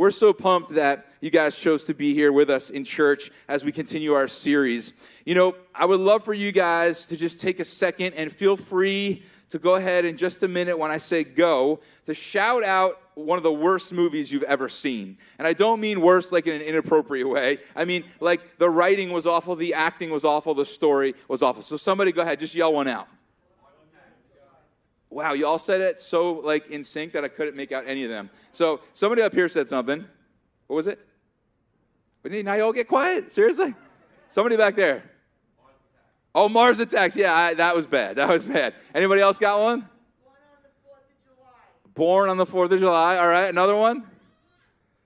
we're 0.00 0.10
so 0.10 0.32
pumped 0.32 0.70
that 0.70 1.08
you 1.20 1.28
guys 1.28 1.58
chose 1.58 1.84
to 1.84 1.92
be 1.92 2.14
here 2.14 2.32
with 2.32 2.48
us 2.48 2.70
in 2.70 2.84
church 2.84 3.30
as 3.48 3.66
we 3.66 3.70
continue 3.70 4.14
our 4.14 4.28
series. 4.28 4.94
You 5.26 5.34
know, 5.34 5.54
I 5.74 5.84
would 5.84 6.00
love 6.00 6.24
for 6.24 6.32
you 6.32 6.52
guys 6.52 7.04
to 7.08 7.18
just 7.18 7.38
take 7.38 7.60
a 7.60 7.66
second 7.66 8.14
and 8.14 8.32
feel 8.32 8.56
free 8.56 9.22
to 9.50 9.58
go 9.58 9.74
ahead 9.74 10.06
in 10.06 10.16
just 10.16 10.42
a 10.42 10.48
minute 10.48 10.78
when 10.78 10.90
I 10.90 10.96
say 10.96 11.22
go 11.22 11.80
to 12.06 12.14
shout 12.14 12.64
out 12.64 12.94
one 13.12 13.36
of 13.36 13.42
the 13.42 13.52
worst 13.52 13.92
movies 13.92 14.32
you've 14.32 14.44
ever 14.44 14.70
seen. 14.70 15.18
And 15.38 15.46
I 15.46 15.52
don't 15.52 15.82
mean 15.82 16.00
worse 16.00 16.32
like 16.32 16.46
in 16.46 16.54
an 16.54 16.62
inappropriate 16.62 17.28
way. 17.28 17.58
I 17.76 17.84
mean 17.84 18.04
like 18.20 18.56
the 18.56 18.70
writing 18.70 19.12
was 19.12 19.26
awful, 19.26 19.54
the 19.54 19.74
acting 19.74 20.08
was 20.08 20.24
awful, 20.24 20.54
the 20.54 20.64
story 20.64 21.14
was 21.28 21.42
awful. 21.42 21.60
So 21.60 21.76
somebody 21.76 22.10
go 22.10 22.22
ahead, 22.22 22.40
just 22.40 22.54
yell 22.54 22.72
one 22.72 22.88
out. 22.88 23.06
Wow, 25.10 25.32
you 25.32 25.46
all 25.46 25.58
said 25.58 25.80
it 25.80 25.98
so 25.98 26.34
like 26.34 26.68
in 26.68 26.84
sync 26.84 27.12
that 27.12 27.24
I 27.24 27.28
couldn't 27.28 27.56
make 27.56 27.72
out 27.72 27.84
any 27.86 28.04
of 28.04 28.10
them. 28.10 28.30
So 28.52 28.80
somebody 28.92 29.22
up 29.22 29.34
here 29.34 29.48
said 29.48 29.68
something. 29.68 30.04
What 30.68 30.76
was 30.76 30.86
it? 30.86 31.00
Now 32.24 32.54
you 32.54 32.62
all 32.62 32.72
get 32.72 32.86
quiet. 32.86 33.32
Seriously? 33.32 33.74
Somebody 34.28 34.56
back 34.56 34.76
there. 34.76 35.02
Oh, 36.32 36.48
Mars 36.48 36.78
Attacks. 36.78 37.16
Yeah, 37.16 37.34
I, 37.34 37.54
that 37.54 37.74
was 37.74 37.86
bad. 37.86 38.16
That 38.16 38.28
was 38.28 38.44
bad. 38.44 38.74
Anybody 38.94 39.20
else 39.20 39.38
got 39.38 39.58
one? 39.58 39.88
Born 40.24 40.30
on 40.48 40.62
the 40.62 40.68
4th 40.68 41.10
of 41.10 41.18
July. 41.24 41.92
Born 41.94 42.28
on 42.28 42.36
the 42.36 42.46
4th 42.46 42.72
of 42.72 42.78
July. 42.78 43.18
All 43.18 43.28
right, 43.28 43.48
another 43.48 43.76
one? 43.76 44.04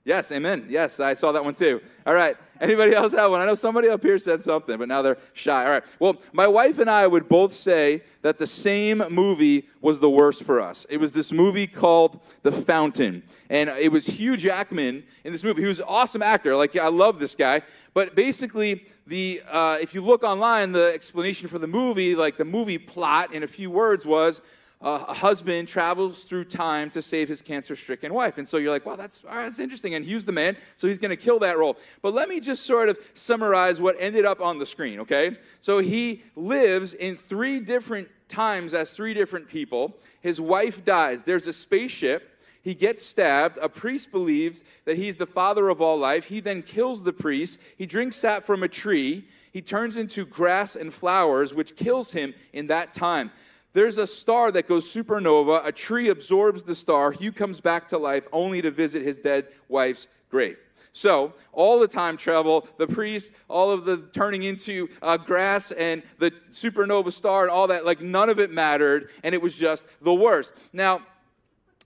Yes, 0.06 0.30
amen. 0.32 0.66
Yes, 0.68 1.00
I 1.00 1.14
saw 1.14 1.32
that 1.32 1.42
one 1.42 1.54
too. 1.54 1.80
All 2.06 2.12
right. 2.12 2.36
Anybody 2.60 2.94
else 2.94 3.12
have 3.14 3.30
one? 3.30 3.40
I 3.40 3.46
know 3.46 3.54
somebody 3.54 3.88
up 3.88 4.02
here 4.02 4.18
said 4.18 4.40
something, 4.42 4.77
but 4.77 4.86
now 4.86 5.00
they're 5.00 5.16
shy. 5.32 5.64
All 5.64 5.70
right. 5.70 5.84
Well, 5.98 6.20
my 6.34 6.46
wife 6.46 6.78
and 6.78 6.90
I 6.90 7.06
would 7.06 7.27
both 7.27 7.54
say 7.54 8.02
that 8.20 8.36
the 8.36 8.46
same 8.46 9.02
movie 9.10 9.66
was 9.80 10.00
the 10.00 10.10
worst 10.10 10.42
for 10.44 10.60
us. 10.60 10.86
It 10.90 10.98
was 10.98 11.12
this 11.12 11.32
movie 11.32 11.66
called 11.66 12.20
The 12.42 12.52
Fountain. 12.52 13.22
And 13.48 13.70
it 13.70 13.90
was 13.90 14.06
Hugh 14.06 14.36
Jackman 14.36 15.04
in 15.24 15.32
this 15.32 15.42
movie. 15.42 15.62
He 15.62 15.68
was 15.68 15.80
an 15.80 15.86
awesome 15.88 16.22
actor. 16.22 16.55
Like, 16.55 16.77
I 16.77 16.88
love 16.88 17.18
this 17.18 17.34
guy. 17.34 17.62
But 17.94 18.14
basically, 18.14 18.84
the 19.06 19.42
uh, 19.50 19.78
if 19.80 19.94
you 19.94 20.02
look 20.02 20.22
online, 20.22 20.72
the 20.72 20.92
explanation 20.92 21.48
for 21.48 21.58
the 21.58 21.66
movie, 21.66 22.14
like 22.14 22.36
the 22.36 22.44
movie 22.44 22.78
plot 22.78 23.33
in 23.33 23.42
a 23.42 23.46
few 23.48 23.70
words 23.70 24.05
was 24.05 24.42
a 24.80 25.14
husband 25.14 25.67
travels 25.67 26.25
through 26.25 26.44
time 26.44 26.91
to 26.91 27.00
save 27.00 27.28
his 27.28 27.41
cancer 27.41 27.75
stricken 27.75 28.12
wife. 28.12 28.36
And 28.36 28.47
so 28.47 28.58
you're 28.58 28.70
like, 28.70 28.84
wow, 28.84 28.97
that's, 28.97 29.20
that's 29.20 29.58
interesting. 29.58 29.94
And 29.94 30.05
Hugh's 30.05 30.27
the 30.27 30.33
man, 30.33 30.56
so 30.77 30.89
he's 30.89 30.98
going 30.98 31.11
to 31.11 31.17
kill 31.17 31.39
that 31.39 31.56
role. 31.56 31.78
But 32.03 32.12
let 32.12 32.28
me 32.28 32.39
just 32.39 32.64
sort 32.64 32.91
of 32.91 32.98
summarize 33.14 33.80
what 33.80 33.97
ended 33.98 34.27
up 34.27 34.41
on 34.41 34.58
the 34.58 34.67
screen, 34.67 35.00
okay? 35.00 35.39
So 35.62 35.78
he 35.78 36.22
lives 36.36 36.92
in 36.92 37.17
three 37.17 37.61
different 37.61 38.08
times 38.28 38.75
as 38.75 38.92
three 38.92 39.14
different 39.14 39.48
people. 39.48 39.97
His 40.20 40.41
wife 40.41 40.84
dies. 40.84 41.22
There's 41.22 41.47
a 41.47 41.52
spaceship. 41.52 42.30
He 42.62 42.75
gets 42.75 43.05
stabbed. 43.05 43.58
A 43.61 43.69
priest 43.69 44.11
believes 44.11 44.64
that 44.86 44.97
he's 44.97 45.19
the 45.19 45.27
father 45.27 45.69
of 45.69 45.80
all 45.83 45.98
life. 45.98 46.27
He 46.27 46.41
then 46.41 46.62
kills 46.62 47.05
the 47.05 47.12
priest. 47.12 47.58
He 47.77 47.86
drinks 47.86 48.17
sap 48.17 48.42
from 48.42 48.62
a 48.62 48.69
tree. 48.69 49.28
He 49.52 49.61
turns 49.61 49.97
into 49.97 50.25
grass 50.25 50.75
and 50.75 50.92
flowers, 50.92 51.55
which 51.55 51.77
kills 51.77 52.12
him 52.12 52.34
in 52.52 52.67
that 52.69 52.92
time. 52.92 53.30
There's 53.75 53.98
a 53.98 54.06
star 54.06 54.50
that 54.53 54.69
goes 54.69 54.91
supernova. 54.91 55.67
A 55.67 55.72
tree 55.72 56.08
absorbs 56.08 56.62
the 56.62 56.75
star. 56.75 57.12
Hugh 57.12 57.33
comes 57.33 57.61
back 57.61 57.89
to 57.89 57.98
life 57.98 58.27
only 58.33 58.62
to 58.62 58.70
visit 58.70 59.03
his 59.03 59.19
dead 59.19 59.48
wife's 59.69 60.08
grave. 60.30 60.56
So, 60.92 61.34
all 61.53 61.80
the 61.80 61.89
time 61.89 62.17
travel, 62.17 62.69
the 62.78 62.86
priest, 62.86 63.33
all 63.48 63.72
of 63.72 63.84
the 63.84 63.97
turning 64.12 64.45
into 64.45 64.89
uh, 65.02 65.17
grass 65.17 65.72
and 65.72 66.05
the 66.19 66.30
supernova 66.50 67.12
star 67.12 67.42
and 67.42 67.50
all 67.50 67.67
that, 67.67 67.84
like 67.84 68.00
none 68.00 68.30
of 68.30 68.39
it 68.39 68.52
mattered, 68.52 69.11
and 69.25 69.34
it 69.34 69.42
was 69.42 69.58
just 69.58 69.86
the 70.02 70.14
worst. 70.14 70.55
Now, 70.72 71.00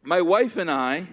my 0.02 0.20
wife 0.20 0.58
and 0.58 0.70
I 0.70 1.06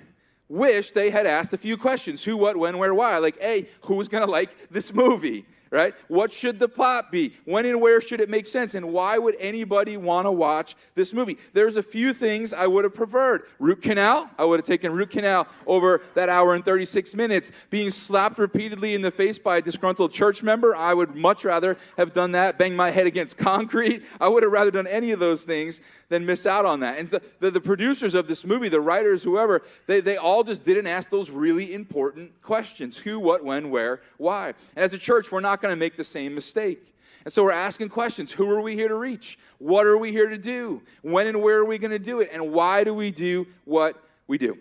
wish 0.49 0.91
they 0.91 1.09
had 1.09 1.25
asked 1.25 1.53
a 1.53 1.57
few 1.57 1.77
questions 1.77 2.21
who, 2.21 2.35
what, 2.35 2.57
when, 2.57 2.77
where, 2.77 2.93
why. 2.93 3.17
Like, 3.19 3.37
A, 3.41 3.65
who's 3.81 4.09
gonna 4.09 4.25
like 4.25 4.69
this 4.69 4.93
movie? 4.93 5.45
Right? 5.71 5.93
What 6.07 6.31
should 6.31 6.59
the 6.59 6.67
plot 6.67 7.11
be? 7.11 7.33
When 7.45 7.65
and 7.65 7.81
where 7.81 8.01
should 8.01 8.21
it 8.21 8.29
make 8.29 8.47
sense? 8.47 8.75
And 8.75 8.93
why 8.93 9.17
would 9.17 9.35
anybody 9.39 9.97
want 9.97 10.25
to 10.25 10.31
watch 10.31 10.75
this 10.95 11.13
movie? 11.13 11.37
There's 11.53 11.77
a 11.77 11.83
few 11.83 12.13
things 12.13 12.53
I 12.53 12.67
would 12.67 12.83
have 12.83 12.93
preferred. 12.93 13.43
Root 13.59 13.81
canal, 13.81 14.29
I 14.37 14.45
would 14.45 14.59
have 14.59 14.65
taken 14.65 14.91
root 14.91 15.09
canal 15.09 15.47
over 15.67 16.01
that 16.13 16.29
hour 16.29 16.53
and 16.53 16.63
36 16.63 17.15
minutes. 17.15 17.51
Being 17.69 17.89
slapped 17.89 18.37
repeatedly 18.37 18.93
in 18.93 19.01
the 19.01 19.11
face 19.11 19.39
by 19.39 19.57
a 19.57 19.61
disgruntled 19.61 20.11
church 20.11 20.43
member, 20.43 20.75
I 20.75 20.93
would 20.93 21.15
much 21.15 21.43
rather 21.43 21.77
have 21.97 22.13
done 22.13 22.31
that. 22.33 22.57
Bang 22.57 22.75
my 22.75 22.91
head 22.91 23.07
against 23.07 23.37
concrete. 23.45 24.03
I 24.19 24.27
would 24.27 24.43
have 24.43 24.51
rather 24.51 24.71
done 24.71 24.87
any 24.87 25.11
of 25.11 25.19
those 25.19 25.43
things 25.43 25.81
than 26.09 26.25
miss 26.25 26.45
out 26.45 26.65
on 26.65 26.81
that. 26.81 26.99
And 26.99 27.09
the, 27.09 27.21
the, 27.39 27.51
the 27.51 27.61
producers 27.61 28.13
of 28.15 28.27
this 28.27 28.45
movie, 28.45 28.69
the 28.69 28.81
writers, 28.81 29.23
whoever, 29.23 29.61
they, 29.87 29.99
they 29.99 30.17
all 30.17 30.43
just 30.43 30.63
didn't 30.63 30.87
ask 30.87 31.09
those 31.09 31.29
really 31.29 31.73
important 31.73 32.41
questions 32.41 32.97
who, 32.97 33.19
what, 33.19 33.43
when, 33.43 33.69
where, 33.69 34.01
why. 34.17 34.53
And 34.75 34.83
as 34.83 34.93
a 34.93 34.97
church, 34.97 35.31
we're 35.31 35.39
not 35.39 35.54
not 35.55 35.61
going 35.61 35.71
to 35.71 35.79
make 35.79 35.95
the 35.95 36.03
same 36.03 36.35
mistake. 36.35 36.93
And 37.23 37.33
so 37.33 37.45
we're 37.45 37.53
asking 37.53 37.87
questions 37.87 38.33
Who 38.33 38.49
are 38.49 38.61
we 38.61 38.75
here 38.75 38.89
to 38.89 38.95
reach? 38.95 39.39
What 39.57 39.85
are 39.85 39.97
we 39.97 40.11
here 40.11 40.29
to 40.29 40.37
do? 40.37 40.81
When 41.01 41.27
and 41.27 41.41
where 41.41 41.59
are 41.59 41.65
we 41.65 41.77
going 41.77 41.91
to 41.91 41.99
do 41.99 42.19
it? 42.19 42.29
And 42.33 42.51
why 42.51 42.83
do 42.83 42.93
we 42.93 43.09
do 43.09 43.47
what 43.63 44.03
we 44.27 44.37
do? 44.37 44.57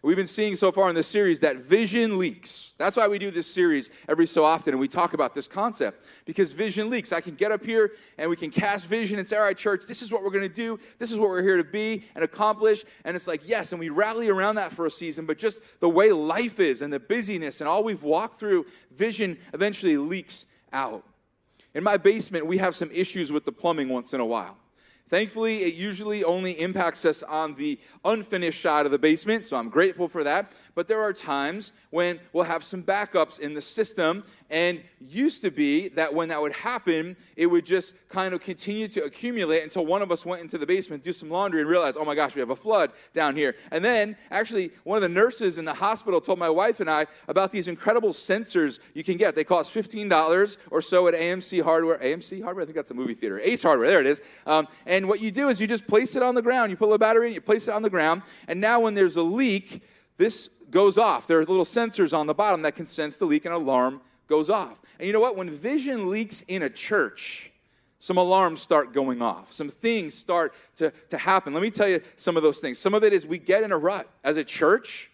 We've 0.00 0.16
been 0.16 0.28
seeing 0.28 0.54
so 0.54 0.70
far 0.70 0.88
in 0.88 0.94
this 0.94 1.08
series 1.08 1.40
that 1.40 1.56
vision 1.56 2.18
leaks. 2.18 2.76
That's 2.78 2.96
why 2.96 3.08
we 3.08 3.18
do 3.18 3.32
this 3.32 3.48
series 3.48 3.90
every 4.08 4.26
so 4.26 4.44
often 4.44 4.72
and 4.72 4.80
we 4.80 4.86
talk 4.86 5.12
about 5.12 5.34
this 5.34 5.48
concept 5.48 6.04
because 6.24 6.52
vision 6.52 6.88
leaks. 6.88 7.12
I 7.12 7.20
can 7.20 7.34
get 7.34 7.50
up 7.50 7.64
here 7.64 7.90
and 8.16 8.30
we 8.30 8.36
can 8.36 8.50
cast 8.50 8.86
vision 8.86 9.18
and 9.18 9.26
say, 9.26 9.36
All 9.36 9.42
right, 9.42 9.56
church, 9.56 9.86
this 9.86 10.00
is 10.00 10.12
what 10.12 10.22
we're 10.22 10.30
going 10.30 10.48
to 10.48 10.54
do. 10.54 10.78
This 10.98 11.10
is 11.10 11.18
what 11.18 11.30
we're 11.30 11.42
here 11.42 11.56
to 11.56 11.64
be 11.64 12.04
and 12.14 12.22
accomplish. 12.22 12.84
And 13.04 13.16
it's 13.16 13.26
like, 13.26 13.42
yes, 13.44 13.72
and 13.72 13.80
we 13.80 13.88
rally 13.88 14.28
around 14.28 14.54
that 14.54 14.72
for 14.72 14.86
a 14.86 14.90
season, 14.90 15.26
but 15.26 15.36
just 15.36 15.60
the 15.80 15.88
way 15.88 16.12
life 16.12 16.60
is 16.60 16.80
and 16.80 16.92
the 16.92 17.00
busyness 17.00 17.60
and 17.60 17.66
all 17.66 17.82
we've 17.82 18.04
walked 18.04 18.36
through, 18.36 18.66
vision 18.92 19.36
eventually 19.52 19.96
leaks 19.96 20.46
out. 20.72 21.04
In 21.74 21.82
my 21.82 21.96
basement, 21.96 22.46
we 22.46 22.58
have 22.58 22.76
some 22.76 22.90
issues 22.92 23.32
with 23.32 23.44
the 23.44 23.52
plumbing 23.52 23.88
once 23.88 24.14
in 24.14 24.20
a 24.20 24.26
while. 24.26 24.56
Thankfully, 25.08 25.58
it 25.58 25.74
usually 25.74 26.22
only 26.22 26.52
impacts 26.60 27.04
us 27.04 27.22
on 27.22 27.54
the 27.54 27.78
unfinished 28.04 28.60
side 28.60 28.84
of 28.84 28.92
the 28.92 28.98
basement, 28.98 29.44
so 29.44 29.56
I'm 29.56 29.70
grateful 29.70 30.06
for 30.06 30.22
that. 30.24 30.52
But 30.74 30.86
there 30.86 31.00
are 31.00 31.12
times 31.14 31.72
when 31.90 32.20
we'll 32.32 32.44
have 32.44 32.62
some 32.62 32.82
backups 32.82 33.40
in 33.40 33.54
the 33.54 33.62
system, 33.62 34.22
and 34.50 34.80
used 35.00 35.42
to 35.42 35.50
be 35.50 35.88
that 35.88 36.12
when 36.12 36.28
that 36.28 36.40
would 36.40 36.52
happen, 36.52 37.16
it 37.36 37.46
would 37.46 37.66
just 37.66 37.94
kind 38.08 38.32
of 38.34 38.40
continue 38.40 38.88
to 38.88 39.04
accumulate 39.04 39.62
until 39.62 39.84
one 39.84 40.00
of 40.00 40.10
us 40.10 40.24
went 40.24 40.40
into 40.40 40.56
the 40.56 40.66
basement, 40.66 41.02
do 41.02 41.12
some 41.12 41.28
laundry, 41.28 41.60
and 41.60 41.68
realized, 41.68 41.96
oh 42.00 42.04
my 42.04 42.14
gosh, 42.14 42.34
we 42.34 42.40
have 42.40 42.50
a 42.50 42.56
flood 42.56 42.92
down 43.12 43.36
here. 43.36 43.54
And 43.70 43.84
then, 43.84 44.16
actually, 44.30 44.70
one 44.84 44.96
of 44.96 45.02
the 45.02 45.08
nurses 45.08 45.58
in 45.58 45.64
the 45.64 45.74
hospital 45.74 46.20
told 46.20 46.38
my 46.38 46.48
wife 46.48 46.80
and 46.80 46.88
I 46.88 47.06
about 47.28 47.52
these 47.52 47.68
incredible 47.68 48.10
sensors 48.10 48.78
you 48.94 49.04
can 49.04 49.16
get. 49.16 49.34
They 49.34 49.44
cost 49.44 49.74
$15 49.74 50.56
or 50.70 50.82
so 50.82 51.08
at 51.08 51.14
AMC 51.14 51.62
Hardware. 51.62 51.98
AMC 51.98 52.42
Hardware? 52.42 52.62
I 52.62 52.66
think 52.66 52.76
that's 52.76 52.90
a 52.90 52.94
movie 52.94 53.14
theater. 53.14 53.38
Ace 53.40 53.62
Hardware, 53.62 53.88
there 53.88 54.00
it 54.00 54.06
is. 54.06 54.22
Um, 54.46 54.66
and 54.86 55.08
what 55.08 55.20
you 55.20 55.30
do 55.30 55.48
is 55.48 55.60
you 55.60 55.66
just 55.66 55.86
place 55.86 56.16
it 56.16 56.22
on 56.22 56.34
the 56.34 56.42
ground. 56.42 56.70
You 56.70 56.76
put 56.76 56.90
a 56.90 56.98
battery 56.98 57.28
in, 57.28 57.34
you 57.34 57.40
place 57.40 57.68
it 57.68 57.74
on 57.74 57.82
the 57.82 57.90
ground, 57.90 58.22
and 58.48 58.60
now 58.60 58.80
when 58.80 58.94
there's 58.94 59.16
a 59.16 59.22
leak, 59.22 59.82
this 60.16 60.48
goes 60.70 60.98
off. 60.98 61.26
There 61.26 61.38
are 61.38 61.44
little 61.44 61.64
sensors 61.64 62.16
on 62.16 62.26
the 62.26 62.34
bottom 62.34 62.62
that 62.62 62.74
can 62.74 62.86
sense 62.86 63.16
the 63.16 63.24
leak 63.24 63.44
and 63.44 63.54
alarm 63.54 64.00
goes 64.28 64.50
off. 64.50 64.80
And 64.98 65.06
you 65.06 65.12
know 65.12 65.20
what? 65.20 65.36
When 65.36 65.50
vision 65.50 66.10
leaks 66.10 66.42
in 66.42 66.62
a 66.62 66.70
church, 66.70 67.50
some 67.98 68.16
alarms 68.16 68.60
start 68.60 68.92
going 68.92 69.22
off. 69.22 69.52
Some 69.52 69.68
things 69.68 70.14
start 70.14 70.54
to, 70.76 70.92
to 71.08 71.18
happen. 71.18 71.52
Let 71.52 71.62
me 71.62 71.70
tell 71.70 71.88
you 71.88 72.00
some 72.16 72.36
of 72.36 72.42
those 72.42 72.60
things. 72.60 72.78
Some 72.78 72.94
of 72.94 73.02
it 73.02 73.12
is 73.12 73.26
we 73.26 73.38
get 73.38 73.62
in 73.62 73.72
a 73.72 73.78
rut. 73.78 74.08
As 74.22 74.36
a 74.36 74.44
church, 74.44 75.10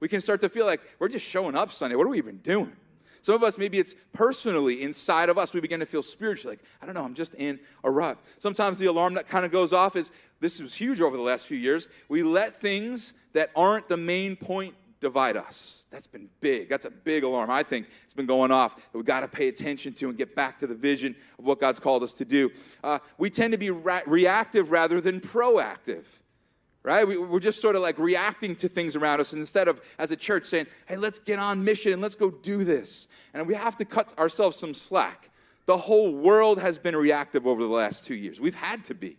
we 0.00 0.08
can 0.08 0.20
start 0.20 0.40
to 0.42 0.48
feel 0.48 0.66
like 0.66 0.80
we're 1.00 1.08
just 1.08 1.26
showing 1.26 1.56
up 1.56 1.72
Sunday. 1.72 1.96
What 1.96 2.06
are 2.06 2.10
we 2.10 2.18
even 2.18 2.38
doing? 2.38 2.72
Some 3.20 3.34
of 3.34 3.42
us, 3.42 3.58
maybe 3.58 3.80
it's 3.80 3.96
personally 4.12 4.82
inside 4.82 5.28
of 5.28 5.38
us, 5.38 5.52
we 5.52 5.60
begin 5.60 5.80
to 5.80 5.86
feel 5.86 6.02
spiritually 6.02 6.56
like, 6.56 6.64
I 6.80 6.86
don't 6.86 6.94
know, 6.94 7.02
I'm 7.02 7.14
just 7.14 7.34
in 7.34 7.58
a 7.82 7.90
rut. 7.90 8.16
Sometimes 8.38 8.78
the 8.78 8.86
alarm 8.86 9.14
that 9.14 9.28
kind 9.28 9.44
of 9.44 9.50
goes 9.50 9.72
off 9.72 9.96
is 9.96 10.12
this 10.38 10.60
is 10.60 10.74
huge 10.74 11.00
over 11.00 11.16
the 11.16 11.22
last 11.22 11.48
few 11.48 11.58
years. 11.58 11.88
We 12.08 12.22
let 12.22 12.54
things 12.54 13.14
that 13.32 13.50
aren't 13.56 13.88
the 13.88 13.96
main 13.96 14.36
point 14.36 14.74
divide 15.00 15.36
us. 15.36 15.86
That's 15.90 16.06
been 16.06 16.28
big. 16.40 16.68
That's 16.68 16.84
a 16.84 16.90
big 16.90 17.24
alarm. 17.24 17.50
I 17.50 17.62
think 17.62 17.86
it's 18.04 18.14
been 18.14 18.26
going 18.26 18.50
off 18.50 18.76
that 18.76 18.94
we've 18.94 19.04
got 19.04 19.20
to 19.20 19.28
pay 19.28 19.48
attention 19.48 19.92
to 19.94 20.08
and 20.08 20.18
get 20.18 20.34
back 20.34 20.58
to 20.58 20.66
the 20.66 20.74
vision 20.74 21.14
of 21.38 21.44
what 21.44 21.60
God's 21.60 21.80
called 21.80 22.02
us 22.02 22.12
to 22.14 22.24
do. 22.24 22.50
Uh, 22.82 22.98
we 23.16 23.30
tend 23.30 23.52
to 23.52 23.58
be 23.58 23.70
ra- 23.70 24.00
reactive 24.06 24.70
rather 24.70 25.00
than 25.00 25.20
proactive, 25.20 26.04
right? 26.82 27.06
We, 27.06 27.16
we're 27.16 27.40
just 27.40 27.60
sort 27.62 27.76
of 27.76 27.82
like 27.82 27.98
reacting 27.98 28.54
to 28.56 28.68
things 28.68 28.96
around 28.96 29.20
us 29.20 29.32
instead 29.32 29.68
of, 29.68 29.80
as 29.98 30.10
a 30.10 30.16
church, 30.16 30.44
saying, 30.44 30.66
hey, 30.86 30.96
let's 30.96 31.18
get 31.18 31.38
on 31.38 31.64
mission 31.64 31.92
and 31.92 32.02
let's 32.02 32.16
go 32.16 32.30
do 32.30 32.64
this. 32.64 33.08
And 33.34 33.46
we 33.46 33.54
have 33.54 33.76
to 33.78 33.84
cut 33.84 34.18
ourselves 34.18 34.56
some 34.56 34.74
slack. 34.74 35.30
The 35.66 35.76
whole 35.76 36.14
world 36.14 36.58
has 36.58 36.78
been 36.78 36.96
reactive 36.96 37.46
over 37.46 37.62
the 37.62 37.68
last 37.68 38.04
two 38.04 38.14
years. 38.14 38.40
We've 38.40 38.54
had 38.54 38.84
to 38.84 38.94
be. 38.94 39.16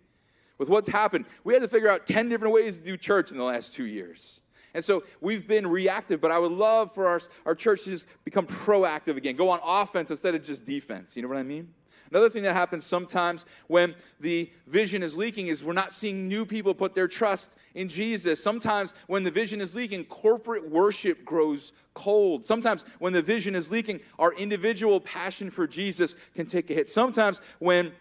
With 0.58 0.68
what's 0.68 0.90
happened, 0.90 1.26
we 1.46 1.54
had 1.54 1.62
to 1.62 1.70
figure 1.70 1.88
out 1.88 2.06
10 2.06 2.28
different 2.28 2.54
ways 2.54 2.78
to 2.78 2.84
do 2.84 2.98
church 2.98 3.32
in 3.32 3.38
the 3.38 3.44
last 3.44 3.74
two 3.74 3.86
years. 3.86 4.42
And 4.80 4.86
so 4.86 5.04
we've 5.20 5.46
been 5.46 5.68
reactive, 5.68 6.22
but 6.22 6.32
I 6.32 6.40
would 6.40 6.54
love 6.54 6.96
for 6.96 7.06
our, 7.06 7.20
our 7.46 7.54
church 7.54 7.84
to 7.84 7.90
just 7.90 8.06
become 8.24 8.48
proactive 8.48 9.18
again, 9.18 9.36
go 9.36 9.50
on 9.50 9.60
offense 9.62 10.10
instead 10.10 10.36
of 10.36 10.42
just 10.42 10.64
defense. 10.64 11.18
You 11.18 11.22
know 11.22 11.28
what 11.28 11.38
I 11.38 11.44
mean? 11.44 11.74
Another 12.12 12.30
thing 12.30 12.44
that 12.44 12.56
happens 12.56 12.86
sometimes 12.86 13.46
when 13.68 13.94
the 14.22 14.50
vision 14.68 15.04
is 15.04 15.18
leaking 15.18 15.48
is 15.48 15.66
we're 15.66 15.74
not 15.74 15.92
seeing 15.92 16.30
new 16.30 16.46
people 16.46 16.74
put 16.74 16.96
their 16.96 17.10
trust 17.10 17.58
in 17.76 17.90
Jesus. 17.90 18.42
Sometimes 18.42 18.94
when 19.08 19.24
the 19.24 19.30
vision 19.30 19.60
is 19.60 19.76
leaking, 19.76 20.06
corporate 20.06 20.72
worship 20.72 21.26
grows 21.26 21.74
cold. 21.94 22.46
Sometimes 22.46 22.86
when 23.00 23.12
the 23.12 23.22
vision 23.22 23.54
is 23.54 23.70
leaking, 23.70 24.00
our 24.18 24.34
individual 24.36 25.02
passion 25.02 25.52
for 25.52 25.68
Jesus 25.68 26.16
can 26.36 26.46
take 26.46 26.72
a 26.72 26.74
hit. 26.74 26.88
Sometimes 26.88 27.42
when 27.60 27.92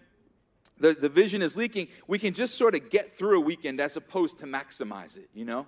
the, 0.79 0.93
the 0.93 1.09
vision 1.09 1.43
is 1.43 1.57
leaking, 1.57 1.89
we 2.07 2.21
can 2.21 2.33
just 2.33 2.55
sort 2.55 2.77
of 2.77 2.89
get 2.91 3.11
through 3.11 3.39
a 3.39 3.41
weekend 3.41 3.81
as 3.81 3.97
opposed 3.97 4.39
to 4.39 4.47
maximize 4.47 5.17
it, 5.17 5.29
you 5.35 5.45
know? 5.45 5.67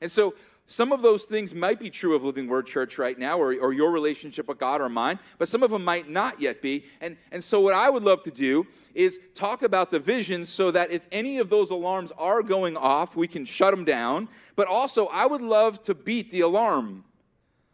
And 0.00 0.10
so 0.10 0.34
some 0.70 0.92
of 0.92 1.02
those 1.02 1.24
things 1.24 1.52
might 1.52 1.80
be 1.80 1.90
true 1.90 2.14
of 2.14 2.22
Living 2.22 2.46
Word 2.46 2.64
Church 2.64 2.96
right 2.96 3.18
now 3.18 3.36
or, 3.40 3.54
or 3.56 3.72
your 3.72 3.90
relationship 3.90 4.46
with 4.46 4.58
God 4.58 4.80
or 4.80 4.88
mine, 4.88 5.18
but 5.36 5.48
some 5.48 5.64
of 5.64 5.72
them 5.72 5.84
might 5.84 6.08
not 6.08 6.40
yet 6.40 6.62
be. 6.62 6.84
And, 7.00 7.16
and 7.32 7.42
so, 7.42 7.60
what 7.60 7.74
I 7.74 7.90
would 7.90 8.04
love 8.04 8.22
to 8.22 8.30
do 8.30 8.64
is 8.94 9.18
talk 9.34 9.64
about 9.64 9.90
the 9.90 9.98
vision 9.98 10.44
so 10.44 10.70
that 10.70 10.92
if 10.92 11.04
any 11.10 11.38
of 11.38 11.50
those 11.50 11.70
alarms 11.70 12.12
are 12.16 12.40
going 12.40 12.76
off, 12.76 13.16
we 13.16 13.26
can 13.26 13.44
shut 13.44 13.74
them 13.74 13.84
down. 13.84 14.28
But 14.54 14.68
also, 14.68 15.06
I 15.06 15.26
would 15.26 15.42
love 15.42 15.82
to 15.82 15.94
beat 15.94 16.30
the 16.30 16.42
alarm. 16.42 17.02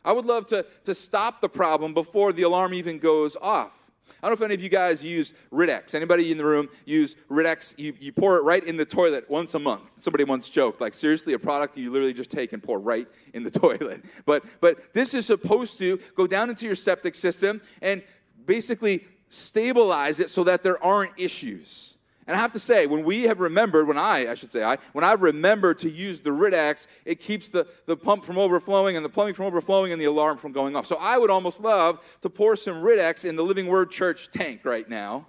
I 0.02 0.12
would 0.12 0.24
love 0.24 0.46
to, 0.46 0.64
to 0.84 0.94
stop 0.94 1.42
the 1.42 1.50
problem 1.50 1.92
before 1.92 2.32
the 2.32 2.44
alarm 2.44 2.72
even 2.72 2.98
goes 2.98 3.36
off. 3.36 3.75
I 4.22 4.28
don't 4.28 4.38
know 4.38 4.44
if 4.44 4.48
any 4.48 4.54
of 4.54 4.62
you 4.62 4.68
guys 4.68 5.04
use 5.04 5.34
Rid-X. 5.50 5.94
Anybody 5.94 6.30
in 6.32 6.38
the 6.38 6.44
room 6.44 6.68
use 6.84 7.16
Rid-X? 7.28 7.74
You, 7.76 7.94
you 8.00 8.12
pour 8.12 8.36
it 8.36 8.42
right 8.42 8.62
in 8.62 8.76
the 8.76 8.84
toilet 8.84 9.28
once 9.28 9.54
a 9.54 9.58
month. 9.58 9.94
Somebody 9.98 10.24
once 10.24 10.48
joked, 10.48 10.80
like, 10.80 10.94
seriously, 10.94 11.34
a 11.34 11.38
product 11.38 11.76
you 11.76 11.90
literally 11.90 12.14
just 12.14 12.30
take 12.30 12.52
and 12.52 12.62
pour 12.62 12.78
right 12.78 13.08
in 13.34 13.42
the 13.42 13.50
toilet. 13.58 14.04
But, 14.24 14.44
but 14.60 14.94
this 14.94 15.14
is 15.14 15.26
supposed 15.26 15.78
to 15.78 15.98
go 16.14 16.26
down 16.26 16.50
into 16.50 16.66
your 16.66 16.76
septic 16.76 17.14
system 17.14 17.60
and 17.82 18.02
basically 18.46 19.04
stabilize 19.28 20.20
it 20.20 20.30
so 20.30 20.44
that 20.44 20.62
there 20.62 20.82
aren't 20.82 21.12
issues. 21.18 21.95
And 22.26 22.36
I 22.36 22.40
have 22.40 22.52
to 22.52 22.58
say, 22.58 22.86
when 22.86 23.04
we 23.04 23.22
have 23.24 23.38
remembered, 23.38 23.86
when 23.86 23.98
I, 23.98 24.30
I 24.30 24.34
should 24.34 24.50
say 24.50 24.64
I, 24.64 24.78
when 24.92 25.04
I've 25.04 25.22
remembered 25.22 25.78
to 25.78 25.90
use 25.90 26.20
the 26.20 26.32
Rid-X, 26.32 26.88
it 27.04 27.20
keeps 27.20 27.50
the, 27.50 27.68
the 27.86 27.96
pump 27.96 28.24
from 28.24 28.36
overflowing 28.36 28.96
and 28.96 29.04
the 29.04 29.08
plumbing 29.08 29.34
from 29.34 29.46
overflowing 29.46 29.92
and 29.92 30.00
the 30.00 30.06
alarm 30.06 30.36
from 30.36 30.50
going 30.50 30.74
off. 30.74 30.86
So 30.86 30.98
I 31.00 31.18
would 31.18 31.30
almost 31.30 31.60
love 31.60 32.04
to 32.22 32.30
pour 32.30 32.56
some 32.56 32.82
Rid-X 32.82 33.24
in 33.24 33.36
the 33.36 33.44
Living 33.44 33.68
Word 33.68 33.92
Church 33.92 34.30
tank 34.32 34.62
right 34.64 34.88
now 34.88 35.26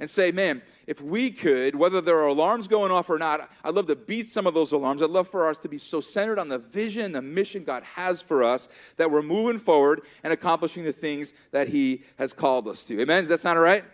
and 0.00 0.10
say, 0.10 0.32
man, 0.32 0.60
if 0.88 1.00
we 1.00 1.30
could, 1.30 1.76
whether 1.76 2.00
there 2.00 2.18
are 2.18 2.26
alarms 2.26 2.66
going 2.66 2.90
off 2.90 3.08
or 3.08 3.18
not, 3.18 3.48
I'd 3.62 3.76
love 3.76 3.86
to 3.86 3.94
beat 3.94 4.28
some 4.28 4.44
of 4.44 4.52
those 4.52 4.72
alarms. 4.72 5.02
I'd 5.02 5.10
love 5.10 5.28
for 5.28 5.48
us 5.48 5.58
to 5.58 5.68
be 5.68 5.78
so 5.78 6.00
centered 6.00 6.40
on 6.40 6.48
the 6.48 6.58
vision, 6.58 7.12
the 7.12 7.22
mission 7.22 7.62
God 7.62 7.84
has 7.84 8.20
for 8.20 8.42
us, 8.42 8.68
that 8.96 9.08
we're 9.08 9.22
moving 9.22 9.58
forward 9.58 10.02
and 10.24 10.32
accomplishing 10.32 10.82
the 10.82 10.92
things 10.92 11.32
that 11.52 11.68
He 11.68 12.02
has 12.18 12.32
called 12.32 12.66
us 12.66 12.84
to. 12.86 13.00
Amen? 13.00 13.22
Does 13.22 13.28
that 13.28 13.38
sound 13.38 13.56
all 13.56 13.64
right? 13.64 13.84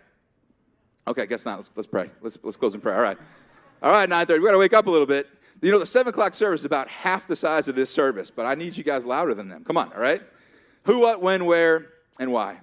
Okay, 1.11 1.23
I 1.23 1.27
guess 1.27 1.45
not. 1.45 1.57
Let's, 1.57 1.73
let's 1.75 1.87
pray. 1.89 2.09
Let's, 2.23 2.39
let's 2.45 2.57
close 2.57 2.77
in 2.77 2.81
prayer. 2.81 2.95
All 2.95 3.03
right. 3.03 3.19
All 3.83 3.91
right, 3.91 4.09
9.30. 4.09 4.29
We 4.39 4.47
got 4.47 4.53
to 4.53 4.59
wake 4.59 4.73
up 4.73 4.87
a 4.87 4.91
little 4.91 5.09
bit. 5.09 5.27
You 5.61 5.73
know, 5.73 5.81
the 5.81 5.87
7 5.87 6.09
o'clock 6.09 6.35
service 6.35 6.61
is 6.61 6.67
about 6.67 6.87
half 6.87 7.27
the 7.27 7.35
size 7.35 7.67
of 7.67 7.75
this 7.75 7.91
service, 7.91 8.31
but 8.31 8.47
I 8.47 8.55
need 8.55 8.77
you 8.77 8.85
guys 8.85 9.05
louder 9.05 9.35
than 9.35 9.49
them. 9.49 9.65
Come 9.65 9.77
on, 9.77 9.93
all 9.93 9.99
right? 9.99 10.23
Who, 10.85 11.01
what, 11.01 11.21
when, 11.21 11.47
where, 11.47 11.89
and 12.21 12.31
why. 12.33 12.59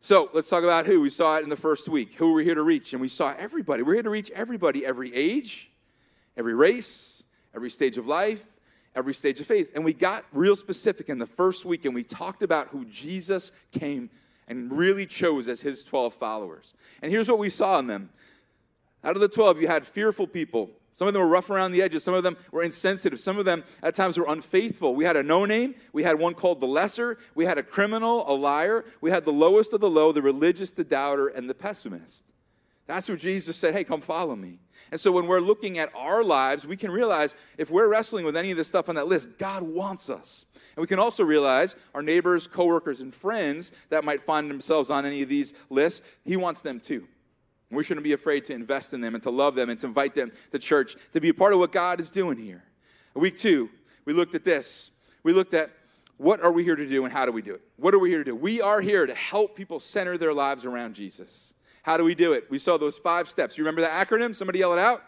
So 0.00 0.30
let's 0.32 0.48
talk 0.48 0.64
about 0.64 0.86
who. 0.86 1.02
We 1.02 1.10
saw 1.10 1.36
it 1.36 1.44
in 1.44 1.50
the 1.50 1.56
first 1.56 1.86
week. 1.86 2.14
Who 2.14 2.32
we're 2.32 2.44
here 2.44 2.54
to 2.54 2.62
reach. 2.62 2.94
And 2.94 3.02
we 3.02 3.08
saw 3.08 3.34
everybody. 3.38 3.82
We're 3.82 3.94
here 3.94 4.02
to 4.04 4.10
reach 4.10 4.30
everybody, 4.30 4.86
every 4.86 5.14
age, 5.14 5.70
every 6.38 6.54
race, 6.54 7.24
every 7.54 7.68
stage 7.68 7.98
of 7.98 8.06
life, 8.06 8.58
every 8.96 9.12
stage 9.12 9.38
of 9.38 9.46
faith. 9.46 9.70
And 9.74 9.84
we 9.84 9.92
got 9.92 10.24
real 10.32 10.56
specific 10.56 11.10
in 11.10 11.18
the 11.18 11.26
first 11.26 11.66
week, 11.66 11.84
and 11.84 11.94
we 11.94 12.04
talked 12.04 12.42
about 12.42 12.68
who 12.68 12.86
Jesus 12.86 13.52
came 13.70 14.08
and 14.48 14.72
really 14.72 15.06
chose 15.06 15.48
as 15.48 15.60
his 15.60 15.82
12 15.82 16.14
followers. 16.14 16.74
And 17.00 17.10
here's 17.10 17.28
what 17.28 17.38
we 17.38 17.48
saw 17.48 17.78
in 17.78 17.86
them. 17.86 18.10
Out 19.04 19.16
of 19.16 19.20
the 19.20 19.28
12, 19.28 19.62
you 19.62 19.68
had 19.68 19.86
fearful 19.86 20.26
people. 20.26 20.70
Some 20.94 21.08
of 21.08 21.14
them 21.14 21.22
were 21.22 21.28
rough 21.28 21.50
around 21.50 21.72
the 21.72 21.82
edges. 21.82 22.04
Some 22.04 22.14
of 22.14 22.22
them 22.22 22.36
were 22.50 22.62
insensitive. 22.62 23.18
Some 23.18 23.38
of 23.38 23.44
them, 23.44 23.64
at 23.82 23.94
times, 23.94 24.18
were 24.18 24.26
unfaithful. 24.28 24.94
We 24.94 25.04
had 25.04 25.16
a 25.16 25.22
no 25.22 25.44
name. 25.46 25.74
We 25.92 26.02
had 26.02 26.18
one 26.18 26.34
called 26.34 26.60
the 26.60 26.66
lesser. 26.66 27.18
We 27.34 27.46
had 27.46 27.58
a 27.58 27.62
criminal, 27.62 28.30
a 28.30 28.34
liar. 28.34 28.84
We 29.00 29.10
had 29.10 29.24
the 29.24 29.32
lowest 29.32 29.72
of 29.72 29.80
the 29.80 29.88
low, 29.88 30.12
the 30.12 30.22
religious, 30.22 30.70
the 30.70 30.84
doubter, 30.84 31.28
and 31.28 31.48
the 31.48 31.54
pessimist. 31.54 32.24
That's 32.92 33.08
where 33.08 33.16
Jesus 33.16 33.56
said, 33.56 33.72
Hey, 33.72 33.84
come 33.84 34.02
follow 34.02 34.36
me. 34.36 34.58
And 34.90 35.00
so 35.00 35.10
when 35.10 35.26
we're 35.26 35.40
looking 35.40 35.78
at 35.78 35.90
our 35.94 36.22
lives, 36.22 36.66
we 36.66 36.76
can 36.76 36.90
realize 36.90 37.34
if 37.56 37.70
we're 37.70 37.88
wrestling 37.88 38.26
with 38.26 38.36
any 38.36 38.50
of 38.50 38.58
the 38.58 38.64
stuff 38.64 38.90
on 38.90 38.96
that 38.96 39.06
list, 39.06 39.38
God 39.38 39.62
wants 39.62 40.10
us. 40.10 40.44
And 40.76 40.82
we 40.82 40.86
can 40.86 40.98
also 40.98 41.24
realize 41.24 41.74
our 41.94 42.02
neighbors, 42.02 42.46
coworkers, 42.46 43.00
and 43.00 43.14
friends 43.14 43.72
that 43.88 44.04
might 44.04 44.20
find 44.22 44.50
themselves 44.50 44.90
on 44.90 45.06
any 45.06 45.22
of 45.22 45.30
these 45.30 45.54
lists, 45.70 46.02
He 46.26 46.36
wants 46.36 46.60
them 46.60 46.80
too. 46.80 47.08
And 47.70 47.78
we 47.78 47.82
shouldn't 47.82 48.04
be 48.04 48.12
afraid 48.12 48.44
to 48.44 48.52
invest 48.52 48.92
in 48.92 49.00
them 49.00 49.14
and 49.14 49.22
to 49.22 49.30
love 49.30 49.54
them 49.54 49.70
and 49.70 49.80
to 49.80 49.86
invite 49.86 50.14
them 50.14 50.30
to 50.50 50.58
church 50.58 50.96
to 51.14 51.20
be 51.22 51.30
a 51.30 51.34
part 51.34 51.54
of 51.54 51.60
what 51.60 51.72
God 51.72 51.98
is 51.98 52.10
doing 52.10 52.36
here. 52.36 52.62
Week 53.14 53.36
two, 53.36 53.70
we 54.04 54.12
looked 54.12 54.34
at 54.34 54.44
this. 54.44 54.90
We 55.22 55.32
looked 55.32 55.54
at 55.54 55.70
what 56.18 56.42
are 56.42 56.52
we 56.52 56.62
here 56.62 56.76
to 56.76 56.86
do 56.86 57.04
and 57.04 57.12
how 57.12 57.24
do 57.24 57.32
we 57.32 57.40
do 57.40 57.54
it? 57.54 57.62
What 57.76 57.94
are 57.94 57.98
we 57.98 58.10
here 58.10 58.18
to 58.18 58.24
do? 58.24 58.36
We 58.36 58.60
are 58.60 58.82
here 58.82 59.06
to 59.06 59.14
help 59.14 59.56
people 59.56 59.80
center 59.80 60.18
their 60.18 60.34
lives 60.34 60.66
around 60.66 60.92
Jesus. 60.94 61.54
How 61.82 61.96
do 61.96 62.04
we 62.04 62.14
do 62.14 62.32
it? 62.32 62.46
We 62.50 62.58
saw 62.58 62.78
those 62.78 62.96
five 62.96 63.28
steps. 63.28 63.58
You 63.58 63.64
remember 63.64 63.80
the 63.80 63.88
acronym? 63.88 64.34
Somebody 64.34 64.60
yell 64.60 64.72
it 64.72 64.78
out. 64.78 65.02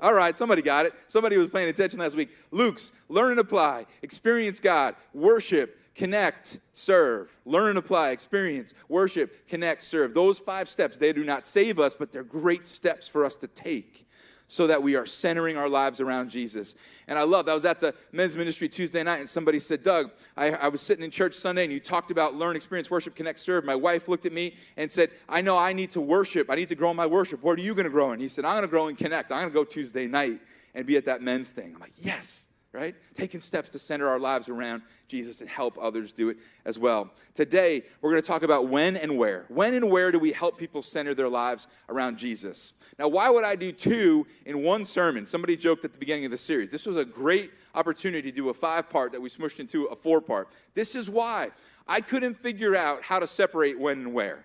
All 0.00 0.14
right, 0.14 0.36
somebody 0.36 0.62
got 0.62 0.86
it. 0.86 0.92
Somebody 1.08 1.36
was 1.36 1.50
paying 1.50 1.68
attention 1.68 1.98
last 2.00 2.16
week. 2.16 2.30
Luke's 2.50 2.92
learn 3.08 3.32
and 3.32 3.40
apply, 3.40 3.86
experience 4.02 4.60
God, 4.60 4.94
worship, 5.14 5.80
connect, 5.94 6.60
serve. 6.72 7.36
Learn 7.46 7.70
and 7.70 7.78
apply, 7.78 8.10
experience, 8.10 8.74
worship, 8.88 9.48
connect, 9.48 9.80
serve. 9.82 10.12
Those 10.12 10.38
five 10.38 10.68
steps, 10.68 10.98
they 10.98 11.12
do 11.14 11.24
not 11.24 11.46
save 11.46 11.78
us, 11.78 11.94
but 11.94 12.12
they're 12.12 12.22
great 12.22 12.66
steps 12.66 13.08
for 13.08 13.24
us 13.24 13.36
to 13.36 13.46
take 13.48 14.05
so 14.48 14.66
that 14.66 14.82
we 14.82 14.94
are 14.96 15.06
centering 15.06 15.56
our 15.56 15.68
lives 15.68 16.00
around 16.00 16.30
Jesus. 16.30 16.74
And 17.08 17.18
I 17.18 17.22
love, 17.22 17.46
that. 17.46 17.52
I 17.52 17.54
was 17.54 17.64
at 17.64 17.80
the 17.80 17.94
men's 18.12 18.36
ministry 18.36 18.68
Tuesday 18.68 19.02
night, 19.02 19.18
and 19.18 19.28
somebody 19.28 19.58
said, 19.58 19.82
Doug, 19.82 20.12
I, 20.36 20.50
I, 20.52 20.68
was 20.68 20.80
sitting 20.80 21.04
in 21.04 21.10
church 21.10 21.34
Sunday, 21.34 21.64
and 21.64 21.72
you 21.72 21.80
talked 21.80 22.10
about 22.10 22.34
learn, 22.34 22.56
experience, 22.56 22.90
worship, 22.90 23.14
connect, 23.14 23.38
serve. 23.38 23.64
My 23.64 23.74
wife 23.74 24.08
looked 24.08 24.26
at 24.26 24.32
me 24.32 24.54
and 24.76 24.90
said, 24.90 25.10
I 25.28 25.40
know 25.40 25.58
I 25.58 25.72
need 25.72 25.90
to 25.90 26.00
worship. 26.00 26.50
I 26.50 26.54
need 26.54 26.68
to 26.68 26.76
grow 26.76 26.90
in 26.90 26.96
my 26.96 27.06
worship. 27.06 27.42
What 27.42 27.58
are 27.58 27.62
you 27.62 27.74
going 27.74 27.84
to 27.84 27.90
grow 27.90 28.12
in? 28.12 28.20
He 28.20 28.28
said, 28.28 28.44
I'm 28.44 28.54
going 28.54 28.62
to 28.62 28.68
grow 28.68 28.88
in 28.88 28.96
connect. 28.96 29.32
I'm 29.32 29.40
going 29.40 29.50
to 29.50 29.54
go 29.54 29.64
Tuesday 29.64 30.06
night 30.06 30.40
and 30.74 30.86
be 30.86 30.96
at 30.96 31.04
that 31.06 31.22
men's 31.22 31.52
thing. 31.52 31.72
I'm 31.74 31.80
like, 31.80 31.94
yes 31.96 32.48
right? 32.72 32.94
Taking 33.14 33.40
steps 33.40 33.72
to 33.72 33.78
center 33.78 34.06
our 34.06 34.18
lives 34.18 34.48
around 34.48 34.82
Jesus 35.08 35.40
and 35.40 35.48
help 35.48 35.78
others 35.80 36.12
do 36.12 36.28
it 36.28 36.36
as 36.64 36.78
well. 36.78 37.10
Today, 37.32 37.82
we're 38.00 38.10
going 38.10 38.22
to 38.22 38.26
talk 38.26 38.42
about 38.42 38.68
when 38.68 38.96
and 38.96 39.16
where. 39.16 39.46
When 39.48 39.74
and 39.74 39.90
where 39.90 40.12
do 40.12 40.18
we 40.18 40.32
help 40.32 40.58
people 40.58 40.82
center 40.82 41.14
their 41.14 41.28
lives 41.28 41.68
around 41.88 42.18
Jesus? 42.18 42.74
Now, 42.98 43.08
why 43.08 43.30
would 43.30 43.44
I 43.44 43.56
do 43.56 43.72
two 43.72 44.26
in 44.44 44.62
one 44.62 44.84
sermon? 44.84 45.24
Somebody 45.24 45.56
joked 45.56 45.84
at 45.84 45.92
the 45.92 45.98
beginning 45.98 46.26
of 46.26 46.30
the 46.30 46.36
series. 46.36 46.70
This 46.70 46.86
was 46.86 46.96
a 46.96 47.04
great 47.04 47.52
opportunity 47.74 48.30
to 48.30 48.36
do 48.36 48.50
a 48.50 48.54
five 48.54 48.90
part 48.90 49.12
that 49.12 49.20
we 49.20 49.28
smushed 49.28 49.60
into 49.60 49.84
a 49.86 49.96
four 49.96 50.20
part. 50.20 50.48
This 50.74 50.94
is 50.94 51.08
why 51.08 51.50
I 51.88 52.00
couldn't 52.00 52.34
figure 52.34 52.76
out 52.76 53.02
how 53.02 53.18
to 53.18 53.26
separate 53.26 53.78
when 53.78 53.98
and 54.00 54.12
where. 54.12 54.44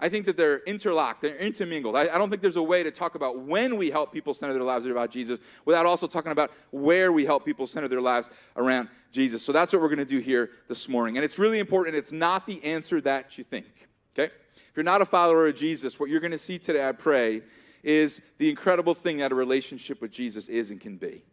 I 0.00 0.08
think 0.08 0.26
that 0.26 0.36
they're 0.36 0.60
interlocked, 0.60 1.22
they're 1.22 1.36
intermingled. 1.36 1.96
I, 1.96 2.02
I, 2.02 2.18
don't 2.18 2.30
think 2.30 2.40
there's 2.40 2.56
a 2.56 2.62
way 2.62 2.84
to 2.84 2.90
talk 2.90 3.16
about 3.16 3.40
when 3.40 3.76
we 3.76 3.90
help 3.90 4.12
people 4.12 4.32
center 4.32 4.52
their 4.52 4.62
lives 4.62 4.86
about 4.86 5.10
Jesus 5.10 5.40
without 5.64 5.86
also 5.86 6.06
talking 6.06 6.30
about 6.30 6.52
where 6.70 7.10
we 7.10 7.24
help 7.24 7.44
people 7.44 7.66
center 7.66 7.88
their 7.88 8.00
lives 8.00 8.28
around 8.56 8.88
Jesus. 9.10 9.42
So 9.42 9.50
that's 9.50 9.72
what 9.72 9.82
we're 9.82 9.88
going 9.88 9.98
to 9.98 10.04
do 10.04 10.18
here 10.18 10.50
this 10.68 10.88
morning. 10.88 11.16
And 11.16 11.24
it's 11.24 11.38
really 11.38 11.58
important. 11.58 11.96
It's 11.96 12.12
not 12.12 12.46
the 12.46 12.62
answer 12.64 13.00
that 13.00 13.38
you 13.38 13.44
think, 13.44 13.88
okay? 14.16 14.32
If 14.54 14.76
you're 14.76 14.84
not 14.84 15.02
a 15.02 15.06
follower 15.06 15.48
of 15.48 15.56
Jesus, 15.56 15.98
what 15.98 16.10
you're 16.10 16.20
going 16.20 16.30
to 16.30 16.38
see 16.38 16.60
today, 16.60 16.86
I 16.86 16.92
pray, 16.92 17.42
is 17.82 18.20
the 18.38 18.48
incredible 18.48 18.94
thing 18.94 19.18
that 19.18 19.32
a 19.32 19.34
relationship 19.34 20.00
with 20.00 20.12
Jesus 20.12 20.48
is 20.48 20.70
and 20.70 20.80
can 20.80 20.96
be. 20.96 21.24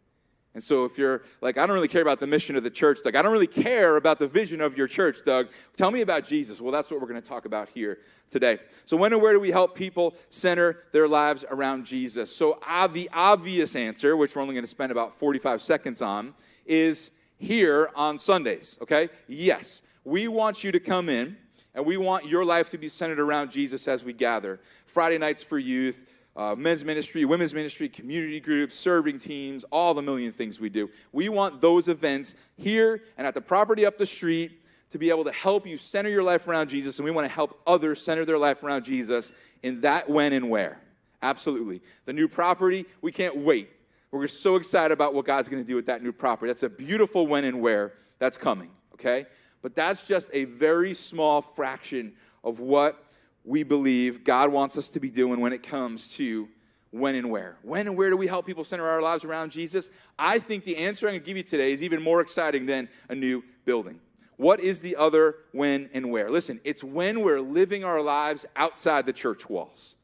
And 0.55 0.63
so 0.63 0.85
if 0.85 0.97
you're 0.97 1.21
like, 1.41 1.57
I 1.57 1.67
don't 1.67 1.73
really 1.73 1.89
care 1.89 2.01
about 2.01 2.21
the 2.21 2.27
mission 2.27 2.55
of 2.55 2.63
the 2.63 2.69
church, 2.69 2.99
Doug, 3.03 3.15
I 3.15 3.21
don't 3.21 3.33
really 3.33 3.45
care 3.45 3.97
about 3.97 4.19
the 4.19 4.27
vision 4.27 4.61
of 4.61 4.77
your 4.77 4.87
church, 4.87 5.17
Doug, 5.25 5.49
tell 5.75 5.91
me 5.91 5.99
about 5.99 6.23
Jesus. 6.23 6.61
Well, 6.61 6.71
that's 6.71 6.89
what 6.89 7.01
we're 7.01 7.07
going 7.07 7.21
to 7.21 7.29
talk 7.29 7.43
about 7.43 7.67
here 7.67 7.99
today. 8.29 8.59
So 8.85 8.95
when 8.95 9.11
and 9.11 9.21
where 9.21 9.33
do 9.33 9.39
we 9.41 9.51
help 9.51 9.75
people 9.75 10.15
center 10.29 10.83
their 10.93 11.09
lives 11.09 11.43
around 11.51 11.85
Jesus? 11.85 12.33
So 12.33 12.57
uh, 12.65 12.87
the 12.87 13.09
obvious 13.13 13.75
answer, 13.75 14.15
which 14.15 14.33
we're 14.33 14.41
only 14.41 14.53
going 14.53 14.63
to 14.63 14.69
spend 14.69 14.93
about 14.93 15.13
45 15.13 15.61
seconds 15.61 16.01
on, 16.01 16.33
is 16.65 17.11
here 17.37 17.89
on 17.93 18.17
Sundays, 18.17 18.79
okay? 18.81 19.09
Yes, 19.27 19.81
we 20.05 20.29
want 20.29 20.63
you 20.63 20.71
to 20.71 20.79
come 20.79 21.09
in 21.09 21.35
and 21.73 21.85
we 21.85 21.97
want 21.97 22.25
your 22.27 22.45
life 22.45 22.69
to 22.69 22.77
be 22.77 22.87
centered 22.87 23.19
around 23.19 23.51
Jesus 23.51 23.89
as 23.89 24.05
we 24.05 24.13
gather. 24.13 24.61
Friday 24.85 25.17
nights 25.17 25.43
for 25.43 25.59
youth, 25.59 26.09
uh, 26.35 26.55
men's 26.55 26.83
ministry, 26.83 27.23
women's 27.25 27.53
ministry, 27.53 27.87
community 27.87 28.39
groups, 28.39 28.77
serving 28.77 29.17
teams, 29.17 29.63
all 29.71 29.93
the 29.93 30.01
million 30.01 30.31
things 30.31 30.59
we 30.59 30.69
do. 30.69 30.89
We 31.11 31.29
want 31.29 31.61
those 31.61 31.87
events 31.87 32.35
here 32.57 33.03
and 33.17 33.25
at 33.25 33.33
the 33.33 33.41
property 33.41 33.85
up 33.85 33.97
the 33.97 34.05
street 34.05 34.61
to 34.89 34.97
be 34.97 35.09
able 35.09 35.23
to 35.23 35.31
help 35.31 35.65
you 35.65 35.77
center 35.77 36.09
your 36.09 36.23
life 36.23 36.47
around 36.47 36.69
Jesus, 36.69 36.99
and 36.99 37.05
we 37.05 37.11
want 37.11 37.25
to 37.25 37.33
help 37.33 37.59
others 37.65 38.01
center 38.01 38.25
their 38.25 38.37
life 38.37 38.63
around 38.63 38.83
Jesus 38.83 39.31
in 39.63 39.81
that 39.81 40.09
when 40.09 40.33
and 40.33 40.49
where. 40.49 40.79
Absolutely. 41.21 41.81
The 42.05 42.13
new 42.13 42.27
property, 42.27 42.85
we 43.01 43.11
can't 43.11 43.37
wait. 43.37 43.69
We're 44.11 44.27
so 44.27 44.55
excited 44.55 44.93
about 44.93 45.13
what 45.13 45.25
God's 45.25 45.49
going 45.49 45.61
to 45.61 45.67
do 45.67 45.75
with 45.75 45.87
that 45.87 46.03
new 46.03 46.11
property. 46.11 46.49
That's 46.49 46.63
a 46.63 46.69
beautiful 46.69 47.27
when 47.27 47.43
and 47.45 47.61
where 47.61 47.93
that's 48.19 48.37
coming, 48.37 48.69
okay? 48.93 49.25
But 49.61 49.75
that's 49.75 50.05
just 50.05 50.29
a 50.33 50.45
very 50.45 50.93
small 50.93 51.41
fraction 51.41 52.13
of 52.43 52.59
what 52.59 53.03
we 53.45 53.63
believe 53.63 54.23
God 54.23 54.51
wants 54.51 54.77
us 54.77 54.89
to 54.89 54.99
be 54.99 55.09
doing 55.09 55.39
when 55.39 55.53
it 55.53 55.63
comes 55.63 56.07
to 56.15 56.49
when 56.91 57.15
and 57.15 57.29
where. 57.29 57.57
When 57.61 57.87
and 57.87 57.97
where 57.97 58.09
do 58.09 58.17
we 58.17 58.27
help 58.27 58.45
people 58.45 58.63
center 58.63 58.87
our 58.87 59.01
lives 59.01 59.23
around 59.25 59.51
Jesus? 59.51 59.89
I 60.17 60.39
think 60.39 60.63
the 60.63 60.77
answer 60.77 61.07
I'm 61.07 61.13
going 61.13 61.21
to 61.21 61.25
give 61.25 61.37
you 61.37 61.43
today 61.43 61.71
is 61.71 61.83
even 61.83 62.01
more 62.01 62.21
exciting 62.21 62.65
than 62.65 62.89
a 63.09 63.15
new 63.15 63.43
building. 63.65 63.99
What 64.37 64.59
is 64.59 64.79
the 64.79 64.95
other 64.95 65.35
when 65.51 65.89
and 65.93 66.11
where? 66.11 66.29
Listen, 66.29 66.59
it's 66.63 66.83
when 66.83 67.21
we're 67.21 67.39
living 67.39 67.83
our 67.83 68.01
lives 68.01 68.45
outside 68.55 69.05
the 69.05 69.13
church 69.13 69.49
walls. 69.49 69.95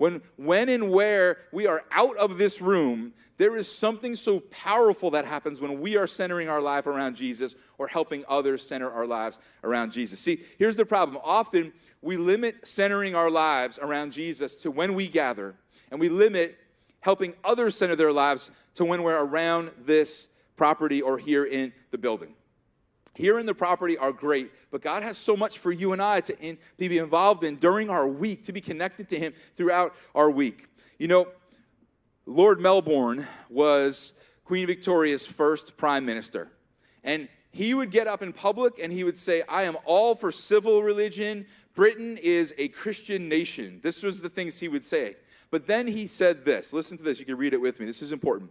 When, 0.00 0.22
when 0.36 0.70
and 0.70 0.90
where 0.90 1.36
we 1.52 1.66
are 1.66 1.84
out 1.90 2.16
of 2.16 2.38
this 2.38 2.62
room, 2.62 3.12
there 3.36 3.58
is 3.58 3.70
something 3.70 4.14
so 4.14 4.40
powerful 4.40 5.10
that 5.10 5.26
happens 5.26 5.60
when 5.60 5.78
we 5.78 5.98
are 5.98 6.06
centering 6.06 6.48
our 6.48 6.62
life 6.62 6.86
around 6.86 7.16
Jesus 7.16 7.54
or 7.76 7.86
helping 7.86 8.24
others 8.26 8.66
center 8.66 8.90
our 8.90 9.06
lives 9.06 9.38
around 9.62 9.92
Jesus. 9.92 10.18
See, 10.18 10.42
here's 10.58 10.74
the 10.74 10.86
problem. 10.86 11.18
Often 11.22 11.74
we 12.00 12.16
limit 12.16 12.66
centering 12.66 13.14
our 13.14 13.30
lives 13.30 13.78
around 13.78 14.12
Jesus 14.12 14.56
to 14.62 14.70
when 14.70 14.94
we 14.94 15.06
gather, 15.06 15.54
and 15.90 16.00
we 16.00 16.08
limit 16.08 16.56
helping 17.00 17.34
others 17.44 17.76
center 17.76 17.94
their 17.94 18.10
lives 18.10 18.50
to 18.76 18.86
when 18.86 19.02
we're 19.02 19.22
around 19.22 19.70
this 19.82 20.28
property 20.56 21.02
or 21.02 21.18
here 21.18 21.44
in 21.44 21.74
the 21.90 21.98
building 21.98 22.34
here 23.14 23.38
in 23.38 23.46
the 23.46 23.54
property 23.54 23.98
are 23.98 24.12
great, 24.12 24.52
but 24.70 24.82
God 24.82 25.02
has 25.02 25.18
so 25.18 25.36
much 25.36 25.58
for 25.58 25.72
you 25.72 25.92
and 25.92 26.00
I 26.00 26.20
to, 26.20 26.38
in, 26.40 26.58
be 26.78 26.98
involved 26.98 27.44
in 27.44 27.56
during 27.56 27.90
our 27.90 28.06
week, 28.06 28.44
to 28.44 28.52
be 28.52 28.60
connected 28.60 29.08
to 29.10 29.18
Him 29.18 29.32
throughout 29.56 29.94
our 30.14 30.30
week. 30.30 30.68
You 30.98 31.08
know, 31.08 31.28
Lord 32.26 32.60
Melbourne 32.60 33.26
was 33.48 34.14
Queen 34.44 34.66
Victoria's 34.66 35.26
first 35.26 35.76
prime 35.76 36.04
minister. 36.04 36.50
And 37.02 37.28
he 37.52 37.74
would 37.74 37.90
get 37.90 38.06
up 38.06 38.22
in 38.22 38.32
public 38.32 38.78
and 38.80 38.92
he 38.92 39.02
would 39.02 39.16
say, 39.16 39.42
I 39.48 39.62
am 39.62 39.76
all 39.84 40.14
for 40.14 40.30
civil 40.30 40.82
religion. 40.82 41.46
Britain 41.74 42.16
is 42.22 42.54
a 42.58 42.68
Christian 42.68 43.28
nation. 43.28 43.80
This 43.82 44.02
was 44.02 44.22
the 44.22 44.28
things 44.28 44.60
he 44.60 44.68
would 44.68 44.84
say. 44.84 45.16
But 45.50 45.66
then 45.66 45.86
he 45.88 46.06
said 46.06 46.44
this 46.44 46.72
listen 46.72 46.96
to 46.98 47.02
this, 47.02 47.18
you 47.18 47.26
can 47.26 47.36
read 47.36 47.54
it 47.54 47.60
with 47.60 47.80
me. 47.80 47.86
This 47.86 48.02
is 48.02 48.12
important. 48.12 48.50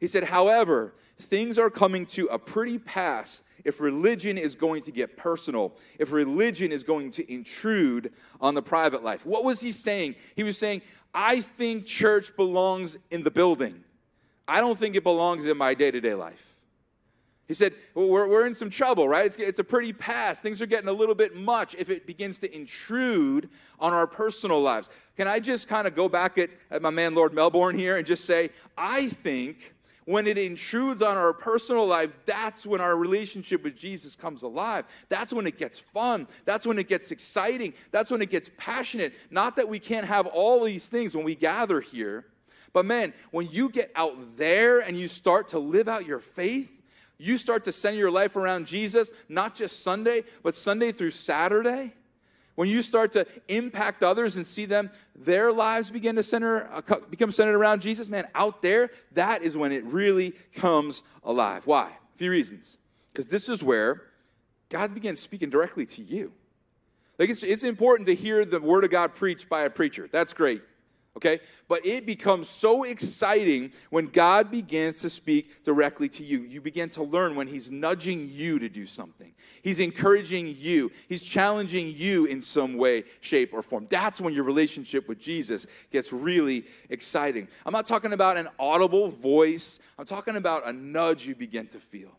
He 0.00 0.06
said, 0.06 0.24
However, 0.24 0.94
things 1.18 1.58
are 1.58 1.70
coming 1.70 2.06
to 2.06 2.26
a 2.26 2.38
pretty 2.38 2.78
pass 2.78 3.42
if 3.64 3.80
religion 3.80 4.38
is 4.38 4.56
going 4.56 4.82
to 4.82 4.90
get 4.90 5.16
personal, 5.16 5.76
if 5.98 6.12
religion 6.12 6.72
is 6.72 6.82
going 6.82 7.10
to 7.10 7.32
intrude 7.32 8.12
on 8.40 8.54
the 8.54 8.62
private 8.62 9.04
life. 9.04 9.26
What 9.26 9.44
was 9.44 9.60
he 9.60 9.70
saying? 9.70 10.16
He 10.34 10.42
was 10.42 10.56
saying, 10.56 10.82
I 11.14 11.40
think 11.40 11.86
church 11.86 12.34
belongs 12.36 12.96
in 13.10 13.22
the 13.22 13.30
building. 13.30 13.84
I 14.48 14.60
don't 14.60 14.78
think 14.78 14.96
it 14.96 15.04
belongs 15.04 15.46
in 15.46 15.56
my 15.56 15.74
day 15.74 15.90
to 15.90 16.00
day 16.00 16.14
life. 16.14 16.56
He 17.46 17.54
said, 17.54 17.74
well, 17.94 18.08
we're, 18.08 18.28
we're 18.28 18.46
in 18.46 18.54
some 18.54 18.70
trouble, 18.70 19.08
right? 19.08 19.26
It's, 19.26 19.36
it's 19.36 19.58
a 19.58 19.64
pretty 19.64 19.92
pass. 19.92 20.38
Things 20.38 20.62
are 20.62 20.66
getting 20.66 20.88
a 20.88 20.92
little 20.92 21.16
bit 21.16 21.34
much 21.34 21.74
if 21.74 21.90
it 21.90 22.06
begins 22.06 22.38
to 22.38 22.56
intrude 22.56 23.48
on 23.80 23.92
our 23.92 24.06
personal 24.06 24.62
lives. 24.62 24.88
Can 25.16 25.26
I 25.26 25.40
just 25.40 25.66
kind 25.66 25.88
of 25.88 25.96
go 25.96 26.08
back 26.08 26.38
at, 26.38 26.50
at 26.70 26.80
my 26.80 26.90
man, 26.90 27.16
Lord 27.16 27.34
Melbourne, 27.34 27.76
here 27.76 27.96
and 27.96 28.06
just 28.06 28.24
say, 28.24 28.50
I 28.78 29.08
think 29.08 29.74
when 30.04 30.26
it 30.26 30.38
intrudes 30.38 31.02
on 31.02 31.16
our 31.16 31.32
personal 31.32 31.86
life, 31.86 32.12
that's 32.26 32.66
when 32.66 32.80
our 32.80 32.96
relationship 32.96 33.62
with 33.62 33.76
Jesus 33.76 34.16
comes 34.16 34.42
alive. 34.42 34.84
That's 35.08 35.32
when 35.32 35.46
it 35.46 35.58
gets 35.58 35.78
fun. 35.78 36.26
That's 36.44 36.66
when 36.66 36.78
it 36.78 36.88
gets 36.88 37.10
exciting. 37.10 37.74
That's 37.90 38.10
when 38.10 38.22
it 38.22 38.30
gets 38.30 38.50
passionate. 38.56 39.14
Not 39.30 39.56
that 39.56 39.68
we 39.68 39.78
can't 39.78 40.06
have 40.06 40.26
all 40.26 40.64
these 40.64 40.88
things 40.88 41.14
when 41.14 41.24
we 41.24 41.34
gather 41.34 41.80
here, 41.80 42.26
but 42.72 42.84
man, 42.84 43.12
when 43.30 43.48
you 43.50 43.68
get 43.68 43.90
out 43.94 44.36
there 44.36 44.80
and 44.80 44.96
you 44.96 45.08
start 45.08 45.48
to 45.48 45.58
live 45.58 45.88
out 45.88 46.06
your 46.06 46.20
faith, 46.20 46.82
you 47.18 47.36
start 47.36 47.64
to 47.64 47.72
center 47.72 47.98
your 47.98 48.10
life 48.10 48.36
around 48.36 48.66
Jesus, 48.66 49.12
not 49.28 49.54
just 49.54 49.82
Sunday, 49.82 50.22
but 50.42 50.54
Sunday 50.54 50.92
through 50.92 51.10
Saturday 51.10 51.92
when 52.60 52.68
you 52.68 52.82
start 52.82 53.12
to 53.12 53.26
impact 53.48 54.02
others 54.02 54.36
and 54.36 54.44
see 54.44 54.66
them, 54.66 54.90
their 55.16 55.50
lives 55.50 55.88
begin 55.88 56.16
to 56.16 56.22
center, 56.22 56.68
uh, 56.70 56.96
become 57.08 57.30
centered 57.30 57.54
around 57.54 57.80
Jesus, 57.80 58.06
man, 58.06 58.28
out 58.34 58.60
there, 58.60 58.90
that 59.12 59.40
is 59.40 59.56
when 59.56 59.72
it 59.72 59.82
really 59.84 60.34
comes 60.54 61.02
alive. 61.24 61.66
Why? 61.66 61.88
A 61.88 62.18
few 62.18 62.30
reasons. 62.30 62.76
Because 63.10 63.28
this 63.28 63.48
is 63.48 63.64
where 63.64 64.02
God 64.68 64.92
begins 64.92 65.20
speaking 65.20 65.48
directly 65.48 65.86
to 65.86 66.02
you. 66.02 66.32
Like 67.18 67.30
it's, 67.30 67.42
it's 67.42 67.64
important 67.64 68.06
to 68.08 68.14
hear 68.14 68.44
the 68.44 68.60
word 68.60 68.84
of 68.84 68.90
God 68.90 69.14
preached 69.14 69.48
by 69.48 69.62
a 69.62 69.70
preacher. 69.70 70.06
That's 70.12 70.34
great 70.34 70.60
okay? 71.16 71.40
But 71.68 71.84
it 71.84 72.06
becomes 72.06 72.48
so 72.48 72.84
exciting 72.84 73.72
when 73.90 74.06
God 74.06 74.50
begins 74.50 75.00
to 75.00 75.10
speak 75.10 75.64
directly 75.64 76.08
to 76.10 76.24
you. 76.24 76.40
You 76.40 76.60
begin 76.60 76.88
to 76.90 77.02
learn 77.02 77.34
when 77.34 77.46
He's 77.46 77.70
nudging 77.70 78.28
you 78.30 78.58
to 78.58 78.68
do 78.68 78.86
something, 78.86 79.32
He's 79.62 79.80
encouraging 79.80 80.54
you, 80.58 80.90
He's 81.08 81.22
challenging 81.22 81.92
you 81.94 82.26
in 82.26 82.40
some 82.40 82.76
way, 82.76 83.04
shape, 83.20 83.52
or 83.52 83.62
form. 83.62 83.86
That's 83.90 84.20
when 84.20 84.34
your 84.34 84.44
relationship 84.44 85.08
with 85.08 85.18
Jesus 85.18 85.66
gets 85.90 86.12
really 86.12 86.64
exciting. 86.88 87.48
I'm 87.66 87.72
not 87.72 87.86
talking 87.86 88.12
about 88.12 88.36
an 88.36 88.48
audible 88.58 89.08
voice, 89.08 89.80
I'm 89.98 90.06
talking 90.06 90.36
about 90.36 90.66
a 90.66 90.72
nudge 90.72 91.26
you 91.26 91.34
begin 91.34 91.66
to 91.68 91.78
feel. 91.78 92.16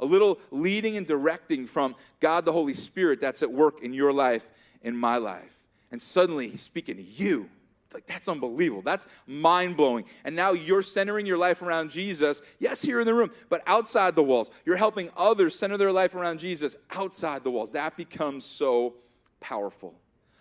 A 0.00 0.04
little 0.04 0.40
leading 0.50 0.96
and 0.96 1.06
directing 1.06 1.64
from 1.64 1.94
God 2.18 2.44
the 2.44 2.50
Holy 2.50 2.74
Spirit 2.74 3.20
that's 3.20 3.44
at 3.44 3.52
work 3.52 3.82
in 3.82 3.92
your 3.92 4.12
life, 4.12 4.50
in 4.82 4.96
my 4.96 5.16
life. 5.16 5.56
And 5.92 6.02
suddenly 6.02 6.48
He's 6.48 6.62
speaking 6.62 6.96
to 6.96 7.02
you 7.02 7.48
like 7.94 8.06
that's 8.06 8.28
unbelievable. 8.28 8.82
That's 8.82 9.06
mind 9.26 9.76
blowing. 9.76 10.04
And 10.24 10.36
now 10.36 10.52
you're 10.52 10.82
centering 10.82 11.26
your 11.26 11.38
life 11.38 11.62
around 11.62 11.90
Jesus, 11.90 12.42
yes, 12.58 12.82
here 12.82 13.00
in 13.00 13.06
the 13.06 13.14
room, 13.14 13.30
but 13.48 13.62
outside 13.66 14.14
the 14.14 14.22
walls. 14.22 14.50
You're 14.64 14.76
helping 14.76 15.10
others 15.16 15.58
center 15.58 15.76
their 15.76 15.92
life 15.92 16.14
around 16.14 16.38
Jesus 16.38 16.76
outside 16.90 17.44
the 17.44 17.50
walls. 17.50 17.72
That 17.72 17.96
becomes 17.96 18.44
so 18.44 18.94
powerful. 19.40 19.94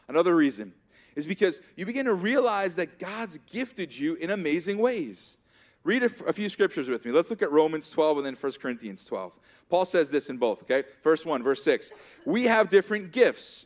Another 0.07 0.35
reason 0.35 0.73
is 1.15 1.25
because 1.25 1.61
you 1.75 1.85
begin 1.85 2.05
to 2.05 2.13
realize 2.13 2.75
that 2.75 2.99
God's 2.99 3.37
gifted 3.51 3.97
you 3.97 4.15
in 4.15 4.29
amazing 4.29 4.77
ways. 4.77 5.37
Read 5.83 6.03
a, 6.03 6.09
a 6.27 6.33
few 6.33 6.47
scriptures 6.47 6.87
with 6.87 7.05
me. 7.05 7.11
Let's 7.11 7.29
look 7.29 7.41
at 7.41 7.51
Romans 7.51 7.89
12 7.89 8.17
and 8.17 8.25
then 8.25 8.35
1 8.35 8.51
Corinthians 8.61 9.03
12. 9.05 9.37
Paul 9.69 9.85
says 9.85 10.09
this 10.09 10.29
in 10.29 10.37
both, 10.37 10.61
okay? 10.63 10.87
First 11.01 11.25
1, 11.25 11.41
verse 11.41 11.63
6. 11.63 11.91
We 12.25 12.43
have 12.43 12.69
different 12.69 13.11
gifts 13.11 13.65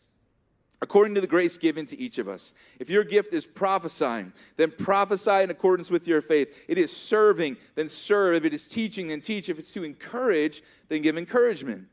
according 0.82 1.15
to 1.15 1.22
the 1.22 1.27
grace 1.27 1.58
given 1.58 1.86
to 1.88 2.00
each 2.00 2.17
of 2.17 2.27
us. 2.27 2.53
If 2.79 2.89
your 2.89 3.03
gift 3.03 3.34
is 3.34 3.46
prophesying, 3.46 4.34
then 4.58 4.72
prophesy 4.72 5.44
in 5.44 5.50
accordance 5.50 5.89
with 5.89 6.08
your 6.08 6.22
faith. 6.22 6.65
It 6.67 6.77
is 6.77 6.96
serving, 6.96 7.58
then 7.75 7.89
serve. 7.89 8.36
If 8.36 8.46
it 8.46 8.53
is 8.53 8.67
teaching, 8.67 9.08
then 9.08 9.22
teach. 9.22 9.50
If 9.50 9.60
it's 9.60 9.72
to 9.72 9.84
encourage, 9.84 10.62
then 10.89 11.01
give 11.01 11.17
encouragement. 11.17 11.88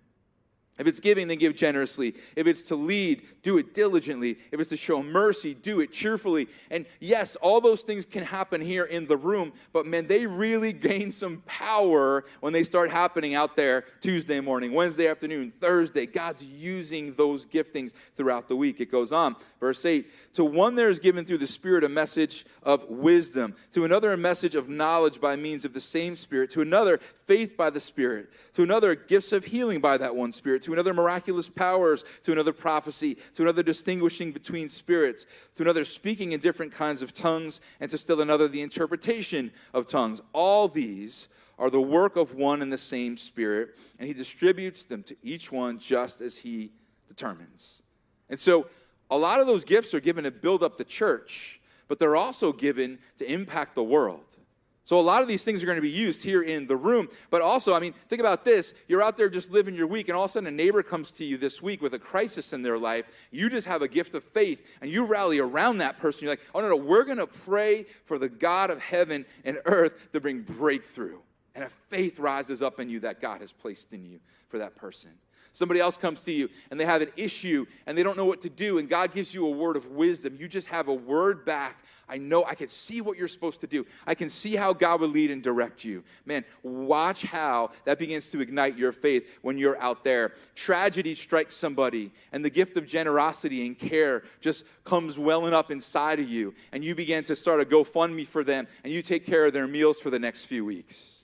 If 0.82 0.88
it's 0.88 0.98
giving, 0.98 1.28
then 1.28 1.38
give 1.38 1.54
generously. 1.54 2.16
If 2.34 2.48
it's 2.48 2.62
to 2.62 2.74
lead, 2.74 3.22
do 3.42 3.56
it 3.56 3.72
diligently. 3.72 4.36
If 4.50 4.58
it's 4.58 4.70
to 4.70 4.76
show 4.76 5.00
mercy, 5.00 5.54
do 5.54 5.78
it 5.78 5.92
cheerfully. 5.92 6.48
And 6.72 6.86
yes, 6.98 7.36
all 7.36 7.60
those 7.60 7.82
things 7.82 8.04
can 8.04 8.24
happen 8.24 8.60
here 8.60 8.82
in 8.82 9.06
the 9.06 9.16
room, 9.16 9.52
but 9.72 9.86
man, 9.86 10.08
they 10.08 10.26
really 10.26 10.72
gain 10.72 11.12
some 11.12 11.40
power 11.46 12.24
when 12.40 12.52
they 12.52 12.64
start 12.64 12.90
happening 12.90 13.36
out 13.36 13.54
there 13.54 13.84
Tuesday 14.00 14.40
morning, 14.40 14.72
Wednesday 14.72 15.06
afternoon, 15.06 15.52
Thursday. 15.52 16.04
God's 16.04 16.44
using 16.44 17.14
those 17.14 17.46
giftings 17.46 17.92
throughout 18.16 18.48
the 18.48 18.56
week. 18.56 18.80
It 18.80 18.90
goes 18.90 19.12
on. 19.12 19.36
Verse 19.60 19.84
8 19.84 20.10
To 20.34 20.44
one 20.44 20.74
there 20.74 20.90
is 20.90 20.98
given 20.98 21.24
through 21.24 21.38
the 21.38 21.46
Spirit 21.46 21.84
a 21.84 21.88
message 21.88 22.44
of 22.64 22.90
wisdom, 22.90 23.54
to 23.70 23.84
another 23.84 24.12
a 24.12 24.16
message 24.16 24.56
of 24.56 24.68
knowledge 24.68 25.20
by 25.20 25.36
means 25.36 25.64
of 25.64 25.74
the 25.74 25.80
same 25.80 26.16
Spirit, 26.16 26.50
to 26.50 26.60
another 26.60 26.98
faith 26.98 27.56
by 27.56 27.70
the 27.70 27.78
Spirit, 27.78 28.30
to 28.54 28.64
another 28.64 28.96
gifts 28.96 29.32
of 29.32 29.44
healing 29.44 29.80
by 29.80 29.96
that 29.96 30.16
one 30.16 30.32
Spirit 30.32 30.62
to 30.62 30.71
another 30.72 30.94
miraculous 30.94 31.48
powers, 31.48 32.04
to 32.24 32.32
another 32.32 32.52
prophecy, 32.52 33.16
to 33.34 33.42
another 33.42 33.62
distinguishing 33.62 34.32
between 34.32 34.68
spirits, 34.68 35.26
to 35.54 35.62
another 35.62 35.84
speaking 35.84 36.32
in 36.32 36.40
different 36.40 36.72
kinds 36.72 37.02
of 37.02 37.12
tongues, 37.12 37.60
and 37.80 37.90
to 37.90 37.98
still 37.98 38.20
another 38.20 38.48
the 38.48 38.62
interpretation 38.62 39.52
of 39.74 39.86
tongues. 39.86 40.20
All 40.32 40.68
these 40.68 41.28
are 41.58 41.70
the 41.70 41.80
work 41.80 42.16
of 42.16 42.34
one 42.34 42.62
and 42.62 42.72
the 42.72 42.78
same 42.78 43.16
Spirit, 43.16 43.76
and 43.98 44.08
He 44.08 44.14
distributes 44.14 44.84
them 44.84 45.02
to 45.04 45.16
each 45.22 45.52
one 45.52 45.78
just 45.78 46.20
as 46.20 46.38
He 46.38 46.72
determines. 47.08 47.82
And 48.28 48.38
so, 48.38 48.66
a 49.10 49.16
lot 49.16 49.40
of 49.40 49.46
those 49.46 49.62
gifts 49.62 49.92
are 49.92 50.00
given 50.00 50.24
to 50.24 50.30
build 50.30 50.62
up 50.62 50.78
the 50.78 50.84
church, 50.84 51.60
but 51.86 51.98
they're 51.98 52.16
also 52.16 52.50
given 52.50 52.98
to 53.18 53.30
impact 53.30 53.74
the 53.74 53.84
world. 53.84 54.38
So 54.84 54.98
a 54.98 55.00
lot 55.00 55.22
of 55.22 55.28
these 55.28 55.44
things 55.44 55.62
are 55.62 55.66
going 55.66 55.76
to 55.76 55.82
be 55.82 55.88
used 55.88 56.24
here 56.24 56.42
in 56.42 56.66
the 56.66 56.76
room. 56.76 57.08
But 57.30 57.40
also, 57.40 57.72
I 57.72 57.78
mean, 57.78 57.92
think 58.08 58.20
about 58.20 58.44
this. 58.44 58.74
You're 58.88 59.02
out 59.02 59.16
there 59.16 59.30
just 59.30 59.52
living 59.52 59.76
your 59.76 59.86
week, 59.86 60.08
and 60.08 60.16
all 60.16 60.24
of 60.24 60.30
a 60.30 60.32
sudden 60.32 60.48
a 60.48 60.50
neighbor 60.50 60.82
comes 60.82 61.12
to 61.12 61.24
you 61.24 61.38
this 61.38 61.62
week 61.62 61.80
with 61.80 61.94
a 61.94 61.98
crisis 61.98 62.52
in 62.52 62.62
their 62.62 62.78
life. 62.78 63.28
You 63.30 63.48
just 63.48 63.68
have 63.68 63.82
a 63.82 63.88
gift 63.88 64.16
of 64.16 64.24
faith, 64.24 64.78
and 64.80 64.90
you 64.90 65.06
rally 65.06 65.38
around 65.38 65.78
that 65.78 65.98
person. 65.98 66.24
You're 66.24 66.32
like, 66.32 66.42
oh, 66.54 66.60
no, 66.60 66.68
no, 66.68 66.76
we're 66.76 67.04
going 67.04 67.18
to 67.18 67.28
pray 67.28 67.84
for 68.04 68.18
the 68.18 68.28
God 68.28 68.70
of 68.70 68.80
heaven 68.80 69.24
and 69.44 69.58
earth 69.66 70.10
to 70.12 70.20
bring 70.20 70.42
breakthrough. 70.42 71.18
And 71.54 71.64
a 71.64 71.68
faith 71.68 72.18
rises 72.18 72.62
up 72.62 72.80
in 72.80 72.88
you 72.88 73.00
that 73.00 73.20
God 73.20 73.40
has 73.40 73.52
placed 73.52 73.92
in 73.92 74.04
you 74.04 74.18
for 74.48 74.58
that 74.58 74.74
person. 74.74 75.12
Somebody 75.52 75.80
else 75.80 75.96
comes 75.96 76.24
to 76.24 76.32
you 76.32 76.48
and 76.70 76.80
they 76.80 76.86
have 76.86 77.02
an 77.02 77.10
issue 77.16 77.66
and 77.86 77.96
they 77.96 78.02
don't 78.02 78.16
know 78.16 78.24
what 78.24 78.40
to 78.42 78.50
do, 78.50 78.78
and 78.78 78.88
God 78.88 79.12
gives 79.12 79.34
you 79.34 79.46
a 79.46 79.50
word 79.50 79.76
of 79.76 79.86
wisdom. 79.88 80.36
You 80.38 80.48
just 80.48 80.68
have 80.68 80.88
a 80.88 80.94
word 80.94 81.44
back. 81.44 81.84
I 82.08 82.18
know 82.18 82.44
I 82.44 82.54
can 82.54 82.68
see 82.68 83.00
what 83.00 83.16
you're 83.16 83.28
supposed 83.28 83.60
to 83.62 83.66
do. 83.66 83.86
I 84.06 84.14
can 84.14 84.28
see 84.28 84.54
how 84.54 84.74
God 84.74 85.00
will 85.00 85.08
lead 85.08 85.30
and 85.30 85.42
direct 85.42 85.82
you. 85.82 86.04
Man, 86.26 86.44
watch 86.62 87.22
how 87.22 87.70
that 87.84 87.98
begins 87.98 88.28
to 88.30 88.40
ignite 88.40 88.76
your 88.76 88.92
faith 88.92 89.38
when 89.40 89.56
you're 89.56 89.80
out 89.80 90.04
there. 90.04 90.32
Tragedy 90.54 91.14
strikes 91.14 91.54
somebody, 91.54 92.12
and 92.32 92.44
the 92.44 92.50
gift 92.50 92.76
of 92.76 92.86
generosity 92.86 93.66
and 93.66 93.78
care 93.78 94.24
just 94.40 94.64
comes 94.84 95.18
welling 95.18 95.54
up 95.54 95.70
inside 95.70 96.20
of 96.20 96.28
you, 96.28 96.52
and 96.72 96.84
you 96.84 96.94
begin 96.94 97.24
to 97.24 97.36
start 97.36 97.60
a 97.60 97.64
GoFundMe 97.64 98.26
for 98.26 98.44
them, 98.44 98.66
and 98.84 98.92
you 98.92 99.00
take 99.00 99.24
care 99.24 99.46
of 99.46 99.54
their 99.54 99.66
meals 99.66 99.98
for 99.98 100.10
the 100.10 100.18
next 100.18 100.44
few 100.44 100.66
weeks. 100.66 101.21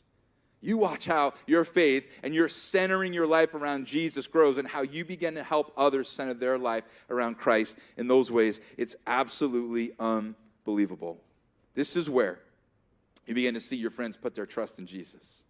You 0.61 0.77
watch 0.77 1.07
how 1.07 1.35
your 1.47 1.65
faith 1.65 2.19
and 2.23 2.35
your 2.35 2.49
centering 2.49 3.13
your 3.13 3.27
life 3.27 3.55
around 3.55 3.87
Jesus 3.87 4.27
grows 4.27 4.59
and 4.59 4.67
how 4.67 4.83
you 4.83 5.05
begin 5.05 5.35
to 5.35 5.43
help 5.43 5.73
others 5.77 6.09
center 6.09 6.35
their 6.35 6.59
life 6.59 6.85
around 7.11 7.39
Christ 7.39 7.79
in 7.97 8.09
those 8.09 8.31
ways. 8.31 8.61
It's 8.77 8.97
absolutely 9.07 9.93
unbelievable. 10.01 11.21
This 11.75 11.95
is 11.95 12.11
where 12.11 12.41
you 13.27 13.35
begin 13.35 13.55
to 13.55 13.61
see 13.61 13.77
your 13.77 13.91
friends 13.91 14.17
put 14.17 14.35
their 14.35 14.47
trust 14.47 14.81
in 14.81 14.87
Jesus. 14.87 15.45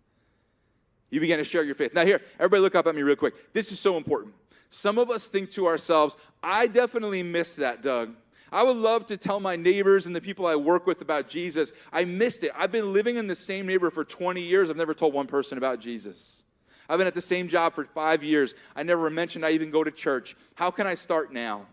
You 1.11 1.21
begin 1.21 1.39
to 1.39 1.45
share 1.45 1.65
your 1.65 1.75
faith. 1.75 1.95
Now, 1.95 2.05
here, 2.05 2.21
everybody 2.35 2.61
look 2.61 2.75
up 2.75 2.87
at 2.87 2.95
me 2.95 3.03
real 3.03 3.17
quick. 3.17 3.53
This 3.55 3.73
is 3.73 3.81
so 3.81 3.97
important. 3.97 4.35
Some 4.69 4.99
of 4.99 5.09
us 5.11 5.29
think 5.29 5.49
to 5.53 5.67
ourselves, 5.67 6.17
I 6.43 6.67
definitely 6.67 7.23
missed 7.23 7.57
that, 7.57 7.81
Doug. 7.81 8.15
I 8.51 8.63
would 8.63 8.77
love 8.77 9.07
to 9.07 9.17
tell 9.17 9.41
my 9.41 9.57
neighbors 9.57 10.07
and 10.07 10.17
the 10.17 10.21
people 10.21 10.47
I 10.47 10.57
work 10.57 10.87
with 10.87 11.03
about 11.03 11.29
Jesus. 11.29 11.73
I 11.93 12.05
missed 12.05 12.43
it. 12.43 12.51
I've 12.57 12.73
been 12.73 12.93
living 12.93 13.17
in 13.17 13.27
the 13.27 13.37
same 13.37 13.67
neighborhood 13.67 13.93
for 13.93 14.05
20 14.05 14.41
years. 14.41 14.71
I've 14.71 14.77
never 14.77 14.95
told 14.95 15.13
one 15.13 15.27
person 15.27 15.59
about 15.59 15.81
Jesus. 15.81 16.45
I've 16.89 16.99
been 16.99 17.07
at 17.07 17.15
the 17.15 17.21
same 17.21 17.49
job 17.49 17.75
for 17.75 17.85
five 17.85 18.25
years. 18.25 18.55
I 18.75 18.83
never 18.83 19.11
mentioned 19.11 19.45
I 19.45 19.51
even 19.51 19.71
go 19.71 19.85
to 19.85 19.91
church. 19.91 20.35
How 20.55 20.71
can 20.71 20.87
I 20.87 20.95
start 20.95 21.33
now? 21.33 21.67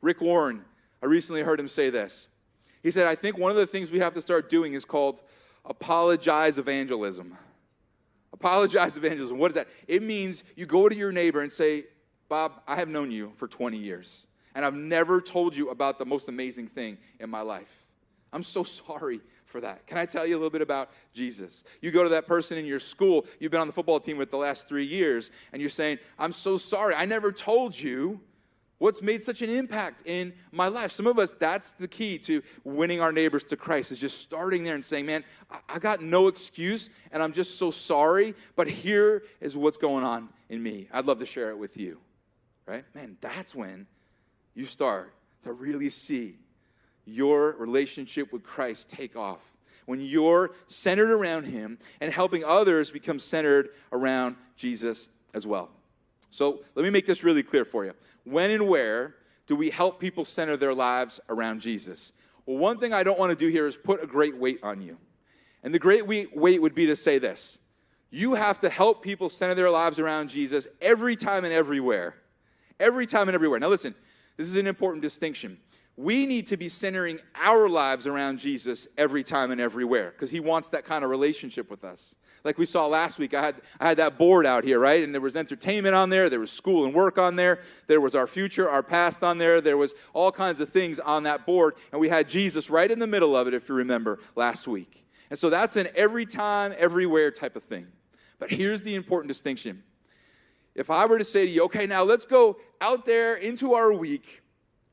Rick 0.00 0.20
Warren, 0.20 0.64
I 1.02 1.06
recently 1.06 1.42
heard 1.42 1.60
him 1.60 1.68
say 1.68 1.90
this. 1.90 2.28
He 2.82 2.90
said, 2.90 3.06
I 3.06 3.14
think 3.14 3.38
one 3.38 3.50
of 3.50 3.56
the 3.56 3.66
things 3.66 3.90
we 3.90 4.00
have 4.00 4.14
to 4.14 4.20
start 4.20 4.50
doing 4.50 4.74
is 4.74 4.84
called 4.84 5.22
apologize 5.64 6.58
evangelism. 6.58 7.36
Apologize 8.32 8.96
evangelism. 8.96 9.38
What 9.38 9.52
is 9.52 9.54
that? 9.54 9.68
It 9.86 10.02
means 10.02 10.42
you 10.56 10.66
go 10.66 10.88
to 10.88 10.96
your 10.96 11.12
neighbor 11.12 11.40
and 11.42 11.52
say, 11.52 11.84
Bob, 12.28 12.60
I 12.66 12.76
have 12.76 12.88
known 12.88 13.12
you 13.12 13.32
for 13.36 13.46
20 13.46 13.76
years 13.76 14.26
and 14.56 14.64
I've 14.64 14.74
never 14.74 15.20
told 15.20 15.54
you 15.54 15.68
about 15.68 15.98
the 15.98 16.06
most 16.06 16.28
amazing 16.30 16.66
thing 16.66 16.96
in 17.20 17.28
my 17.28 17.42
life. 17.42 17.84
I'm 18.32 18.42
so 18.42 18.64
sorry 18.64 19.20
for 19.44 19.60
that. 19.60 19.86
Can 19.86 19.98
I 19.98 20.06
tell 20.06 20.26
you 20.26 20.34
a 20.34 20.38
little 20.38 20.50
bit 20.50 20.62
about 20.62 20.90
Jesus? 21.12 21.62
You 21.82 21.90
go 21.92 22.02
to 22.02 22.08
that 22.08 22.26
person 22.26 22.58
in 22.58 22.64
your 22.64 22.80
school 22.80 23.26
you've 23.38 23.52
been 23.52 23.60
on 23.60 23.66
the 23.66 23.72
football 23.72 24.00
team 24.00 24.16
with 24.16 24.30
the 24.30 24.38
last 24.38 24.66
three 24.66 24.86
years, 24.86 25.30
and 25.52 25.60
you're 25.60 25.70
saying, 25.70 25.98
I'm 26.18 26.32
so 26.32 26.56
sorry. 26.56 26.94
I 26.94 27.04
never 27.04 27.30
told 27.30 27.78
you 27.78 28.18
what's 28.78 29.02
made 29.02 29.22
such 29.22 29.42
an 29.42 29.50
impact 29.50 30.02
in 30.06 30.32
my 30.52 30.68
life. 30.68 30.90
Some 30.90 31.06
of 31.06 31.18
us, 31.18 31.32
that's 31.32 31.72
the 31.72 31.86
key 31.86 32.16
to 32.20 32.42
winning 32.64 33.00
our 33.00 33.12
neighbors 33.12 33.44
to 33.44 33.56
Christ, 33.56 33.92
is 33.92 34.00
just 34.00 34.22
starting 34.22 34.64
there 34.64 34.74
and 34.74 34.84
saying, 34.84 35.04
Man, 35.04 35.22
I 35.68 35.78
got 35.78 36.00
no 36.00 36.28
excuse, 36.28 36.88
and 37.12 37.22
I'm 37.22 37.34
just 37.34 37.58
so 37.58 37.70
sorry, 37.70 38.34
but 38.56 38.68
here 38.68 39.24
is 39.42 39.54
what's 39.54 39.76
going 39.76 40.02
on 40.02 40.30
in 40.48 40.62
me. 40.62 40.88
I'd 40.92 41.04
love 41.04 41.18
to 41.18 41.26
share 41.26 41.50
it 41.50 41.58
with 41.58 41.76
you. 41.76 42.00
Right? 42.66 42.84
Man, 42.94 43.18
that's 43.20 43.54
when 43.54 43.86
you 44.56 44.64
start 44.64 45.12
to 45.42 45.52
really 45.52 45.88
see 45.88 46.38
your 47.04 47.52
relationship 47.58 48.32
with 48.32 48.42
Christ 48.42 48.90
take 48.90 49.14
off. 49.14 49.52
When 49.84 50.00
you're 50.00 50.50
centered 50.66 51.12
around 51.12 51.44
Him 51.44 51.78
and 52.00 52.12
helping 52.12 52.42
others 52.44 52.90
become 52.90 53.20
centered 53.20 53.68
around 53.92 54.34
Jesus 54.56 55.08
as 55.32 55.46
well. 55.46 55.70
So 56.30 56.64
let 56.74 56.82
me 56.82 56.90
make 56.90 57.06
this 57.06 57.22
really 57.22 57.44
clear 57.44 57.64
for 57.64 57.84
you. 57.84 57.92
When 58.24 58.50
and 58.50 58.68
where 58.68 59.14
do 59.46 59.54
we 59.54 59.70
help 59.70 60.00
people 60.00 60.24
center 60.24 60.56
their 60.56 60.74
lives 60.74 61.20
around 61.28 61.60
Jesus? 61.60 62.12
Well, 62.46 62.56
one 62.56 62.78
thing 62.78 62.92
I 62.92 63.04
don't 63.04 63.18
want 63.18 63.30
to 63.30 63.36
do 63.36 63.50
here 63.50 63.68
is 63.68 63.76
put 63.76 64.02
a 64.02 64.06
great 64.06 64.36
weight 64.36 64.58
on 64.64 64.80
you. 64.80 64.96
And 65.62 65.72
the 65.72 65.78
great 65.78 66.06
weight 66.06 66.62
would 66.62 66.74
be 66.74 66.86
to 66.86 66.96
say 66.96 67.18
this 67.18 67.60
you 68.10 68.34
have 68.34 68.60
to 68.60 68.68
help 68.68 69.02
people 69.02 69.28
center 69.28 69.54
their 69.54 69.70
lives 69.70 69.98
around 69.98 70.30
Jesus 70.30 70.66
every 70.80 71.14
time 71.14 71.44
and 71.44 71.52
everywhere. 71.52 72.14
Every 72.78 73.06
time 73.06 73.28
and 73.28 73.34
everywhere. 73.34 73.58
Now, 73.58 73.68
listen, 73.68 73.94
this 74.36 74.46
is 74.46 74.56
an 74.56 74.66
important 74.66 75.02
distinction. 75.02 75.58
We 75.98 76.26
need 76.26 76.48
to 76.48 76.58
be 76.58 76.68
centering 76.68 77.20
our 77.36 77.70
lives 77.70 78.06
around 78.06 78.38
Jesus 78.38 78.86
every 78.98 79.22
time 79.22 79.50
and 79.50 79.60
everywhere 79.60 80.10
because 80.10 80.30
he 80.30 80.40
wants 80.40 80.68
that 80.70 80.84
kind 80.84 81.02
of 81.02 81.10
relationship 81.10 81.70
with 81.70 81.84
us. 81.84 82.16
Like 82.44 82.58
we 82.58 82.66
saw 82.66 82.86
last 82.86 83.18
week, 83.18 83.32
I 83.32 83.40
had, 83.40 83.56
I 83.80 83.88
had 83.88 83.96
that 83.96 84.18
board 84.18 84.44
out 84.44 84.62
here, 84.62 84.78
right? 84.78 85.02
And 85.02 85.14
there 85.14 85.22
was 85.22 85.36
entertainment 85.36 85.94
on 85.94 86.10
there, 86.10 86.28
there 86.28 86.38
was 86.38 86.50
school 86.50 86.84
and 86.84 86.92
work 86.92 87.16
on 87.16 87.34
there, 87.34 87.60
there 87.86 88.00
was 88.00 88.14
our 88.14 88.26
future, 88.26 88.68
our 88.68 88.82
past 88.82 89.24
on 89.24 89.38
there, 89.38 89.62
there 89.62 89.78
was 89.78 89.94
all 90.12 90.30
kinds 90.30 90.60
of 90.60 90.68
things 90.68 91.00
on 91.00 91.22
that 91.22 91.46
board. 91.46 91.74
And 91.92 92.00
we 92.00 92.10
had 92.10 92.28
Jesus 92.28 92.68
right 92.68 92.90
in 92.90 92.98
the 92.98 93.06
middle 93.06 93.34
of 93.34 93.48
it, 93.48 93.54
if 93.54 93.68
you 93.70 93.74
remember, 93.74 94.18
last 94.34 94.68
week. 94.68 95.06
And 95.30 95.38
so 95.38 95.48
that's 95.48 95.76
an 95.76 95.88
every 95.96 96.26
time, 96.26 96.74
everywhere 96.78 97.30
type 97.30 97.56
of 97.56 97.62
thing. 97.62 97.86
But 98.38 98.50
here's 98.50 98.82
the 98.82 98.94
important 98.94 99.28
distinction 99.28 99.82
if 100.76 100.90
I 100.90 101.06
were 101.06 101.18
to 101.18 101.24
say 101.24 101.46
to 101.46 101.50
you, 101.50 101.64
okay, 101.64 101.86
now 101.86 102.04
let's 102.04 102.26
go 102.26 102.58
out 102.80 103.04
there 103.04 103.36
into 103.36 103.74
our 103.74 103.92
week 103.92 104.42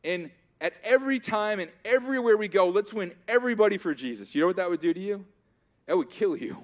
and 0.04 0.32
at 0.62 0.74
every 0.84 1.20
time 1.20 1.60
and 1.60 1.70
everywhere 1.84 2.38
we 2.38 2.48
go, 2.48 2.70
let's 2.70 2.94
win 2.94 3.14
everybody 3.28 3.78
for 3.78 3.94
Jesus. 3.94 4.34
You 4.34 4.42
know 4.42 4.48
what 4.48 4.56
that 4.56 4.70
would 4.70 4.80
do 4.80 4.94
to 4.94 5.00
you? 5.00 5.26
That 5.88 5.98
would 5.98 6.10
kill 6.10 6.38
you. 6.38 6.58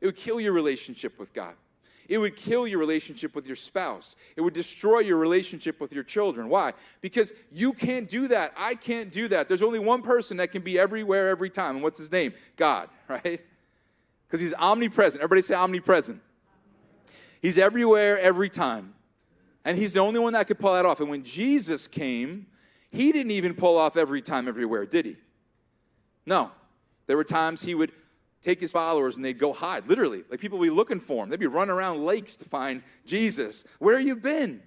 It 0.00 0.06
would 0.06 0.16
kill 0.16 0.40
your 0.40 0.52
relationship 0.52 1.18
with 1.18 1.32
God. 1.32 1.54
It 2.08 2.18
would 2.18 2.36
kill 2.36 2.66
your 2.66 2.78
relationship 2.78 3.34
with 3.34 3.46
your 3.46 3.56
spouse. 3.56 4.16
It 4.36 4.42
would 4.42 4.54
destroy 4.54 5.00
your 5.00 5.16
relationship 5.18 5.80
with 5.80 5.92
your 5.92 6.04
children. 6.04 6.48
Why? 6.48 6.72
Because 7.00 7.32
you 7.50 7.72
can't 7.72 8.08
do 8.08 8.28
that. 8.28 8.52
I 8.56 8.74
can't 8.74 9.10
do 9.10 9.28
that. 9.28 9.48
There's 9.48 9.62
only 9.62 9.78
one 9.78 10.02
person 10.02 10.36
that 10.36 10.52
can 10.52 10.62
be 10.62 10.78
everywhere, 10.78 11.28
every 11.28 11.50
time. 11.50 11.76
And 11.76 11.82
what's 11.82 11.98
his 11.98 12.12
name? 12.12 12.34
God, 12.56 12.90
right? 13.08 13.40
Because 14.26 14.40
he's 14.40 14.54
omnipresent. 14.54 15.22
Everybody 15.22 15.42
say 15.42 15.54
omnipresent. 15.54 16.20
He's 17.42 17.58
everywhere, 17.58 18.18
every 18.20 18.48
time. 18.48 18.94
And 19.64 19.76
he's 19.76 19.92
the 19.92 20.00
only 20.00 20.20
one 20.20 20.32
that 20.32 20.46
could 20.46 20.58
pull 20.58 20.72
that 20.74 20.86
off. 20.86 21.00
And 21.00 21.10
when 21.10 21.24
Jesus 21.24 21.86
came, 21.88 22.46
he 22.90 23.12
didn't 23.12 23.32
even 23.32 23.54
pull 23.54 23.76
off 23.76 23.96
every 23.96 24.22
time, 24.22 24.48
everywhere, 24.48 24.86
did 24.86 25.04
he? 25.04 25.16
No. 26.24 26.52
There 27.06 27.16
were 27.16 27.24
times 27.24 27.62
he 27.62 27.74
would 27.74 27.92
take 28.42 28.60
his 28.60 28.72
followers 28.72 29.16
and 29.16 29.24
they'd 29.24 29.38
go 29.38 29.52
hide, 29.52 29.86
literally. 29.86 30.24
Like 30.30 30.40
people 30.40 30.58
would 30.58 30.66
be 30.66 30.70
looking 30.70 31.00
for 31.00 31.22
him. 31.22 31.30
They'd 31.30 31.38
be 31.38 31.46
running 31.46 31.74
around 31.74 32.04
lakes 32.04 32.36
to 32.36 32.44
find 32.44 32.82
Jesus. 33.04 33.64
Where 33.78 33.98
have 33.98 34.06
you 34.06 34.16
been? 34.16 34.62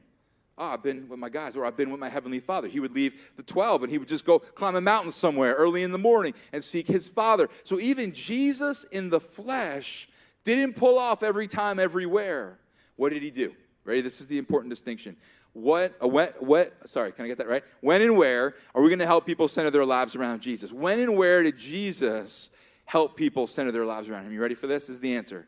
Oh, 0.57 0.67
I've 0.67 0.83
been 0.83 1.09
with 1.09 1.19
my 1.19 1.27
guys, 1.27 1.57
or 1.57 1.65
I've 1.65 1.75
been 1.75 1.91
with 1.91 1.99
my 1.99 2.07
Heavenly 2.07 2.39
Father. 2.39 2.69
He 2.69 2.79
would 2.79 2.93
leave 2.93 3.33
the 3.35 3.43
12 3.43 3.83
and 3.83 3.91
he 3.91 3.97
would 3.97 4.07
just 4.07 4.25
go 4.25 4.39
climb 4.39 4.75
a 4.75 4.81
mountain 4.81 5.11
somewhere 5.11 5.53
early 5.53 5.83
in 5.83 5.91
the 5.91 5.97
morning 5.97 6.33
and 6.53 6.63
seek 6.63 6.87
his 6.87 7.09
Father. 7.09 7.49
So 7.63 7.79
even 7.79 8.13
Jesus 8.13 8.85
in 8.85 9.09
the 9.09 9.19
flesh 9.19 10.07
didn't 10.45 10.75
pull 10.75 10.97
off 10.97 11.23
every 11.23 11.47
time, 11.47 11.77
everywhere. 11.77 12.57
What 12.95 13.11
did 13.11 13.23
he 13.23 13.31
do? 13.31 13.53
Ready? 13.83 14.01
This 14.01 14.19
is 14.19 14.27
the 14.27 14.37
important 14.37 14.71
distinction. 14.71 15.15
What, 15.53 15.95
uh, 16.03 16.07
what, 16.07 16.41
what, 16.41 16.73
sorry, 16.85 17.11
can 17.11 17.25
I 17.25 17.27
get 17.27 17.37
that 17.37 17.47
right? 17.47 17.63
When 17.81 18.01
and 18.01 18.17
where 18.17 18.55
are 18.73 18.81
we 18.81 18.89
going 18.89 18.99
to 18.99 19.05
help 19.05 19.25
people 19.25 19.47
center 19.47 19.69
their 19.69 19.85
lives 19.85 20.15
around 20.15 20.41
Jesus? 20.41 20.73
When 20.73 20.99
and 20.99 21.15
where 21.15 21.43
did 21.43 21.57
Jesus 21.57 22.49
help 22.85 23.15
people 23.15 23.47
center 23.47 23.71
their 23.71 23.85
lives 23.85 24.09
around 24.09 24.25
him? 24.25 24.33
You 24.33 24.41
ready 24.41 24.55
for 24.55 24.67
this? 24.67 24.87
this 24.87 24.95
is 24.95 25.01
the 25.01 25.15
answer. 25.15 25.47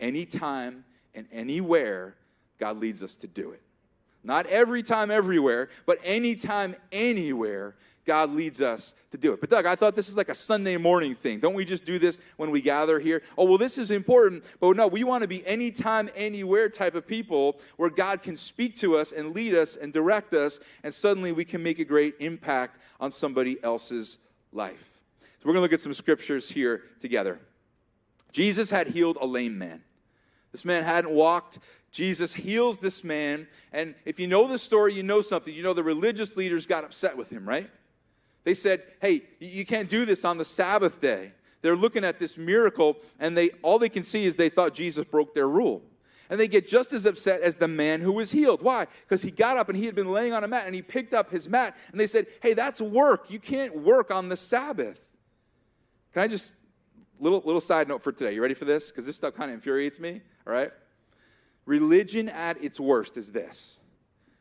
Anytime 0.00 0.84
and 1.14 1.26
anywhere 1.30 2.16
God 2.58 2.78
leads 2.78 3.02
us 3.02 3.16
to 3.16 3.26
do 3.26 3.50
it. 3.50 3.62
Not 4.24 4.46
every 4.46 4.82
time, 4.82 5.10
everywhere, 5.10 5.68
but 5.84 5.98
anytime, 6.04 6.76
anywhere 6.92 7.74
God 8.04 8.30
leads 8.30 8.60
us 8.60 8.94
to 9.12 9.18
do 9.18 9.32
it. 9.32 9.40
But 9.40 9.50
Doug, 9.50 9.66
I 9.66 9.76
thought 9.76 9.94
this 9.94 10.08
is 10.08 10.16
like 10.16 10.28
a 10.28 10.34
Sunday 10.34 10.76
morning 10.76 11.14
thing. 11.14 11.38
Don't 11.38 11.54
we 11.54 11.64
just 11.64 11.84
do 11.84 11.98
this 11.98 12.18
when 12.36 12.50
we 12.50 12.60
gather 12.60 12.98
here? 12.98 13.22
Oh, 13.38 13.44
well, 13.44 13.58
this 13.58 13.78
is 13.78 13.90
important, 13.90 14.44
but 14.60 14.76
no, 14.76 14.88
we 14.88 15.04
want 15.04 15.22
to 15.22 15.28
be 15.28 15.46
anytime, 15.46 16.08
anywhere 16.16 16.68
type 16.68 16.94
of 16.94 17.06
people 17.06 17.60
where 17.76 17.90
God 17.90 18.22
can 18.22 18.36
speak 18.36 18.76
to 18.76 18.96
us 18.96 19.12
and 19.12 19.34
lead 19.34 19.54
us 19.54 19.76
and 19.76 19.92
direct 19.92 20.34
us, 20.34 20.58
and 20.82 20.92
suddenly 20.92 21.32
we 21.32 21.44
can 21.44 21.62
make 21.62 21.78
a 21.78 21.84
great 21.84 22.14
impact 22.18 22.80
on 22.98 23.10
somebody 23.10 23.62
else's 23.62 24.18
life. 24.52 25.00
So 25.20 25.26
we're 25.44 25.52
going 25.52 25.60
to 25.60 25.62
look 25.62 25.72
at 25.72 25.80
some 25.80 25.94
scriptures 25.94 26.48
here 26.48 26.82
together. 26.98 27.40
Jesus 28.32 28.70
had 28.70 28.88
healed 28.88 29.18
a 29.20 29.26
lame 29.26 29.58
man. 29.58 29.82
This 30.50 30.64
man 30.64 30.84
hadn't 30.84 31.12
walked. 31.12 31.58
Jesus 31.92 32.32
heals 32.32 32.78
this 32.78 33.04
man. 33.04 33.46
And 33.70 33.94
if 34.06 34.18
you 34.18 34.26
know 34.26 34.48
the 34.48 34.58
story, 34.58 34.94
you 34.94 35.02
know 35.02 35.20
something. 35.20 35.54
You 35.54 35.62
know 35.62 35.74
the 35.74 35.84
religious 35.84 36.36
leaders 36.36 36.66
got 36.66 36.84
upset 36.84 37.16
with 37.16 37.30
him, 37.30 37.46
right? 37.46 37.70
They 38.44 38.54
said, 38.54 38.82
"Hey, 39.00 39.22
you 39.38 39.64
can't 39.64 39.88
do 39.88 40.04
this 40.04 40.24
on 40.24 40.38
the 40.38 40.44
Sabbath 40.44 41.00
day." 41.00 41.32
They're 41.60 41.76
looking 41.76 42.02
at 42.02 42.18
this 42.18 42.36
miracle 42.36 42.96
and 43.20 43.36
they 43.36 43.50
all 43.62 43.78
they 43.78 43.90
can 43.90 44.02
see 44.02 44.24
is 44.24 44.34
they 44.34 44.48
thought 44.48 44.74
Jesus 44.74 45.04
broke 45.04 45.32
their 45.32 45.48
rule. 45.48 45.82
And 46.28 46.40
they 46.40 46.48
get 46.48 46.66
just 46.66 46.94
as 46.94 47.04
upset 47.04 47.42
as 47.42 47.56
the 47.56 47.68
man 47.68 48.00
who 48.00 48.12
was 48.12 48.32
healed. 48.32 48.62
Why? 48.62 48.86
Because 49.02 49.20
he 49.20 49.30
got 49.30 49.58
up 49.58 49.68
and 49.68 49.76
he 49.76 49.84
had 49.84 49.94
been 49.94 50.10
laying 50.10 50.32
on 50.32 50.42
a 50.44 50.48
mat 50.48 50.64
and 50.64 50.74
he 50.74 50.80
picked 50.80 51.12
up 51.12 51.30
his 51.30 51.46
mat 51.46 51.76
and 51.92 52.00
they 52.00 52.06
said, 52.06 52.26
"Hey, 52.40 52.54
that's 52.54 52.80
work. 52.80 53.30
You 53.30 53.38
can't 53.38 53.76
work 53.76 54.10
on 54.10 54.28
the 54.28 54.36
Sabbath." 54.36 55.08
Can 56.14 56.22
I 56.22 56.26
just 56.26 56.54
little, 57.20 57.42
little 57.44 57.60
side 57.60 57.86
note 57.86 58.02
for 58.02 58.12
today. 58.12 58.34
You 58.34 58.42
ready 58.42 58.54
for 58.54 58.64
this? 58.64 58.90
Because 58.90 59.06
this 59.06 59.16
stuff 59.16 59.34
kind 59.34 59.50
of 59.50 59.54
infuriates 59.54 60.00
me, 60.00 60.22
all 60.46 60.52
right? 60.52 60.72
Religion 61.64 62.28
at 62.28 62.62
its 62.62 62.80
worst 62.80 63.16
is 63.16 63.32
this 63.32 63.80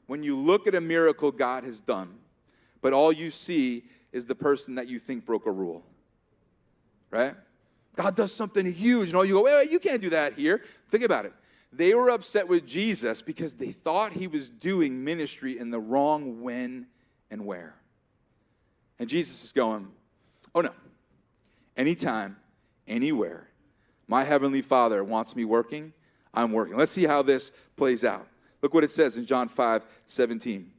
when 0.07 0.23
you 0.23 0.35
look 0.35 0.67
at 0.67 0.75
a 0.75 0.81
miracle 0.81 1.31
God 1.31 1.63
has 1.63 1.79
done, 1.79 2.17
but 2.81 2.91
all 2.91 3.11
you 3.13 3.31
see 3.31 3.85
is 4.11 4.25
the 4.25 4.35
person 4.35 4.75
that 4.75 4.87
you 4.87 4.99
think 4.99 5.25
broke 5.25 5.45
a 5.45 5.51
rule, 5.51 5.83
right? 7.09 7.35
God 7.95 8.15
does 8.15 8.33
something 8.33 8.65
huge, 8.65 9.09
and 9.09 9.15
all 9.15 9.23
you 9.23 9.33
go, 9.33 9.43
wait, 9.43 9.53
wait, 9.53 9.71
you 9.71 9.79
can't 9.79 10.01
do 10.01 10.09
that 10.09 10.33
here. 10.33 10.63
Think 10.89 11.03
about 11.03 11.25
it. 11.25 11.33
They 11.73 11.93
were 11.95 12.09
upset 12.09 12.47
with 12.47 12.67
Jesus 12.67 13.21
because 13.21 13.55
they 13.55 13.71
thought 13.71 14.11
he 14.11 14.27
was 14.27 14.49
doing 14.49 15.01
ministry 15.03 15.57
in 15.57 15.69
the 15.69 15.79
wrong 15.79 16.41
when 16.41 16.87
and 17.29 17.45
where. 17.45 17.75
And 18.99 19.07
Jesus 19.07 19.43
is 19.43 19.51
going, 19.51 19.87
oh 20.53 20.61
no, 20.61 20.71
anytime, 21.77 22.35
anywhere, 22.87 23.47
my 24.07 24.23
heavenly 24.23 24.61
Father 24.61 25.03
wants 25.03 25.35
me 25.35 25.45
working, 25.45 25.93
I'm 26.33 26.51
working. 26.51 26.75
Let's 26.75 26.91
see 26.91 27.05
how 27.05 27.21
this 27.21 27.51
plays 27.75 28.03
out. 28.03 28.27
Look 28.61 28.73
what 28.73 28.83
it 28.83 28.91
says 28.91 29.17
in 29.17 29.25
John 29.25 29.47
5 29.47 29.85
17. 30.05 30.71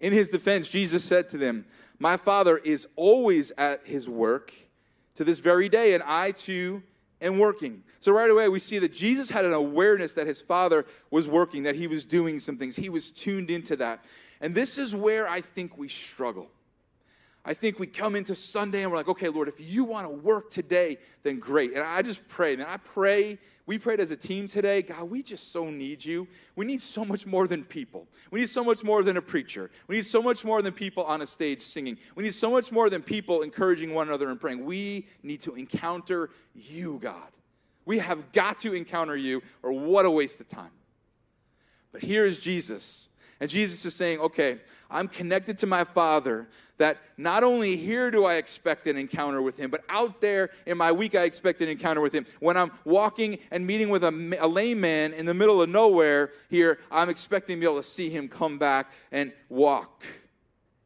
In 0.00 0.12
his 0.12 0.28
defense, 0.28 0.68
Jesus 0.68 1.04
said 1.04 1.28
to 1.30 1.38
them, 1.38 1.64
My 1.98 2.16
Father 2.16 2.58
is 2.58 2.86
always 2.96 3.52
at 3.56 3.86
his 3.86 4.08
work 4.08 4.52
to 5.14 5.24
this 5.24 5.38
very 5.38 5.68
day, 5.68 5.94
and 5.94 6.02
I 6.04 6.32
too 6.32 6.82
am 7.20 7.38
working. 7.38 7.82
So, 8.00 8.12
right 8.12 8.30
away, 8.30 8.48
we 8.48 8.58
see 8.58 8.78
that 8.80 8.92
Jesus 8.92 9.30
had 9.30 9.44
an 9.44 9.54
awareness 9.54 10.14
that 10.14 10.26
his 10.26 10.40
Father 10.40 10.84
was 11.10 11.26
working, 11.26 11.62
that 11.62 11.74
he 11.74 11.86
was 11.86 12.04
doing 12.04 12.38
some 12.38 12.56
things. 12.56 12.76
He 12.76 12.90
was 12.90 13.10
tuned 13.10 13.50
into 13.50 13.76
that. 13.76 14.04
And 14.40 14.54
this 14.54 14.76
is 14.76 14.94
where 14.94 15.28
I 15.28 15.40
think 15.40 15.78
we 15.78 15.88
struggle. 15.88 16.50
I 17.46 17.52
think 17.52 17.78
we 17.78 17.86
come 17.86 18.16
into 18.16 18.34
Sunday 18.34 18.82
and 18.82 18.90
we're 18.90 18.96
like, 18.96 19.08
okay, 19.08 19.28
Lord, 19.28 19.48
if 19.48 19.60
you 19.60 19.84
want 19.84 20.06
to 20.06 20.14
work 20.14 20.48
today, 20.48 20.96
then 21.22 21.38
great. 21.38 21.72
And 21.72 21.80
I 21.80 22.00
just 22.00 22.26
pray, 22.26 22.56
man. 22.56 22.66
I 22.66 22.78
pray, 22.78 23.38
we 23.66 23.76
prayed 23.76 24.00
as 24.00 24.10
a 24.10 24.16
team 24.16 24.46
today. 24.46 24.80
God, 24.80 25.10
we 25.10 25.22
just 25.22 25.52
so 25.52 25.68
need 25.68 26.02
you. 26.02 26.26
We 26.56 26.64
need 26.64 26.80
so 26.80 27.04
much 27.04 27.26
more 27.26 27.46
than 27.46 27.62
people. 27.62 28.08
We 28.30 28.40
need 28.40 28.48
so 28.48 28.64
much 28.64 28.82
more 28.82 29.02
than 29.02 29.18
a 29.18 29.22
preacher. 29.22 29.70
We 29.88 29.96
need 29.96 30.06
so 30.06 30.22
much 30.22 30.42
more 30.42 30.62
than 30.62 30.72
people 30.72 31.04
on 31.04 31.20
a 31.20 31.26
stage 31.26 31.60
singing. 31.60 31.98
We 32.14 32.24
need 32.24 32.34
so 32.34 32.50
much 32.50 32.72
more 32.72 32.88
than 32.88 33.02
people 33.02 33.42
encouraging 33.42 33.92
one 33.92 34.08
another 34.08 34.30
and 34.30 34.40
praying. 34.40 34.64
We 34.64 35.06
need 35.22 35.42
to 35.42 35.54
encounter 35.54 36.30
you, 36.54 36.98
God. 37.02 37.28
We 37.84 37.98
have 37.98 38.32
got 38.32 38.60
to 38.60 38.72
encounter 38.72 39.16
you, 39.16 39.42
or 39.62 39.70
what 39.72 40.06
a 40.06 40.10
waste 40.10 40.40
of 40.40 40.48
time. 40.48 40.70
But 41.92 42.02
here 42.02 42.24
is 42.24 42.40
Jesus 42.40 43.08
and 43.44 43.50
Jesus 43.50 43.84
is 43.84 43.94
saying, 43.94 44.20
okay, 44.20 44.56
I'm 44.90 45.06
connected 45.06 45.58
to 45.58 45.66
my 45.66 45.84
Father, 45.84 46.48
that 46.78 46.96
not 47.18 47.44
only 47.44 47.76
here 47.76 48.10
do 48.10 48.24
I 48.24 48.36
expect 48.36 48.86
an 48.86 48.96
encounter 48.96 49.42
with 49.42 49.58
Him, 49.58 49.70
but 49.70 49.84
out 49.90 50.22
there 50.22 50.48
in 50.64 50.78
my 50.78 50.90
week 50.90 51.14
I 51.14 51.24
expect 51.24 51.60
an 51.60 51.68
encounter 51.68 52.00
with 52.00 52.14
Him. 52.14 52.24
When 52.40 52.56
I'm 52.56 52.72
walking 52.86 53.36
and 53.50 53.66
meeting 53.66 53.90
with 53.90 54.02
a, 54.02 54.38
a 54.40 54.48
lame 54.48 54.80
man 54.80 55.12
in 55.12 55.26
the 55.26 55.34
middle 55.34 55.60
of 55.60 55.68
nowhere 55.68 56.30
here, 56.48 56.78
I'm 56.90 57.10
expecting 57.10 57.56
to 57.56 57.60
be 57.60 57.66
able 57.66 57.76
to 57.76 57.82
see 57.82 58.08
Him 58.08 58.28
come 58.28 58.56
back 58.56 58.90
and 59.12 59.30
walk. 59.50 60.02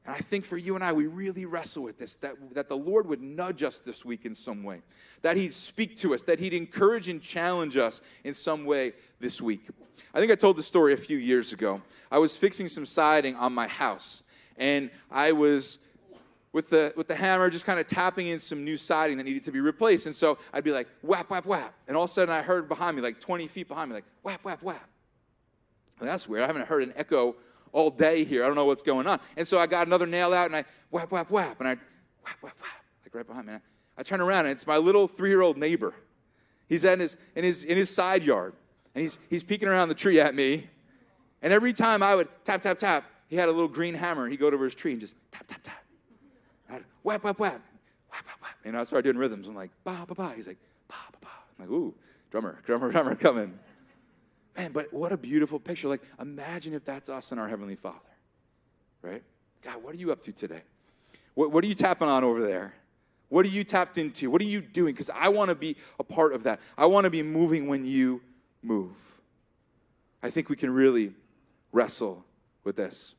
And 0.08 0.16
I 0.16 0.20
think 0.20 0.46
for 0.46 0.56
you 0.56 0.74
and 0.74 0.82
I, 0.82 0.90
we 0.90 1.06
really 1.06 1.44
wrestle 1.44 1.82
with 1.82 1.98
this 1.98 2.16
that, 2.16 2.36
that 2.54 2.70
the 2.70 2.76
Lord 2.78 3.06
would 3.08 3.20
nudge 3.20 3.62
us 3.62 3.80
this 3.80 4.06
week 4.06 4.24
in 4.24 4.34
some 4.34 4.62
way, 4.62 4.80
that 5.20 5.36
He'd 5.36 5.52
speak 5.52 5.96
to 5.96 6.14
us, 6.14 6.22
that 6.22 6.38
He'd 6.38 6.54
encourage 6.54 7.10
and 7.10 7.20
challenge 7.20 7.76
us 7.76 8.00
in 8.24 8.32
some 8.32 8.64
way 8.64 8.94
this 9.20 9.42
week. 9.42 9.68
I 10.14 10.18
think 10.18 10.32
I 10.32 10.34
told 10.34 10.56
the 10.56 10.62
story 10.62 10.94
a 10.94 10.96
few 10.96 11.18
years 11.18 11.52
ago. 11.52 11.82
I 12.10 12.16
was 12.20 12.38
fixing 12.38 12.68
some 12.68 12.86
siding 12.86 13.34
on 13.36 13.52
my 13.52 13.68
house, 13.68 14.22
and 14.56 14.88
I 15.10 15.32
was 15.32 15.78
with 16.52 16.70
the, 16.70 16.94
with 16.96 17.06
the 17.06 17.14
hammer 17.14 17.50
just 17.50 17.66
kind 17.66 17.78
of 17.78 17.86
tapping 17.86 18.28
in 18.28 18.40
some 18.40 18.64
new 18.64 18.78
siding 18.78 19.18
that 19.18 19.24
needed 19.24 19.42
to 19.42 19.52
be 19.52 19.60
replaced. 19.60 20.06
And 20.06 20.14
so 20.14 20.38
I'd 20.54 20.64
be 20.64 20.72
like, 20.72 20.88
whap, 21.02 21.28
whap, 21.28 21.44
whap. 21.44 21.74
And 21.86 21.98
all 21.98 22.04
of 22.04 22.10
a 22.10 22.12
sudden 22.14 22.34
I 22.34 22.40
heard 22.40 22.66
behind 22.66 22.96
me, 22.96 23.02
like 23.02 23.20
20 23.20 23.46
feet 23.46 23.68
behind 23.68 23.90
me, 23.90 23.96
like, 23.96 24.06
whap, 24.22 24.42
whap, 24.42 24.62
whap. 24.62 24.88
Well, 26.00 26.08
that's 26.08 26.26
weird. 26.26 26.44
I 26.44 26.46
haven't 26.46 26.66
heard 26.66 26.82
an 26.82 26.94
echo 26.96 27.36
all 27.72 27.90
day 27.90 28.24
here. 28.24 28.44
I 28.44 28.46
don't 28.46 28.56
know 28.56 28.64
what's 28.64 28.82
going 28.82 29.06
on. 29.06 29.20
And 29.36 29.46
so 29.46 29.58
I 29.58 29.66
got 29.66 29.86
another 29.86 30.06
nail 30.06 30.32
out 30.32 30.46
and 30.46 30.56
I 30.56 30.64
whap, 30.90 31.10
whap, 31.10 31.30
whap. 31.30 31.60
And 31.60 31.68
I 31.68 31.76
whap, 32.22 32.36
whap, 32.42 32.60
whap, 32.60 32.84
like 33.04 33.14
right 33.14 33.26
behind 33.26 33.46
me. 33.46 33.54
I, 33.54 33.60
I 33.96 34.02
turn 34.02 34.20
around 34.20 34.46
and 34.46 34.52
it's 34.52 34.66
my 34.66 34.76
little 34.76 35.06
three 35.06 35.30
year 35.30 35.42
old 35.42 35.56
neighbor. 35.56 35.94
He's 36.68 36.84
in 36.84 37.00
his, 37.00 37.16
in, 37.34 37.44
his, 37.44 37.64
in 37.64 37.76
his 37.76 37.90
side 37.90 38.24
yard 38.24 38.54
and 38.94 39.02
he's, 39.02 39.18
he's 39.30 39.44
peeking 39.44 39.68
around 39.68 39.88
the 39.88 39.94
tree 39.94 40.20
at 40.20 40.34
me. 40.34 40.68
And 41.42 41.52
every 41.52 41.72
time 41.72 42.02
I 42.02 42.14
would 42.14 42.28
tap, 42.44 42.62
tap, 42.62 42.78
tap, 42.78 43.04
he 43.28 43.36
had 43.36 43.48
a 43.48 43.52
little 43.52 43.68
green 43.68 43.94
hammer. 43.94 44.28
He'd 44.28 44.40
go 44.40 44.48
over 44.48 44.64
his 44.64 44.74
tree 44.74 44.92
and 44.92 45.00
just 45.00 45.14
tap, 45.30 45.46
tap, 45.46 45.60
tap. 45.62 45.84
I'd 46.70 46.84
whap, 47.02 47.24
whap, 47.24 47.38
whap, 47.38 47.60
whap, 48.10 48.26
whap, 48.26 48.42
whap. 48.42 48.56
And 48.64 48.76
I 48.76 48.82
started 48.82 49.04
doing 49.04 49.18
rhythms. 49.18 49.48
I'm 49.48 49.54
like, 49.54 49.70
ba, 49.84 50.04
ba, 50.06 50.14
ba. 50.14 50.32
He's 50.34 50.48
like, 50.48 50.58
ba, 50.88 50.96
ba, 51.12 51.18
ba. 51.20 51.28
I'm 51.58 51.64
like, 51.64 51.70
ooh, 51.70 51.94
drummer, 52.30 52.58
drummer, 52.64 52.90
drummer 52.92 53.14
coming. 53.14 53.58
Man, 54.58 54.72
but 54.72 54.92
what 54.92 55.12
a 55.12 55.16
beautiful 55.16 55.60
picture. 55.60 55.86
Like, 55.86 56.02
imagine 56.20 56.74
if 56.74 56.84
that's 56.84 57.08
us 57.08 57.30
and 57.30 57.40
our 57.40 57.48
Heavenly 57.48 57.76
Father, 57.76 57.98
right? 59.02 59.22
God, 59.62 59.82
what 59.84 59.94
are 59.94 59.98
you 59.98 60.10
up 60.10 60.20
to 60.22 60.32
today? 60.32 60.62
What, 61.34 61.52
what 61.52 61.62
are 61.62 61.68
you 61.68 61.76
tapping 61.76 62.08
on 62.08 62.24
over 62.24 62.44
there? 62.44 62.74
What 63.28 63.46
are 63.46 63.50
you 63.50 63.62
tapped 63.62 63.98
into? 63.98 64.30
What 64.30 64.42
are 64.42 64.46
you 64.46 64.60
doing? 64.60 64.94
Because 64.94 65.10
I 65.10 65.28
want 65.28 65.50
to 65.50 65.54
be 65.54 65.76
a 66.00 66.04
part 66.04 66.32
of 66.32 66.42
that. 66.42 66.58
I 66.76 66.86
want 66.86 67.04
to 67.04 67.10
be 67.10 67.22
moving 67.22 67.68
when 67.68 67.86
you 67.86 68.20
move. 68.62 68.96
I 70.24 70.30
think 70.30 70.48
we 70.48 70.56
can 70.56 70.70
really 70.70 71.12
wrestle 71.70 72.24
with 72.64 72.74
this. 72.74 73.14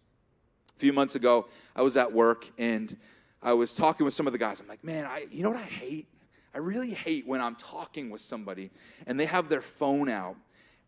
A 0.76 0.80
few 0.80 0.92
months 0.92 1.16
ago, 1.16 1.48
I 1.74 1.84
was 1.84 1.96
at 1.96 2.12
work 2.12 2.50
and 2.58 2.98
I 3.42 3.54
was 3.54 3.76
talking 3.76 4.04
with 4.04 4.14
some 4.14 4.28
of 4.28 4.34
the 4.34 4.40
guys. 4.40 4.60
I'm 4.60 4.68
like, 4.68 4.84
man, 4.84 5.06
I, 5.06 5.26
you 5.32 5.44
know 5.44 5.52
what 5.52 5.60
I 5.60 5.64
hate? 5.64 6.08
I 6.54 6.58
really 6.58 6.92
hate 6.92 7.26
when 7.26 7.40
I'm 7.40 7.56
talking 7.56 8.10
with 8.10 8.20
somebody 8.20 8.72
and 9.08 9.18
they 9.18 9.26
have 9.26 9.48
their 9.48 9.62
phone 9.62 10.10
out 10.10 10.36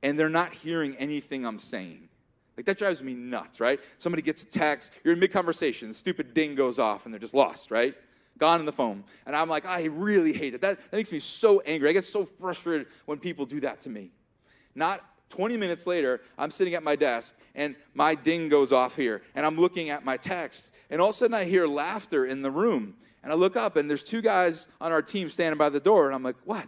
and 0.04 0.18
they're 0.18 0.30
not 0.30 0.54
hearing 0.54 0.96
anything 0.98 1.46
I'm 1.46 1.60
saying. 1.60 2.10
Like 2.58 2.66
that 2.66 2.78
drives 2.78 3.02
me 3.02 3.14
nuts, 3.14 3.60
right? 3.60 3.80
Somebody 3.98 4.22
gets 4.22 4.44
a 4.44 4.46
text, 4.46 4.94
you're 5.04 5.14
in 5.14 5.20
mid 5.20 5.32
conversation, 5.32 5.88
the 5.88 5.94
stupid 5.94 6.34
ding 6.34 6.56
goes 6.56 6.80
off, 6.80 7.06
and 7.06 7.14
they're 7.14 7.20
just 7.20 7.34
lost, 7.34 7.72
right? 7.72 7.96
Gone 8.38 8.60
in 8.60 8.66
the 8.66 8.72
phone. 8.72 9.04
And 9.26 9.36
I'm 9.36 9.50
like, 9.50 9.66
I 9.66 9.86
really 9.86 10.34
hate 10.34 10.54
it. 10.54 10.62
That, 10.62 10.80
that 10.80 10.98
makes 10.98 11.12
me 11.12 11.20
so 11.20 11.62
angry. 11.62 11.90
I 11.90 11.94
get 11.94 12.04
so 12.04 12.26
frustrated 12.26 12.88
when 13.06 13.20
people 13.20 13.46
do 13.46 13.60
that 13.62 13.82
to 13.82 13.90
me. 13.90 14.12
Not 14.76 15.02
20 15.30 15.58
minutes 15.58 15.88
later, 15.88 16.22
I'm 16.38 16.52
sitting 16.52 16.76
at 16.76 16.84
my 16.84 16.96
desk 16.96 17.36
and 17.56 17.76
my 17.94 18.16
ding 18.16 18.50
goes 18.50 18.72
off 18.72 18.96
here, 18.96 19.22
and 19.36 19.46
I'm 19.46 19.58
looking 19.58 19.90
at 19.90 20.04
my 20.04 20.18
text, 20.18 20.74
and 20.90 21.02
all 21.02 21.10
of 21.10 21.16
a 21.16 21.18
sudden 21.18 21.34
I 21.34 21.46
hear 21.46 21.68
laughter 21.68 22.26
in 22.26 22.42
the 22.42 22.52
room. 22.52 22.96
And 23.24 23.32
I 23.32 23.36
look 23.36 23.56
up, 23.56 23.76
and 23.76 23.88
there's 23.88 24.04
two 24.04 24.22
guys 24.22 24.68
on 24.80 24.92
our 24.92 25.02
team 25.02 25.30
standing 25.30 25.58
by 25.58 25.70
the 25.70 25.80
door, 25.80 26.08
and 26.08 26.16
I'm 26.16 26.24
like, 26.24 26.38
what? 26.44 26.66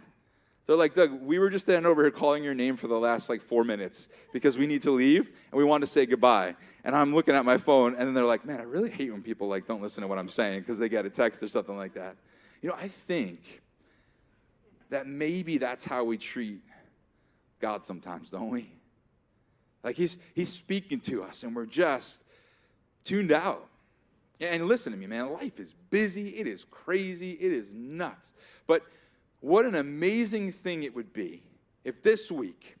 They're 0.66 0.76
like, 0.76 0.94
Doug, 0.94 1.20
we 1.20 1.38
were 1.38 1.50
just 1.50 1.66
standing 1.66 1.84
over 1.84 2.02
here 2.02 2.10
calling 2.10 2.42
your 2.42 2.54
name 2.54 2.76
for 2.76 2.88
the 2.88 2.98
last 2.98 3.28
like 3.28 3.42
four 3.42 3.64
minutes 3.64 4.08
because 4.32 4.56
we 4.56 4.66
need 4.66 4.80
to 4.82 4.90
leave 4.90 5.28
and 5.50 5.58
we 5.58 5.64
want 5.64 5.82
to 5.82 5.86
say 5.86 6.06
goodbye. 6.06 6.56
And 6.84 6.96
I'm 6.96 7.14
looking 7.14 7.34
at 7.34 7.44
my 7.44 7.58
phone, 7.58 7.94
and 7.94 8.06
then 8.06 8.14
they're 8.14 8.24
like, 8.24 8.46
man, 8.46 8.60
I 8.60 8.64
really 8.64 8.90
hate 8.90 9.12
when 9.12 9.22
people 9.22 9.48
like 9.48 9.66
don't 9.66 9.82
listen 9.82 10.02
to 10.02 10.08
what 10.08 10.18
I'm 10.18 10.28
saying 10.28 10.60
because 10.60 10.78
they 10.78 10.88
get 10.88 11.04
a 11.04 11.10
text 11.10 11.42
or 11.42 11.48
something 11.48 11.76
like 11.76 11.94
that. 11.94 12.16
You 12.62 12.70
know, 12.70 12.76
I 12.80 12.88
think 12.88 13.62
that 14.88 15.06
maybe 15.06 15.58
that's 15.58 15.84
how 15.84 16.04
we 16.04 16.16
treat 16.16 16.60
God 17.60 17.84
sometimes, 17.84 18.30
don't 18.30 18.50
we? 18.50 18.70
Like 19.82 19.96
he's 19.96 20.16
he's 20.34 20.50
speaking 20.50 21.00
to 21.00 21.22
us, 21.24 21.42
and 21.42 21.54
we're 21.54 21.66
just 21.66 22.24
tuned 23.02 23.32
out. 23.32 23.68
And 24.40 24.66
listen 24.66 24.92
to 24.92 24.98
me, 24.98 25.06
man. 25.06 25.30
Life 25.32 25.60
is 25.60 25.74
busy. 25.90 26.30
It 26.30 26.46
is 26.46 26.64
crazy. 26.64 27.32
It 27.32 27.52
is 27.52 27.74
nuts. 27.74 28.32
But 28.66 28.82
what 29.44 29.66
an 29.66 29.74
amazing 29.74 30.50
thing 30.50 30.84
it 30.84 30.94
would 30.94 31.12
be 31.12 31.42
if 31.84 32.02
this 32.02 32.32
week, 32.32 32.76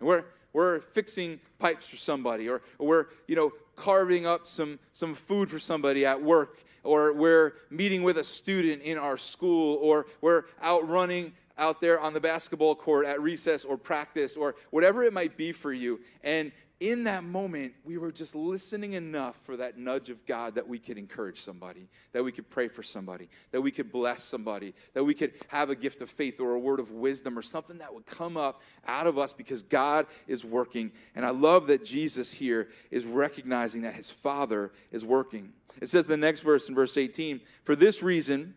we're, 0.00 0.24
we're 0.52 0.80
fixing 0.80 1.38
pipes 1.60 1.88
for 1.88 1.94
somebody, 1.94 2.48
or, 2.48 2.60
or 2.80 2.86
we're, 2.88 3.06
you 3.28 3.36
know, 3.36 3.52
carving 3.76 4.26
up 4.26 4.48
some, 4.48 4.80
some 4.92 5.14
food 5.14 5.48
for 5.48 5.60
somebody 5.60 6.04
at 6.04 6.20
work, 6.20 6.64
or 6.82 7.12
we're 7.12 7.52
meeting 7.70 8.02
with 8.02 8.18
a 8.18 8.24
student 8.24 8.82
in 8.82 8.98
our 8.98 9.16
school, 9.16 9.78
or 9.80 10.06
we're 10.20 10.42
out 10.60 10.88
running 10.88 11.32
out 11.56 11.80
there 11.80 12.00
on 12.00 12.12
the 12.12 12.20
basketball 12.20 12.74
court 12.74 13.06
at 13.06 13.22
recess 13.22 13.64
or 13.64 13.78
practice, 13.78 14.36
or 14.36 14.56
whatever 14.70 15.04
it 15.04 15.12
might 15.12 15.36
be 15.36 15.52
for 15.52 15.72
you. 15.72 16.00
And 16.24 16.50
in 16.78 17.04
that 17.04 17.24
moment, 17.24 17.72
we 17.84 17.96
were 17.96 18.12
just 18.12 18.34
listening 18.34 18.92
enough 18.92 19.36
for 19.44 19.56
that 19.56 19.78
nudge 19.78 20.10
of 20.10 20.26
God 20.26 20.56
that 20.56 20.68
we 20.68 20.78
could 20.78 20.98
encourage 20.98 21.40
somebody, 21.40 21.88
that 22.12 22.22
we 22.22 22.30
could 22.30 22.50
pray 22.50 22.68
for 22.68 22.82
somebody, 22.82 23.30
that 23.50 23.62
we 23.62 23.70
could 23.70 23.90
bless 23.90 24.22
somebody, 24.22 24.74
that 24.92 25.02
we 25.02 25.14
could 25.14 25.32
have 25.48 25.70
a 25.70 25.74
gift 25.74 26.02
of 26.02 26.10
faith 26.10 26.38
or 26.38 26.52
a 26.52 26.58
word 26.58 26.78
of 26.78 26.90
wisdom 26.90 27.38
or 27.38 27.42
something 27.42 27.78
that 27.78 27.94
would 27.94 28.04
come 28.04 28.36
up 28.36 28.60
out 28.86 29.06
of 29.06 29.16
us 29.16 29.32
because 29.32 29.62
God 29.62 30.06
is 30.26 30.44
working. 30.44 30.92
And 31.14 31.24
I 31.24 31.30
love 31.30 31.66
that 31.68 31.82
Jesus 31.82 32.30
here 32.30 32.68
is 32.90 33.06
recognizing 33.06 33.82
that 33.82 33.94
his 33.94 34.10
Father 34.10 34.70
is 34.92 35.02
working. 35.02 35.54
It 35.80 35.88
says 35.88 36.06
the 36.06 36.16
next 36.16 36.40
verse 36.40 36.68
in 36.68 36.74
verse 36.74 36.98
18 36.98 37.40
For 37.64 37.74
this 37.74 38.02
reason, 38.02 38.54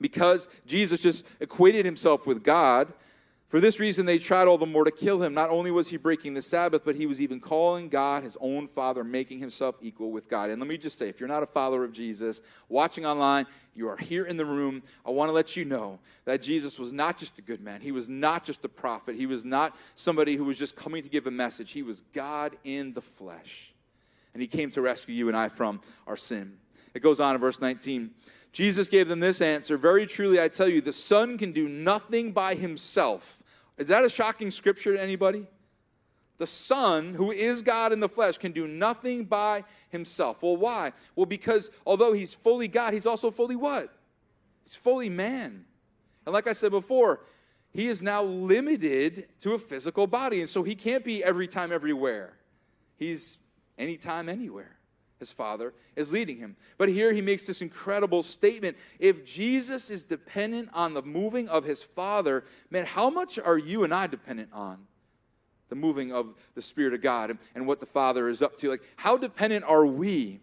because 0.00 0.48
Jesus 0.66 1.00
just 1.02 1.24
equated 1.40 1.86
himself 1.86 2.26
with 2.26 2.44
God, 2.44 2.92
For 3.48 3.60
this 3.60 3.80
reason, 3.80 4.04
they 4.04 4.18
tried 4.18 4.46
all 4.46 4.58
the 4.58 4.66
more 4.66 4.84
to 4.84 4.90
kill 4.90 5.22
him. 5.22 5.32
Not 5.32 5.48
only 5.48 5.70
was 5.70 5.88
he 5.88 5.96
breaking 5.96 6.34
the 6.34 6.42
Sabbath, 6.42 6.82
but 6.84 6.96
he 6.96 7.06
was 7.06 7.18
even 7.18 7.40
calling 7.40 7.88
God 7.88 8.22
his 8.22 8.36
own 8.42 8.68
Father, 8.68 9.02
making 9.02 9.38
himself 9.38 9.76
equal 9.80 10.12
with 10.12 10.28
God. 10.28 10.50
And 10.50 10.60
let 10.60 10.68
me 10.68 10.76
just 10.76 10.98
say 10.98 11.08
if 11.08 11.18
you're 11.18 11.30
not 11.30 11.42
a 11.42 11.46
follower 11.46 11.82
of 11.82 11.92
Jesus, 11.92 12.42
watching 12.68 13.06
online, 13.06 13.46
you 13.74 13.88
are 13.88 13.96
here 13.96 14.26
in 14.26 14.36
the 14.36 14.44
room, 14.44 14.82
I 15.06 15.10
want 15.10 15.30
to 15.30 15.32
let 15.32 15.56
you 15.56 15.64
know 15.64 15.98
that 16.26 16.42
Jesus 16.42 16.78
was 16.78 16.92
not 16.92 17.16
just 17.16 17.38
a 17.38 17.42
good 17.42 17.62
man. 17.62 17.80
He 17.80 17.90
was 17.90 18.06
not 18.06 18.44
just 18.44 18.66
a 18.66 18.68
prophet. 18.68 19.16
He 19.16 19.24
was 19.24 19.46
not 19.46 19.74
somebody 19.94 20.36
who 20.36 20.44
was 20.44 20.58
just 20.58 20.76
coming 20.76 21.02
to 21.02 21.08
give 21.08 21.26
a 21.26 21.30
message. 21.30 21.72
He 21.72 21.82
was 21.82 22.02
God 22.12 22.54
in 22.64 22.92
the 22.92 23.00
flesh. 23.00 23.72
And 24.34 24.42
he 24.42 24.46
came 24.46 24.70
to 24.72 24.82
rescue 24.82 25.14
you 25.14 25.28
and 25.28 25.36
I 25.36 25.48
from 25.48 25.80
our 26.06 26.16
sin. 26.16 26.58
It 26.92 27.00
goes 27.00 27.18
on 27.18 27.34
in 27.34 27.40
verse 27.40 27.62
19. 27.62 28.10
Jesus 28.52 28.88
gave 28.88 29.08
them 29.08 29.20
this 29.20 29.40
answer 29.40 29.78
Very 29.78 30.06
truly, 30.06 30.40
I 30.40 30.48
tell 30.48 30.68
you, 30.68 30.80
the 30.80 30.92
Son 30.92 31.38
can 31.38 31.52
do 31.52 31.68
nothing 31.68 32.32
by 32.32 32.54
himself. 32.54 33.37
Is 33.78 33.88
that 33.88 34.04
a 34.04 34.08
shocking 34.08 34.50
scripture 34.50 34.92
to 34.94 35.00
anybody? 35.00 35.46
The 36.36 36.46
Son, 36.46 37.14
who 37.14 37.32
is 37.32 37.62
God 37.62 37.92
in 37.92 38.00
the 38.00 38.08
flesh, 38.08 38.38
can 38.38 38.52
do 38.52 38.66
nothing 38.66 39.24
by 39.24 39.64
himself. 39.88 40.42
Well, 40.42 40.56
why? 40.56 40.92
Well, 41.16 41.26
because 41.26 41.70
although 41.86 42.12
he's 42.12 42.34
fully 42.34 42.68
God, 42.68 42.92
he's 42.92 43.06
also 43.06 43.30
fully 43.30 43.56
what? 43.56 43.92
He's 44.64 44.76
fully 44.76 45.08
man. 45.08 45.64
And 46.26 46.32
like 46.32 46.46
I 46.46 46.52
said 46.52 46.70
before, 46.70 47.20
he 47.72 47.88
is 47.88 48.02
now 48.02 48.22
limited 48.22 49.28
to 49.40 49.54
a 49.54 49.58
physical 49.58 50.06
body. 50.06 50.40
And 50.40 50.48
so 50.48 50.62
he 50.62 50.74
can't 50.74 51.04
be 51.04 51.24
every 51.24 51.48
time, 51.48 51.72
everywhere. 51.72 52.36
He's 52.96 53.38
anytime, 53.76 54.28
anywhere 54.28 54.77
his 55.18 55.32
father 55.32 55.74
is 55.96 56.12
leading 56.12 56.38
him. 56.38 56.56
But 56.76 56.88
here 56.88 57.12
he 57.12 57.20
makes 57.20 57.46
this 57.46 57.60
incredible 57.60 58.22
statement. 58.22 58.76
If 58.98 59.24
Jesus 59.24 59.90
is 59.90 60.04
dependent 60.04 60.70
on 60.72 60.94
the 60.94 61.02
moving 61.02 61.48
of 61.48 61.64
his 61.64 61.82
father, 61.82 62.44
man, 62.70 62.86
how 62.86 63.10
much 63.10 63.38
are 63.38 63.58
you 63.58 63.84
and 63.84 63.92
I 63.92 64.06
dependent 64.06 64.50
on 64.52 64.86
the 65.68 65.76
moving 65.76 66.12
of 66.12 66.34
the 66.54 66.62
Spirit 66.62 66.94
of 66.94 67.02
God 67.02 67.30
and, 67.30 67.38
and 67.54 67.66
what 67.66 67.80
the 67.80 67.86
Father 67.86 68.28
is 68.28 68.42
up 68.42 68.56
to? 68.58 68.70
Like, 68.70 68.82
how 68.96 69.16
dependent 69.16 69.64
are 69.64 69.86
we 69.86 70.40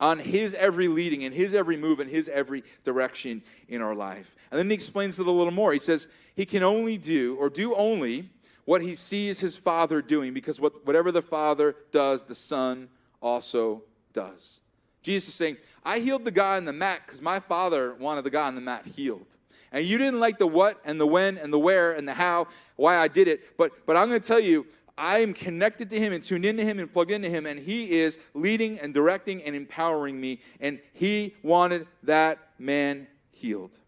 on 0.00 0.18
his 0.18 0.54
every 0.54 0.88
leading 0.88 1.24
and 1.24 1.34
his 1.34 1.54
every 1.54 1.76
move 1.76 2.00
and 2.00 2.10
his 2.10 2.28
every 2.28 2.62
direction 2.82 3.42
in 3.68 3.82
our 3.82 3.94
life? 3.94 4.36
And 4.50 4.58
then 4.58 4.68
he 4.68 4.74
explains 4.74 5.18
it 5.18 5.26
a 5.26 5.30
little 5.30 5.52
more. 5.52 5.72
He 5.72 5.78
says, 5.78 6.08
he 6.34 6.46
can 6.46 6.62
only 6.62 6.98
do, 6.98 7.36
or 7.36 7.50
do 7.50 7.74
only, 7.74 8.30
what 8.64 8.80
he 8.80 8.94
sees 8.94 9.40
his 9.40 9.56
Father 9.56 10.00
doing, 10.00 10.32
because 10.32 10.60
what, 10.60 10.86
whatever 10.86 11.12
the 11.12 11.20
Father 11.20 11.76
does, 11.90 12.22
the 12.22 12.34
Son 12.34 12.88
also 13.20 13.82
does. 14.14 14.60
Jesus 15.02 15.28
is 15.28 15.34
saying, 15.34 15.58
I 15.84 15.98
healed 15.98 16.24
the 16.24 16.30
guy 16.30 16.56
on 16.56 16.64
the 16.64 16.72
mat 16.72 17.02
because 17.04 17.20
my 17.20 17.38
father 17.38 17.94
wanted 17.94 18.24
the 18.24 18.30
guy 18.30 18.46
on 18.46 18.54
the 18.54 18.62
mat 18.62 18.86
healed. 18.86 19.36
And 19.70 19.84
you 19.84 19.98
didn't 19.98 20.20
like 20.20 20.38
the 20.38 20.46
what 20.46 20.80
and 20.84 20.98
the 20.98 21.06
when 21.06 21.36
and 21.36 21.52
the 21.52 21.58
where 21.58 21.92
and 21.92 22.08
the 22.08 22.14
how, 22.14 22.46
why 22.76 22.96
I 22.96 23.08
did 23.08 23.28
it. 23.28 23.56
But, 23.58 23.72
but 23.84 23.96
I'm 23.96 24.08
going 24.08 24.20
to 24.20 24.26
tell 24.26 24.40
you, 24.40 24.66
I 24.96 25.18
am 25.18 25.34
connected 25.34 25.90
to 25.90 25.98
him 25.98 26.12
and 26.12 26.22
tuned 26.22 26.44
into 26.44 26.62
him 26.62 26.78
and 26.78 26.90
plugged 26.90 27.10
into 27.10 27.28
him, 27.28 27.46
and 27.46 27.58
he 27.58 27.90
is 27.90 28.18
leading 28.32 28.78
and 28.78 28.94
directing 28.94 29.42
and 29.42 29.56
empowering 29.56 30.18
me. 30.18 30.40
And 30.60 30.78
he 30.92 31.34
wanted 31.42 31.86
that 32.04 32.38
man 32.58 33.08
healed. 33.32 33.78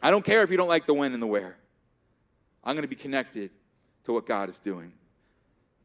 I 0.00 0.10
don't 0.10 0.24
care 0.24 0.42
if 0.42 0.50
you 0.50 0.56
don't 0.56 0.68
like 0.68 0.86
the 0.86 0.94
when 0.94 1.12
and 1.12 1.22
the 1.22 1.26
where. 1.26 1.56
I'm 2.62 2.74
going 2.74 2.82
to 2.82 2.88
be 2.88 2.94
connected 2.94 3.50
to 4.04 4.12
what 4.12 4.26
God 4.26 4.48
is 4.48 4.58
doing. 4.58 4.92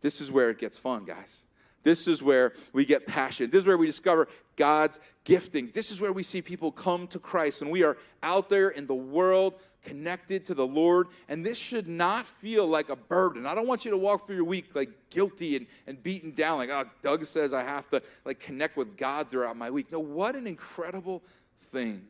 This 0.02 0.22
is 0.22 0.32
where 0.32 0.50
it 0.50 0.60
gets 0.60 0.78
fun, 0.78 1.04
guys. 1.04 1.48
This 1.84 2.08
is 2.08 2.22
where 2.22 2.54
we 2.74 2.86
get 2.86 3.08
passion. 3.08 3.50
This 3.50 3.62
is 3.62 3.68
where 3.68 3.78
we 3.78 3.88
discover 3.88 4.28
God's 4.56 5.00
gifting. 5.24 5.70
This 5.74 5.92
is 5.92 6.02
where 6.02 6.12
we 6.12 6.24
see 6.24 6.42
people 6.42 6.72
come 6.72 7.08
to 7.08 7.20
Christ 7.20 7.62
when 7.62 7.70
we 7.70 7.84
are 7.84 7.98
out 8.22 8.50
there 8.50 8.70
in 8.70 8.86
the 8.86 8.96
world 8.96 9.54
connected 9.84 10.44
to 10.46 10.54
the 10.54 10.68
Lord. 10.68 11.08
And 11.30 11.46
this 11.46 11.58
should 11.58 11.88
not 11.88 12.26
feel 12.26 12.68
like 12.68 12.90
a 12.90 12.96
burden. 12.96 13.46
I 13.46 13.56
don't 13.56 13.68
want 13.68 13.86
you 13.86 13.92
to 13.92 13.98
walk 13.98 14.28
through 14.28 14.36
your 14.36 14.46
week 14.46 14.76
like 14.76 14.90
guilty 15.10 15.56
and, 15.56 15.68
and 15.88 16.02
beaten 16.02 16.32
down, 16.32 16.58
like, 16.58 16.70
oh, 16.70 16.86
Doug 17.02 17.26
says 17.26 17.54
I 17.54 17.64
have 17.64 17.90
to 17.90 18.02
like 18.26 18.40
connect 18.40 18.76
with 18.76 18.98
God 18.98 19.30
throughout 19.30 19.56
my 19.56 19.70
week. 19.70 19.92
No, 19.92 20.00
what 20.00 20.36
an 20.36 20.48
incredible 20.48 21.24
thing 21.60 22.06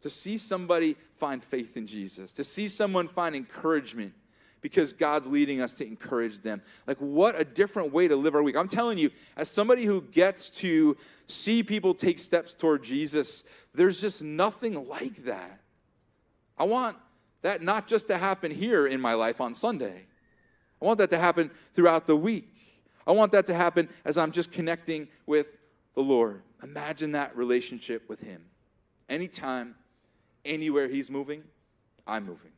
to 0.00 0.10
see 0.10 0.36
somebody 0.36 0.96
find 1.14 1.42
faith 1.42 1.76
in 1.76 1.86
Jesus, 1.86 2.32
to 2.34 2.44
see 2.44 2.68
someone 2.68 3.08
find 3.08 3.34
encouragement 3.34 4.12
because 4.60 4.92
God's 4.92 5.26
leading 5.26 5.60
us 5.60 5.72
to 5.74 5.86
encourage 5.86 6.40
them. 6.40 6.62
Like, 6.86 6.98
what 6.98 7.38
a 7.40 7.44
different 7.44 7.92
way 7.92 8.08
to 8.08 8.16
live 8.16 8.34
our 8.34 8.42
week. 8.42 8.56
I'm 8.56 8.68
telling 8.68 8.98
you, 8.98 9.10
as 9.36 9.50
somebody 9.50 9.84
who 9.84 10.02
gets 10.02 10.50
to 10.50 10.96
see 11.26 11.62
people 11.62 11.94
take 11.94 12.18
steps 12.18 12.54
toward 12.54 12.82
Jesus, 12.82 13.44
there's 13.74 14.00
just 14.00 14.22
nothing 14.22 14.88
like 14.88 15.16
that. 15.24 15.60
I 16.58 16.64
want 16.64 16.96
that 17.42 17.62
not 17.62 17.86
just 17.86 18.08
to 18.08 18.16
happen 18.16 18.50
here 18.50 18.86
in 18.86 19.00
my 19.00 19.14
life 19.14 19.40
on 19.40 19.54
Sunday, 19.54 20.06
I 20.80 20.84
want 20.84 20.98
that 20.98 21.10
to 21.10 21.18
happen 21.18 21.50
throughout 21.74 22.06
the 22.06 22.16
week. 22.16 22.48
I 23.06 23.12
want 23.12 23.32
that 23.32 23.46
to 23.46 23.54
happen 23.54 23.88
as 24.04 24.18
I'm 24.18 24.32
just 24.32 24.50
connecting 24.52 25.08
with 25.26 25.58
the 25.94 26.02
Lord. 26.02 26.42
Imagine 26.62 27.12
that 27.12 27.36
relationship 27.36 28.08
with 28.08 28.20
Him. 28.20 28.44
Anytime, 29.08 29.76
anywhere 30.44 30.88
He's 30.88 31.10
moving, 31.10 31.44
I'm 32.06 32.26
moving 32.26 32.55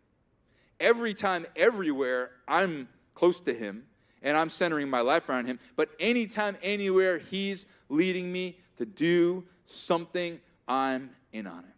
every 0.81 1.15
time, 1.15 1.47
everywhere, 1.57 2.31
I'm 2.47 2.89
close 3.15 3.41
to 3.43 3.55
Him 3.55 3.85
and 4.23 4.37
I'm 4.37 4.49
centering 4.49 4.89
my 4.89 5.01
life 5.01 5.29
around 5.29 5.47
Him. 5.47 5.59
But 5.77 5.91
anytime, 6.01 6.57
anywhere, 6.63 7.19
He's 7.19 7.67
leading 7.89 8.33
me 8.33 8.59
to 8.77 8.87
do 8.87 9.45
something, 9.65 10.41
I'm 10.67 11.11
in 11.33 11.47
on 11.47 11.61
it. 11.61 11.75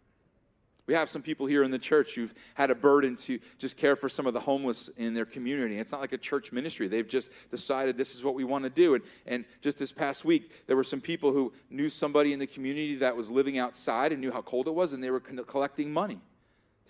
We 0.87 0.95
have 0.95 1.09
some 1.09 1.21
people 1.21 1.45
here 1.45 1.63
in 1.63 1.71
the 1.71 1.79
church 1.79 2.15
who've 2.15 2.33
had 2.53 2.69
a 2.69 2.75
burden 2.75 3.15
to 3.17 3.39
just 3.57 3.77
care 3.77 3.95
for 3.95 4.09
some 4.09 4.25
of 4.25 4.33
the 4.33 4.39
homeless 4.39 4.89
in 4.97 5.13
their 5.13 5.25
community. 5.25 5.77
It's 5.77 5.91
not 5.91 6.01
like 6.01 6.11
a 6.11 6.17
church 6.17 6.51
ministry. 6.51 6.87
They've 6.87 7.07
just 7.07 7.31
decided 7.49 7.95
this 7.95 8.13
is 8.13 8.23
what 8.23 8.33
we 8.33 8.43
want 8.43 8.65
to 8.65 8.69
do. 8.69 8.95
And, 8.95 9.03
and 9.25 9.45
just 9.61 9.77
this 9.77 9.93
past 9.93 10.25
week, 10.25 10.65
there 10.67 10.75
were 10.75 10.83
some 10.83 10.99
people 10.99 11.31
who 11.31 11.53
knew 11.69 11.87
somebody 11.87 12.33
in 12.33 12.39
the 12.39 12.47
community 12.47 12.95
that 12.95 13.15
was 13.15 13.31
living 13.31 13.57
outside 13.57 14.11
and 14.11 14.19
knew 14.19 14.31
how 14.31 14.41
cold 14.41 14.67
it 14.67 14.73
was, 14.73 14.91
and 14.91 15.03
they 15.03 15.11
were 15.11 15.21
collecting 15.21 15.93
money 15.93 16.19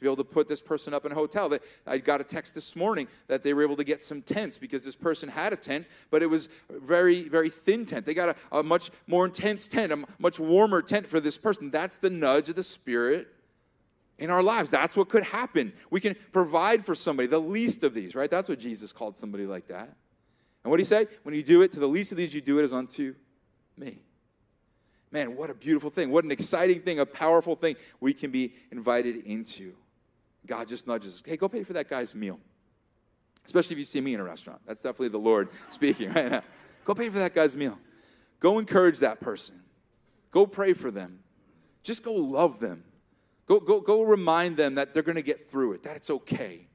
to 0.02 0.06
be 0.06 0.12
able 0.12 0.24
to 0.24 0.30
put 0.30 0.48
this 0.48 0.62
person 0.62 0.96
up 0.96 1.06
in 1.06 1.12
a 1.12 1.16
hotel. 1.16 1.56
I 1.86 2.00
got 2.00 2.22
a 2.22 2.24
text 2.24 2.56
this 2.56 2.76
morning 2.76 3.08
that 3.28 3.44
they 3.44 3.54
were 3.54 3.62
able 3.62 3.76
to 3.76 3.84
get 3.84 4.04
some 4.04 4.24
tents 4.24 4.58
because 4.58 4.84
this 4.84 4.96
person 4.96 5.30
had 5.30 5.54
a 5.54 5.56
tent, 5.56 5.86
but 6.10 6.24
it 6.24 6.26
was 6.26 6.50
very, 6.72 7.30
very 7.30 7.52
thin 7.52 7.86
tent. 7.86 8.08
They 8.08 8.16
got 8.16 8.30
a, 8.30 8.58
a 8.58 8.64
much 8.64 8.90
more 9.06 9.26
intense 9.26 9.68
tent, 9.68 9.94
a 9.94 10.04
much 10.18 10.40
warmer 10.40 10.82
tent 10.82 11.08
for 11.08 11.20
this 11.20 11.38
person. 11.38 11.70
That's 11.70 12.00
the 12.00 12.10
nudge 12.10 12.50
of 12.50 12.56
the 12.56 12.64
Spirit 12.64 13.28
in 14.18 14.32
our 14.32 14.42
lives. 14.42 14.72
That's 14.72 14.98
what 14.98 15.08
could 15.08 15.24
happen. 15.24 15.72
We 15.92 16.00
can 16.00 16.16
provide 16.32 16.84
for 16.84 16.96
somebody, 16.96 17.28
the 17.28 17.40
least 17.40 17.84
of 17.84 17.94
these, 17.94 18.16
right? 18.16 18.30
That's 18.30 18.50
what 18.50 18.58
Jesus 18.58 18.92
called 18.92 19.16
somebody 19.16 19.46
like 19.46 19.68
that. 19.68 19.96
And 20.64 20.72
what 20.72 20.78
did 20.78 20.82
he 20.82 20.86
say? 20.86 21.08
When 21.22 21.36
you 21.36 21.44
do 21.44 21.62
it 21.62 21.72
to 21.74 21.80
the 21.80 21.88
least 21.88 22.12
of 22.12 22.18
these, 22.18 22.34
you 22.34 22.42
do 22.42 22.58
it 22.58 22.64
as 22.64 22.74
unto 22.74 23.14
me. 23.78 24.00
Man, 25.12 25.36
what 25.36 25.50
a 25.50 25.54
beautiful 25.54 25.90
thing. 25.90 26.10
What 26.10 26.24
an 26.24 26.32
exciting 26.32 26.82
thing, 26.82 27.00
a 27.00 27.06
powerful 27.06 27.56
thing 27.56 27.76
we 28.00 28.14
can 28.14 28.32
be 28.32 28.54
invited 28.72 29.18
into. 29.26 29.74
God 30.46 30.68
just 30.68 30.88
nudges, 30.88 31.22
hey, 31.26 31.38
go 31.38 31.48
pay 31.48 31.64
for 31.64 31.74
that 31.74 31.90
guy's 31.90 32.16
meal. 32.16 32.40
Especially 33.46 33.74
if 33.74 33.80
you 33.80 33.86
see 33.86 34.02
me 34.02 34.14
in 34.14 34.20
a 34.20 34.24
restaurant. 34.24 34.62
That's 34.66 34.82
definitely 34.82 35.10
the 35.10 35.20
Lord 35.20 35.50
speaking 35.70 36.14
right 36.14 36.32
now. 36.32 36.44
Go 36.86 36.94
pay 36.94 37.10
for 37.10 37.20
that 37.20 37.34
guy's 37.34 37.56
meal. 37.56 37.78
Go 38.40 38.60
encourage 38.60 39.00
that 39.00 39.20
person. 39.20 39.62
Go 40.32 40.48
pray 40.48 40.74
for 40.74 40.92
them. 40.92 41.20
Just 41.84 42.04
go 42.04 42.14
love 42.14 42.60
them. 42.60 42.84
Go, 43.48 43.60
go, 43.60 43.82
go 43.82 44.04
remind 44.04 44.58
them 44.58 44.76
that 44.76 44.94
they're 44.94 45.04
going 45.04 45.16
to 45.16 45.22
get 45.22 45.50
through 45.50 45.74
it, 45.74 45.84
that 45.84 45.96
it's 45.96 46.10
okay. 46.10 46.68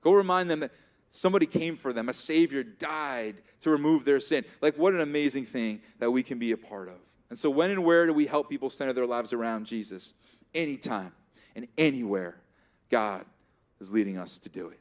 Go 0.00 0.12
remind 0.12 0.50
them 0.50 0.60
that 0.60 0.72
somebody 1.10 1.46
came 1.46 1.76
for 1.76 1.92
them, 1.92 2.08
a 2.08 2.12
Savior 2.12 2.62
died 2.62 3.42
to 3.60 3.70
remove 3.70 4.04
their 4.04 4.20
sin. 4.20 4.44
Like, 4.60 4.76
what 4.76 4.94
an 4.94 5.00
amazing 5.00 5.44
thing 5.44 5.80
that 5.98 6.10
we 6.10 6.22
can 6.22 6.38
be 6.38 6.52
a 6.52 6.56
part 6.56 6.88
of. 6.88 6.96
And 7.30 7.38
so, 7.38 7.50
when 7.50 7.70
and 7.70 7.84
where 7.84 8.06
do 8.06 8.12
we 8.12 8.26
help 8.26 8.48
people 8.48 8.68
center 8.70 8.92
their 8.92 9.06
lives 9.06 9.32
around 9.32 9.66
Jesus? 9.66 10.12
Anytime 10.54 11.12
and 11.54 11.66
anywhere. 11.78 12.36
God 12.94 13.24
is 13.80 13.92
leading 13.92 14.18
us 14.18 14.38
to 14.38 14.48
do 14.48 14.68
it. 14.68 14.78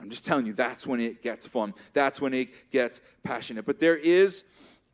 I'm 0.00 0.10
just 0.10 0.26
telling 0.26 0.46
you, 0.46 0.52
that's 0.52 0.84
when 0.84 0.98
it 0.98 1.22
gets 1.22 1.46
fun. 1.46 1.74
That's 1.92 2.20
when 2.20 2.34
it 2.34 2.72
gets 2.72 3.00
passionate. 3.22 3.64
But 3.64 3.78
there 3.78 3.94
is 3.94 4.42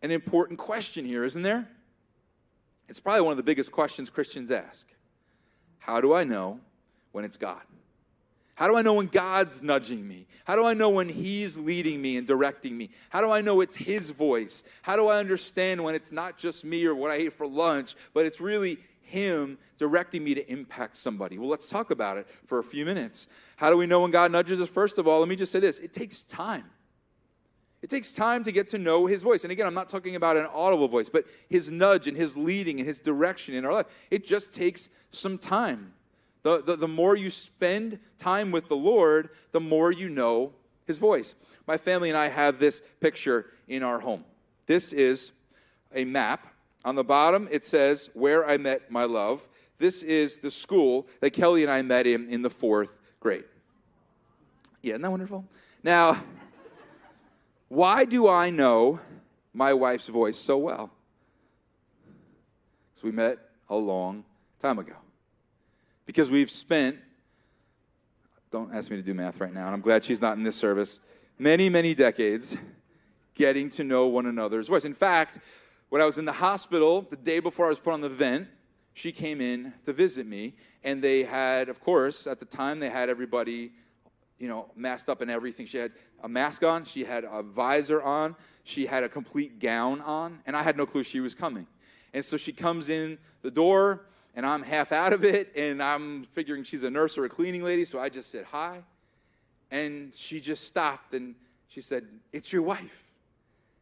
an 0.02 0.10
important 0.10 0.58
question 0.58 1.06
here, 1.06 1.24
isn't 1.24 1.40
there? 1.40 1.66
It's 2.90 3.00
probably 3.00 3.22
one 3.22 3.30
of 3.30 3.38
the 3.38 3.42
biggest 3.42 3.72
questions 3.72 4.10
Christians 4.10 4.50
ask. 4.50 4.86
How 5.78 6.02
do 6.02 6.12
I 6.12 6.24
know 6.24 6.60
when 7.12 7.24
it's 7.24 7.38
God? 7.38 7.62
How 8.54 8.68
do 8.68 8.76
I 8.76 8.82
know 8.82 8.92
when 8.92 9.06
God's 9.06 9.62
nudging 9.62 10.06
me? 10.06 10.26
How 10.44 10.56
do 10.56 10.66
I 10.66 10.74
know 10.74 10.90
when 10.90 11.08
He's 11.08 11.56
leading 11.56 12.02
me 12.02 12.18
and 12.18 12.26
directing 12.26 12.76
me? 12.76 12.90
How 13.08 13.22
do 13.22 13.30
I 13.30 13.40
know 13.40 13.62
it's 13.62 13.76
His 13.76 14.10
voice? 14.10 14.62
How 14.82 14.96
do 14.96 15.08
I 15.08 15.18
understand 15.20 15.82
when 15.82 15.94
it's 15.94 16.12
not 16.12 16.36
just 16.36 16.66
me 16.66 16.84
or 16.84 16.94
what 16.94 17.10
I 17.10 17.14
ate 17.14 17.32
for 17.32 17.46
lunch, 17.46 17.94
but 18.12 18.26
it's 18.26 18.42
really 18.42 18.76
him 19.06 19.56
directing 19.78 20.24
me 20.24 20.34
to 20.34 20.50
impact 20.50 20.96
somebody. 20.96 21.38
Well, 21.38 21.48
let's 21.48 21.68
talk 21.68 21.90
about 21.90 22.18
it 22.18 22.26
for 22.44 22.58
a 22.58 22.64
few 22.64 22.84
minutes. 22.84 23.28
How 23.56 23.70
do 23.70 23.76
we 23.76 23.86
know 23.86 24.00
when 24.00 24.10
God 24.10 24.32
nudges 24.32 24.60
us? 24.60 24.68
First 24.68 24.98
of 24.98 25.06
all, 25.06 25.20
let 25.20 25.28
me 25.28 25.36
just 25.36 25.52
say 25.52 25.60
this 25.60 25.78
it 25.78 25.92
takes 25.92 26.22
time. 26.22 26.64
It 27.82 27.90
takes 27.90 28.10
time 28.10 28.42
to 28.44 28.52
get 28.52 28.68
to 28.70 28.78
know 28.78 29.06
his 29.06 29.22
voice. 29.22 29.44
And 29.44 29.52
again, 29.52 29.66
I'm 29.66 29.74
not 29.74 29.88
talking 29.88 30.16
about 30.16 30.36
an 30.36 30.48
audible 30.52 30.88
voice, 30.88 31.08
but 31.08 31.24
his 31.48 31.70
nudge 31.70 32.08
and 32.08 32.16
his 32.16 32.36
leading 32.36 32.80
and 32.80 32.86
his 32.86 32.98
direction 32.98 33.54
in 33.54 33.64
our 33.64 33.72
life. 33.72 33.86
It 34.10 34.26
just 34.26 34.54
takes 34.54 34.88
some 35.10 35.38
time. 35.38 35.92
The, 36.42 36.62
the, 36.62 36.76
the 36.76 36.88
more 36.88 37.16
you 37.16 37.30
spend 37.30 37.98
time 38.18 38.50
with 38.50 38.68
the 38.68 38.76
Lord, 38.76 39.30
the 39.52 39.60
more 39.60 39.92
you 39.92 40.08
know 40.08 40.52
his 40.84 40.98
voice. 40.98 41.34
My 41.66 41.76
family 41.76 42.08
and 42.08 42.18
I 42.18 42.28
have 42.28 42.58
this 42.58 42.82
picture 43.00 43.46
in 43.68 43.82
our 43.82 44.00
home. 44.00 44.24
This 44.66 44.92
is 44.92 45.32
a 45.94 46.04
map. 46.04 46.46
On 46.86 46.94
the 46.94 47.04
bottom, 47.04 47.48
it 47.50 47.64
says 47.64 48.10
where 48.14 48.48
I 48.48 48.58
met 48.58 48.92
my 48.92 49.04
love. 49.04 49.46
This 49.76 50.04
is 50.04 50.38
the 50.38 50.52
school 50.52 51.08
that 51.20 51.30
Kelly 51.32 51.62
and 51.62 51.70
I 51.70 51.82
met 51.82 52.06
in 52.06 52.30
in 52.30 52.42
the 52.42 52.48
fourth 52.48 52.96
grade. 53.18 53.44
Yeah, 54.82 54.92
isn't 54.92 55.02
that 55.02 55.10
wonderful? 55.10 55.44
Now, 55.82 56.22
why 57.68 58.04
do 58.04 58.28
I 58.28 58.50
know 58.50 59.00
my 59.52 59.74
wife's 59.74 60.06
voice 60.06 60.36
so 60.36 60.58
well? 60.58 60.92
Because 62.94 63.02
we 63.02 63.10
met 63.10 63.38
a 63.68 63.74
long 63.74 64.24
time 64.60 64.78
ago. 64.78 64.94
Because 66.06 66.30
we've 66.30 66.52
spent, 66.52 66.98
don't 68.52 68.72
ask 68.72 68.92
me 68.92 68.96
to 68.96 69.02
do 69.02 69.12
math 69.12 69.40
right 69.40 69.52
now, 69.52 69.66
and 69.66 69.74
I'm 69.74 69.80
glad 69.80 70.04
she's 70.04 70.22
not 70.22 70.36
in 70.36 70.44
this 70.44 70.54
service, 70.54 71.00
many, 71.36 71.68
many 71.68 71.96
decades 71.96 72.56
getting 73.34 73.68
to 73.70 73.82
know 73.82 74.06
one 74.06 74.26
another's 74.26 74.68
voice. 74.68 74.84
In 74.84 74.94
fact, 74.94 75.40
when 75.88 76.02
I 76.02 76.04
was 76.04 76.18
in 76.18 76.24
the 76.24 76.32
hospital 76.32 77.02
the 77.02 77.16
day 77.16 77.38
before 77.38 77.66
I 77.66 77.68
was 77.68 77.78
put 77.78 77.92
on 77.92 78.00
the 78.00 78.08
vent, 78.08 78.48
she 78.94 79.12
came 79.12 79.40
in 79.40 79.74
to 79.84 79.92
visit 79.92 80.26
me, 80.26 80.54
and 80.82 81.02
they 81.02 81.22
had, 81.22 81.68
of 81.68 81.80
course, 81.80 82.26
at 82.26 82.40
the 82.40 82.46
time, 82.46 82.80
they 82.80 82.88
had 82.88 83.08
everybody, 83.08 83.72
you 84.38 84.48
know, 84.48 84.70
masked 84.74 85.08
up 85.08 85.20
and 85.20 85.30
everything. 85.30 85.66
She 85.66 85.76
had 85.76 85.92
a 86.22 86.28
mask 86.28 86.62
on, 86.62 86.84
she 86.84 87.04
had 87.04 87.24
a 87.24 87.42
visor 87.42 88.02
on, 88.02 88.34
she 88.64 88.86
had 88.86 89.04
a 89.04 89.08
complete 89.08 89.58
gown 89.60 90.00
on, 90.00 90.40
and 90.46 90.56
I 90.56 90.62
had 90.62 90.76
no 90.76 90.86
clue 90.86 91.02
she 91.02 91.20
was 91.20 91.34
coming. 91.34 91.66
And 92.14 92.24
so 92.24 92.38
she 92.38 92.52
comes 92.52 92.88
in 92.88 93.18
the 93.42 93.50
door, 93.50 94.06
and 94.34 94.46
I'm 94.46 94.62
half 94.62 94.92
out 94.92 95.12
of 95.12 95.24
it, 95.24 95.52
and 95.54 95.82
I'm 95.82 96.24
figuring 96.24 96.64
she's 96.64 96.82
a 96.82 96.90
nurse 96.90 97.18
or 97.18 97.26
a 97.26 97.28
cleaning 97.28 97.62
lady, 97.62 97.84
so 97.84 97.98
I 97.98 98.08
just 98.08 98.30
said 98.30 98.46
hi. 98.50 98.82
And 99.70 100.14
she 100.14 100.40
just 100.40 100.66
stopped 100.66 101.12
and 101.12 101.34
she 101.68 101.80
said, 101.80 102.06
It's 102.32 102.52
your 102.52 102.62
wife. 102.62 103.04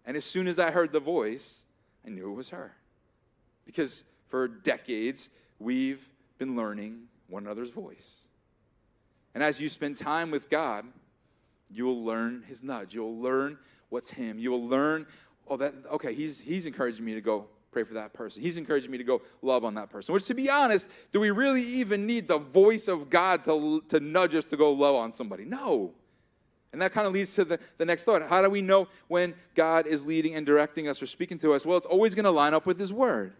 And 0.07 0.17
as 0.17 0.25
soon 0.25 0.47
as 0.47 0.59
I 0.59 0.71
heard 0.71 0.93
the 0.93 1.01
voice, 1.01 1.67
I 2.07 2.11
knew 2.11 2.31
it 2.31 2.35
was 2.35 2.51
her. 2.51 2.75
Because 3.65 4.05
for 4.29 4.49
decades, 4.49 5.31
we've 5.59 6.07
been 6.39 6.57
learning 6.57 7.05
one 7.29 7.45
another's 7.45 7.71
voice. 7.71 8.29
And 9.35 9.43
as 9.43 9.61
you 9.61 9.69
spend 9.69 9.97
time 9.97 10.31
with 10.31 10.49
God, 10.49 10.85
you 11.71 11.85
will 11.85 12.05
learn 12.05 12.45
his 12.47 12.63
nudge. 12.63 12.95
You'll 12.95 13.19
learn 13.19 13.59
what's 13.89 14.11
him. 14.11 14.39
You 14.39 14.51
will 14.51 14.67
learn, 14.67 15.07
oh, 15.49 15.57
that, 15.57 15.75
okay, 15.93 16.15
he's, 16.15 16.41
he's 16.41 16.67
encouraging 16.67 17.05
me 17.05 17.15
to 17.15 17.21
go 17.21 17.47
pray 17.73 17.83
for 17.83 17.95
that 17.95 18.13
person. 18.13 18.41
He's 18.43 18.57
encouraging 18.57 18.91
me 18.91 18.99
to 18.99 19.05
go 19.05 19.23
love 19.43 19.65
on 19.65 19.75
that 19.75 19.91
person. 19.91 20.13
Which, 20.13 20.27
to 20.27 20.35
be 20.35 20.49
honest, 20.49 20.89
do 21.13 21.19
we 21.19 21.31
really 21.33 21.63
even 21.63 22.07
need 22.07 22.29
the 22.29 22.39
voice 22.39 22.87
of 22.87 23.11
God 23.11 23.45
to, 23.47 23.83
to 23.89 23.99
nudge 23.99 24.35
us 24.35 24.45
to 24.47 24.57
go 24.57 24.73
love 24.73 24.95
on 24.95 25.13
somebody? 25.13 25.45
No. 25.45 25.93
And 26.75 26.83
that 26.83 26.93
kind 26.93 27.07
of 27.07 27.13
leads 27.13 27.35
to 27.37 27.45
the, 27.45 27.59
the 27.79 27.87
next 27.87 28.05
thought. 28.05 28.21
How 28.29 28.43
do 28.43 28.51
we 28.51 28.61
know 28.61 28.89
when 29.09 29.35
God 29.55 29.87
is 29.87 30.05
leading 30.05 30.35
and 30.35 30.45
directing 30.45 30.89
us 30.89 31.01
or 31.01 31.07
speaking 31.07 31.39
to 31.39 31.55
us? 31.55 31.65
Well, 31.65 31.79
it's 31.79 31.87
always 31.87 32.15
going 32.15 32.25
to 32.25 32.31
line 32.31 32.53
up 32.53 32.67
with 32.67 32.79
His 32.79 32.93
Word. 32.93 33.33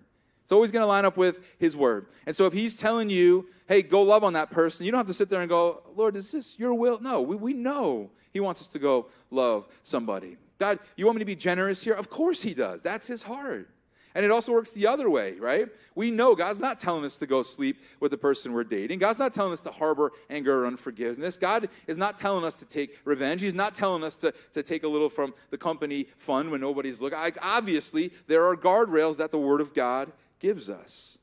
It's 0.45 0.53
always 0.53 0.71
going 0.71 0.83
to 0.83 0.87
line 0.87 1.05
up 1.05 1.17
with 1.17 1.41
His 1.59 1.77
Word. 1.77 2.07
And 2.27 2.35
so 2.35 2.47
if 2.47 2.53
He's 2.53 2.79
telling 2.79 3.11
you, 3.11 3.49
hey, 3.67 3.83
go 3.83 4.03
love 4.03 4.25
on 4.25 4.35
that 4.35 4.51
person, 4.51 4.87
you 4.87 4.93
don't 4.93 4.99
have 4.99 5.07
to 5.07 5.15
sit 5.15 5.29
there 5.29 5.41
and 5.41 5.49
go, 5.49 5.83
Lord, 5.97 6.17
is 6.17 6.33
this 6.33 6.59
your 6.59 6.75
will? 6.75 7.01
No, 7.01 7.21
we, 7.21 7.37
we 7.37 7.53
know 7.53 8.11
He 8.33 8.41
wants 8.41 8.61
us 8.61 8.69
to 8.69 8.79
go 8.79 9.07
love 9.31 9.67
somebody. 9.83 10.37
God, 10.59 10.79
you 10.97 11.05
want 11.05 11.17
me 11.17 11.21
to 11.21 11.27
be 11.27 11.35
generous 11.35 11.83
here? 11.83 11.95
Of 11.95 12.09
course 12.09 12.41
He 12.41 12.55
does. 12.55 12.83
That's 12.83 13.07
His 13.07 13.23
heart. 13.23 13.69
And 14.15 14.25
it 14.25 14.31
also 14.31 14.53
works 14.53 14.71
the 14.71 14.87
other 14.87 15.11
way, 15.11 15.35
right? 15.35 15.69
We 15.97 16.13
know 16.13 16.37
God's 16.37 16.61
not 16.61 16.79
telling 16.79 17.05
us 17.05 17.19
to 17.19 17.27
go 17.27 17.43
sleep 17.43 17.81
with 17.99 18.13
the 18.13 18.17
person 18.17 18.53
we're 18.53 18.63
dating. 18.63 19.01
God's 19.01 19.19
not 19.19 19.35
telling 19.35 19.53
us 19.53 19.61
to 19.63 19.73
harbor 19.73 20.13
anger 20.31 20.63
or 20.63 20.67
unforgiveness. 20.67 21.37
God 21.37 21.69
is 21.89 21.99
not 21.99 22.17
telling 22.17 22.45
us 22.45 22.61
to 22.61 22.67
take 22.67 23.01
revenge. 23.05 23.43
He's 23.43 23.55
not 23.55 23.75
telling 23.75 24.05
us 24.05 24.17
to, 24.19 24.33
to 24.53 24.63
take 24.63 24.85
a 24.85 24.89
little 24.89 25.11
from 25.11 25.35
the 25.51 25.59
company 25.59 26.07
fund 26.17 26.51
when 26.51 26.61
nobody's 26.61 27.01
looking. 27.01 27.19
Obviously, 27.43 28.13
there 28.29 28.45
are 28.45 28.57
guardrails 28.57 29.17
that 29.17 29.33
the 29.33 29.39
Word 29.39 29.61
of 29.61 29.75
God 29.75 30.13
gives 30.39 30.71
us. 30.71 31.19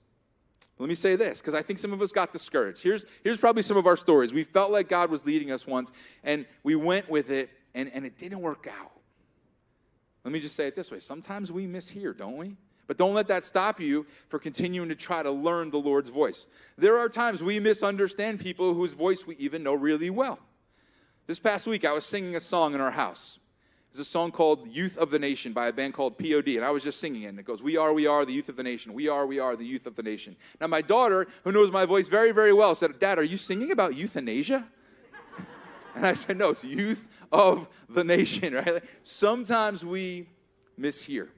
Let 0.77 0.89
me 0.89 0.95
say 0.95 1.15
this, 1.15 1.39
because 1.39 1.53
I 1.53 1.61
think 1.61 1.79
some 1.79 1.93
of 1.93 2.01
us 2.01 2.11
got 2.11 2.33
discouraged. 2.33 2.81
Here's, 2.81 3.05
here's 3.23 3.37
probably 3.37 3.61
some 3.61 3.77
of 3.77 3.85
our 3.85 3.95
stories. 3.95 4.33
We 4.33 4.43
felt 4.43 4.71
like 4.71 4.89
God 4.89 5.11
was 5.11 5.25
leading 5.27 5.51
us 5.51 5.67
once, 5.67 5.91
and 6.23 6.45
we 6.63 6.75
went 6.75 7.07
with 7.07 7.29
it, 7.29 7.51
and, 7.75 7.89
and 7.93 8.03
it 8.03 8.17
didn't 8.17 8.39
work 8.39 8.67
out. 8.67 8.91
Let 10.23 10.33
me 10.33 10.39
just 10.39 10.55
say 10.55 10.67
it 10.67 10.75
this 10.75 10.91
way 10.91 10.99
sometimes 10.99 11.51
we 11.51 11.67
mishear, 11.67 12.17
don't 12.17 12.35
we? 12.35 12.57
But 12.91 12.97
don't 12.97 13.13
let 13.13 13.29
that 13.29 13.45
stop 13.45 13.79
you 13.79 14.05
for 14.27 14.37
continuing 14.37 14.89
to 14.89 14.95
try 14.95 15.23
to 15.23 15.31
learn 15.31 15.69
the 15.69 15.79
Lord's 15.79 16.09
voice. 16.09 16.45
There 16.77 16.97
are 16.97 17.07
times 17.07 17.41
we 17.41 17.57
misunderstand 17.57 18.41
people 18.41 18.73
whose 18.73 18.91
voice 18.91 19.25
we 19.25 19.37
even 19.37 19.63
know 19.63 19.75
really 19.75 20.09
well. 20.09 20.39
This 21.25 21.39
past 21.39 21.67
week, 21.67 21.85
I 21.85 21.93
was 21.93 22.05
singing 22.05 22.35
a 22.35 22.41
song 22.41 22.75
in 22.75 22.81
our 22.81 22.91
house. 22.91 23.39
It's 23.91 23.99
a 23.99 24.03
song 24.03 24.31
called 24.31 24.67
Youth 24.67 24.97
of 24.97 25.09
the 25.09 25.19
Nation 25.19 25.53
by 25.53 25.69
a 25.69 25.71
band 25.71 25.93
called 25.93 26.17
POD, 26.17 26.57
and 26.57 26.65
I 26.65 26.71
was 26.71 26.83
just 26.83 26.99
singing 26.99 27.21
it, 27.21 27.27
and 27.27 27.39
it 27.39 27.45
goes, 27.45 27.63
We 27.63 27.77
are, 27.77 27.93
we 27.93 28.07
are 28.07 28.25
the 28.25 28.33
youth 28.33 28.49
of 28.49 28.57
the 28.57 28.63
nation. 28.63 28.93
We 28.93 29.07
are, 29.07 29.25
we 29.25 29.39
are 29.39 29.55
the 29.55 29.63
youth 29.65 29.87
of 29.87 29.95
the 29.95 30.03
nation. 30.03 30.35
Now, 30.59 30.67
my 30.67 30.81
daughter, 30.81 31.27
who 31.45 31.53
knows 31.53 31.71
my 31.71 31.85
voice 31.85 32.09
very, 32.09 32.33
very 32.33 32.51
well, 32.51 32.75
said, 32.75 32.99
Dad, 32.99 33.17
are 33.17 33.23
you 33.23 33.37
singing 33.37 33.71
about 33.71 33.95
euthanasia? 33.95 34.67
and 35.95 36.05
I 36.05 36.13
said, 36.13 36.37
No, 36.37 36.49
it's 36.49 36.65
youth 36.65 37.07
of 37.31 37.69
the 37.87 38.03
nation, 38.03 38.53
right? 38.65 38.83
Sometimes 39.01 39.85
we 39.85 40.27
mishear. 40.77 41.29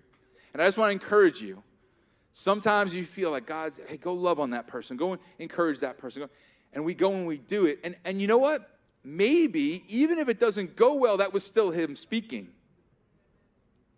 And 0.54 0.62
I 0.62 0.66
just 0.66 0.78
want 0.78 0.90
to 0.90 0.94
encourage 0.94 1.42
you. 1.42 1.62
Sometimes 2.32 2.96
you 2.96 3.04
feel 3.04 3.32
like 3.32 3.46
God's, 3.46 3.80
hey, 3.88 3.98
go 3.98 4.14
love 4.14 4.40
on 4.40 4.52
that 4.52 4.68
person. 4.68 4.98
Go 4.98 5.18
encourage 5.40 5.80
that 5.82 5.98
person. 5.98 6.28
And 6.74 6.84
we 6.84 6.94
go 6.94 7.14
and 7.14 7.28
we 7.28 7.38
do 7.38 7.66
it. 7.66 7.80
And, 7.84 7.96
and 8.06 8.22
you 8.22 8.28
know 8.28 8.40
what? 8.40 8.70
Maybe, 9.04 9.84
even 9.88 10.18
if 10.18 10.30
it 10.30 10.40
doesn't 10.40 10.76
go 10.76 10.96
well, 10.96 11.18
that 11.18 11.34
was 11.34 11.44
still 11.44 11.72
Him 11.72 11.96
speaking. 11.96 12.50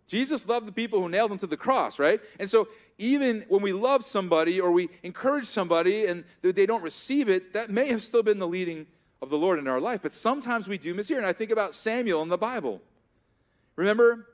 Jesus 0.06 0.46
loved 0.46 0.66
the 0.66 0.72
people 0.72 1.00
who 1.00 1.08
nailed 1.08 1.32
him 1.32 1.38
to 1.38 1.48
the 1.48 1.56
cross, 1.56 1.98
right? 1.98 2.20
And 2.38 2.48
so, 2.48 2.68
even 2.98 3.44
when 3.48 3.60
we 3.60 3.72
love 3.72 4.04
somebody 4.04 4.60
or 4.60 4.70
we 4.70 4.88
encourage 5.02 5.46
somebody 5.46 6.06
and 6.06 6.22
they 6.42 6.64
don't 6.64 6.82
receive 6.82 7.28
it, 7.28 7.52
that 7.54 7.70
may 7.70 7.88
have 7.88 8.02
still 8.02 8.22
been 8.22 8.38
the 8.38 8.46
leading 8.46 8.86
of 9.20 9.30
the 9.30 9.38
Lord 9.38 9.58
in 9.58 9.66
our 9.66 9.80
life. 9.80 10.02
But 10.02 10.14
sometimes 10.14 10.68
we 10.68 10.78
do 10.78 10.94
mishear. 10.94 11.16
And 11.16 11.26
I 11.26 11.32
think 11.32 11.50
about 11.50 11.74
Samuel 11.74 12.22
in 12.22 12.28
the 12.28 12.38
Bible. 12.38 12.80
Remember, 13.74 14.28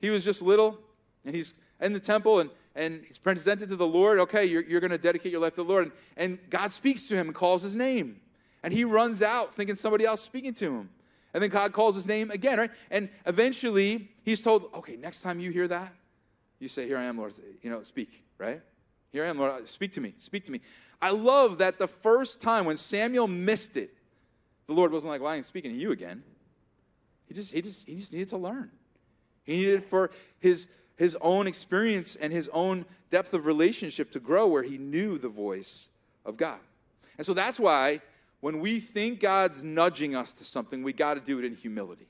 he 0.00 0.10
was 0.10 0.24
just 0.24 0.42
little, 0.42 0.78
and 1.24 1.34
he's 1.34 1.54
in 1.80 1.92
the 1.92 2.00
temple 2.00 2.40
and, 2.40 2.50
and 2.74 3.02
he's 3.06 3.18
presented 3.18 3.68
to 3.68 3.76
the 3.76 3.86
Lord. 3.86 4.18
Okay, 4.20 4.44
you're, 4.44 4.62
you're 4.62 4.80
going 4.80 4.90
to 4.90 4.98
dedicate 4.98 5.32
your 5.32 5.40
life 5.40 5.54
to 5.54 5.62
the 5.62 5.68
Lord. 5.68 5.84
And, 5.84 5.92
and 6.16 6.50
God 6.50 6.70
speaks 6.70 7.08
to 7.08 7.16
him 7.16 7.28
and 7.28 7.34
calls 7.34 7.62
his 7.62 7.76
name. 7.76 8.20
And 8.62 8.72
he 8.72 8.84
runs 8.84 9.22
out 9.22 9.54
thinking 9.54 9.74
somebody 9.74 10.04
else 10.04 10.20
speaking 10.20 10.52
to 10.54 10.70
him. 10.70 10.90
And 11.32 11.42
then 11.42 11.50
God 11.50 11.72
calls 11.72 11.94
his 11.94 12.06
name 12.06 12.30
again, 12.30 12.58
right? 12.58 12.70
And 12.90 13.08
eventually 13.26 14.08
he's 14.24 14.40
told, 14.40 14.70
okay, 14.74 14.96
next 14.96 15.22
time 15.22 15.40
you 15.40 15.50
hear 15.50 15.68
that, 15.68 15.94
you 16.58 16.68
say, 16.68 16.86
Here 16.86 16.98
I 16.98 17.04
am, 17.04 17.16
Lord. 17.16 17.32
You 17.62 17.70
know, 17.70 17.82
speak, 17.82 18.22
right? 18.38 18.60
Here 19.12 19.24
I 19.24 19.28
am, 19.28 19.38
Lord. 19.38 19.66
Speak 19.66 19.92
to 19.92 20.00
me. 20.00 20.12
Speak 20.18 20.44
to 20.44 20.52
me. 20.52 20.60
I 21.00 21.10
love 21.10 21.58
that 21.58 21.78
the 21.78 21.88
first 21.88 22.40
time 22.40 22.64
when 22.64 22.76
Samuel 22.76 23.26
missed 23.26 23.76
it, 23.76 23.94
the 24.66 24.74
Lord 24.74 24.92
wasn't 24.92 25.10
like, 25.10 25.20
Well, 25.20 25.32
I 25.32 25.36
ain't 25.36 25.46
speaking 25.46 25.72
to 25.72 25.76
you 25.76 25.92
again. 25.92 26.22
He 27.26 27.34
just, 27.34 27.52
he 27.52 27.62
just, 27.62 27.88
he 27.88 27.96
just 27.96 28.12
needed 28.12 28.28
to 28.28 28.36
learn. 28.36 28.70
He 29.44 29.56
needed 29.56 29.82
for 29.82 30.10
his 30.38 30.68
his 31.00 31.16
own 31.22 31.46
experience 31.46 32.14
and 32.14 32.30
his 32.30 32.50
own 32.52 32.84
depth 33.08 33.32
of 33.32 33.46
relationship 33.46 34.10
to 34.10 34.20
grow 34.20 34.46
where 34.46 34.62
he 34.62 34.76
knew 34.76 35.16
the 35.16 35.30
voice 35.30 35.88
of 36.26 36.36
God. 36.36 36.58
And 37.16 37.26
so 37.26 37.32
that's 37.32 37.58
why 37.58 38.02
when 38.40 38.60
we 38.60 38.80
think 38.80 39.18
God's 39.18 39.64
nudging 39.64 40.14
us 40.14 40.34
to 40.34 40.44
something, 40.44 40.82
we 40.82 40.92
got 40.92 41.14
to 41.14 41.20
do 41.20 41.38
it 41.38 41.46
in 41.46 41.56
humility. 41.56 42.06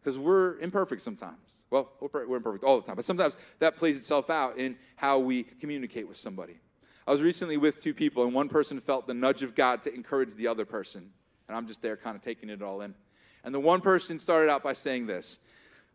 Because 0.00 0.18
we're 0.18 0.58
imperfect 0.58 1.00
sometimes. 1.00 1.64
Well, 1.70 1.92
we're 2.00 2.36
imperfect 2.36 2.64
all 2.64 2.80
the 2.80 2.84
time, 2.84 2.96
but 2.96 3.04
sometimes 3.04 3.36
that 3.60 3.76
plays 3.76 3.96
itself 3.96 4.30
out 4.30 4.58
in 4.58 4.76
how 4.96 5.20
we 5.20 5.44
communicate 5.44 6.08
with 6.08 6.16
somebody. 6.16 6.58
I 7.06 7.12
was 7.12 7.22
recently 7.22 7.56
with 7.56 7.80
two 7.80 7.94
people, 7.94 8.24
and 8.24 8.34
one 8.34 8.48
person 8.48 8.80
felt 8.80 9.06
the 9.06 9.14
nudge 9.14 9.44
of 9.44 9.54
God 9.54 9.80
to 9.82 9.94
encourage 9.94 10.34
the 10.34 10.48
other 10.48 10.64
person. 10.64 11.08
And 11.46 11.56
I'm 11.56 11.68
just 11.68 11.82
there 11.82 11.96
kind 11.96 12.16
of 12.16 12.22
taking 12.22 12.50
it 12.50 12.62
all 12.62 12.80
in. 12.80 12.96
And 13.44 13.54
the 13.54 13.60
one 13.60 13.80
person 13.80 14.18
started 14.18 14.50
out 14.50 14.64
by 14.64 14.72
saying 14.72 15.06
this 15.06 15.38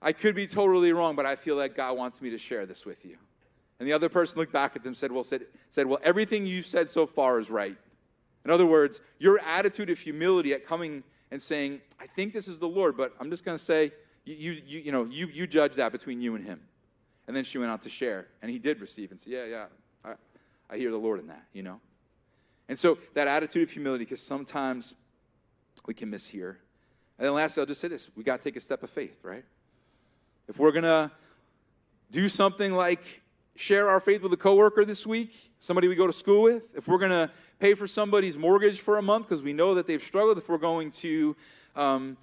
I 0.06 0.14
could 0.14 0.36
be 0.36 0.46
totally 0.46 0.94
wrong, 0.94 1.16
but 1.16 1.26
I 1.26 1.36
feel 1.36 1.56
like 1.56 1.74
God 1.74 1.98
wants 1.98 2.22
me 2.22 2.30
to 2.30 2.38
share 2.38 2.68
this 2.68 2.86
with 2.86 3.04
you. 3.06 3.18
And 3.80 3.88
the 3.90 3.94
other 3.94 4.08
person 4.08 4.38
looked 4.38 4.54
back 4.54 4.76
at 4.76 4.84
them 4.84 4.94
said, 4.94 5.12
well, 5.12 5.24
said, 5.24 5.48
said, 5.72 5.88
well, 5.88 6.00
everything 6.04 6.46
you've 6.46 6.68
said 6.68 6.92
so 6.92 7.08
far 7.08 7.40
is 7.40 7.50
right. 7.50 7.76
In 8.46 8.52
other 8.52 8.68
words, 8.68 9.02
your 9.18 9.40
attitude 9.40 9.90
of 9.90 9.98
humility 9.98 10.54
at 10.54 10.64
coming 10.64 11.04
and 11.32 11.42
saying, 11.42 11.82
I 12.00 12.06
think 12.06 12.34
this 12.34 12.48
is 12.48 12.60
the 12.60 12.68
Lord, 12.68 12.96
but 12.96 13.16
I'm 13.20 13.32
just 13.32 13.44
going 13.44 13.58
to 13.58 13.64
say, 13.64 13.92
you, 14.26 14.52
you, 14.52 14.80
you, 14.80 14.92
know, 14.92 15.06
you, 15.06 15.26
you 15.26 15.48
judge 15.48 15.74
that 15.74 15.92
between 15.92 16.22
you 16.22 16.36
and 16.36 16.46
him. 16.46 16.62
And 17.28 17.36
then 17.36 17.44
she 17.44 17.58
went 17.58 17.72
out 17.72 17.82
to 17.82 17.90
share, 17.90 18.28
and 18.44 18.52
he 18.52 18.60
did 18.60 18.82
receive 18.82 19.10
and 19.10 19.20
say, 19.20 19.32
yeah, 19.32 19.46
yeah, 19.46 19.66
I, 20.06 20.14
I 20.70 20.78
hear 20.78 20.92
the 20.92 20.98
Lord 20.98 21.20
in 21.20 21.28
that, 21.28 21.44
you 21.52 21.64
know. 21.64 21.82
And 22.70 22.78
so 22.78 23.00
that 23.16 23.28
attitude 23.28 23.64
of 23.64 23.72
humility, 23.72 24.06
because 24.06 24.22
sometimes 24.22 24.94
we 25.88 25.96
can 25.96 26.12
mishear. 26.12 26.58
And 27.18 27.26
then 27.26 27.34
lastly, 27.34 27.62
I'll 27.62 27.68
just 27.68 27.82
say 27.82 27.88
this. 27.88 28.10
We 28.16 28.24
got 28.24 28.38
to 28.38 28.44
take 28.44 28.56
a 28.56 28.60
step 28.60 28.84
of 28.84 28.92
faith, 28.92 29.18
right? 29.24 29.44
If 30.48 30.60
we're 30.60 30.72
going 30.72 30.84
to 30.84 31.12
do 32.12 32.30
something 32.30 32.74
like 32.74 33.24
share 33.56 33.90
our 33.90 34.00
faith 34.00 34.22
with 34.22 34.34
a 34.34 34.38
coworker 34.38 34.86
this 34.86 35.08
week, 35.08 35.52
somebody 35.60 35.88
we 35.88 35.96
go 35.96 36.08
to 36.08 36.14
school 36.14 36.44
with, 36.44 36.68
if 36.76 36.88
we're 36.88 36.98
going 36.98 37.12
to 37.12 37.32
pay 37.60 37.74
for 37.74 37.88
somebody's 37.88 38.38
mortgage 38.38 38.82
for 38.82 38.98
a 38.98 39.02
month 39.02 39.28
because 39.28 39.42
we 39.42 39.54
know 39.54 39.76
that 39.76 39.88
they've 39.88 40.04
struggled, 40.04 40.38
if 40.38 40.50
we're 40.50 40.58
going 40.58 40.92
to 40.92 41.36
um, 41.76 42.18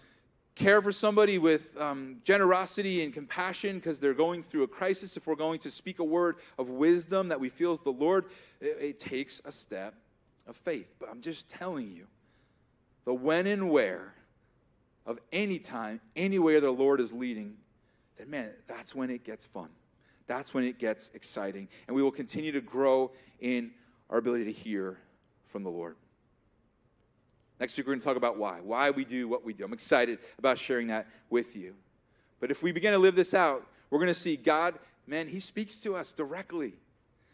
care 0.55 0.83
for 0.83 0.93
somebody 0.93 1.39
with 1.39 1.77
um, 1.81 2.19
generosity 2.23 3.03
and 3.03 3.15
compassion 3.15 3.77
because 3.77 3.99
they're 3.99 4.15
going 4.15 4.43
through 4.43 4.63
a 4.63 4.69
crisis, 4.69 5.17
if 5.17 5.27
we're 5.27 5.35
going 5.35 5.59
to 5.59 5.71
speak 5.71 5.99
a 5.99 6.05
word 6.05 6.37
of 6.59 6.69
wisdom 6.69 7.29
that 7.29 7.41
we 7.41 7.49
feel 7.49 7.73
is 7.73 7.81
the 7.81 7.91
Lord, 7.91 8.27
it, 8.61 8.77
it 8.81 9.01
takes 9.01 9.41
a 9.45 9.53
step 9.53 9.95
of 10.47 10.57
faith. 10.57 10.95
But 10.99 11.09
I'm 11.11 11.23
just 11.23 11.49
telling 11.49 11.91
you, 11.91 12.07
the 13.05 13.15
when 13.15 13.47
and 13.47 13.71
where 13.71 14.15
of 15.07 15.19
any 15.33 15.59
time, 15.59 16.01
anywhere 16.15 16.61
the 16.61 16.71
Lord 16.71 17.01
is 17.01 17.13
leading, 17.13 17.57
then 18.23 18.31
man, 18.31 18.51
that's 18.69 18.95
when 18.95 19.11
it 19.11 19.25
gets 19.25 19.47
fun. 19.47 19.69
That's 20.29 20.55
when 20.55 20.63
it 20.63 20.79
gets 20.79 21.11
exciting. 21.13 21.69
And 21.89 21.97
we 21.97 22.03
will 22.03 22.13
continue 22.13 22.53
to 22.53 22.61
grow 22.61 23.11
in 23.41 23.73
our 24.09 24.19
ability 24.19 24.45
to 24.45 24.53
hear 24.53 24.99
from 25.49 25.65
the 25.65 25.71
Lord. 25.71 25.97
Next 27.59 27.77
week, 27.77 27.87
we're 27.87 27.95
going 27.95 28.01
to 28.01 28.05
talk 28.05 28.17
about 28.17 28.39
why, 28.39 28.61
why 28.63 28.91
we 28.91 29.05
do 29.05 29.27
what 29.27 29.45
we 29.45 29.53
do. 29.53 29.65
I'm 29.65 29.73
excited 29.73 30.21
about 30.39 30.57
sharing 30.57 30.87
that 30.87 31.09
with 31.31 31.57
you. 31.57 31.75
But 32.39 32.53
if 32.53 32.63
we 32.63 32.71
begin 32.71 32.93
to 32.93 32.99
live 32.99 33.17
this 33.17 33.35
out, 33.35 33.67
we're 33.91 33.99
going 33.99 34.07
to 34.07 34.15
see 34.15 34.37
God, 34.37 34.79
man, 35.07 35.27
He 35.27 35.41
speaks 35.41 35.75
to 35.81 35.97
us 35.97 36.13
directly. 36.13 36.75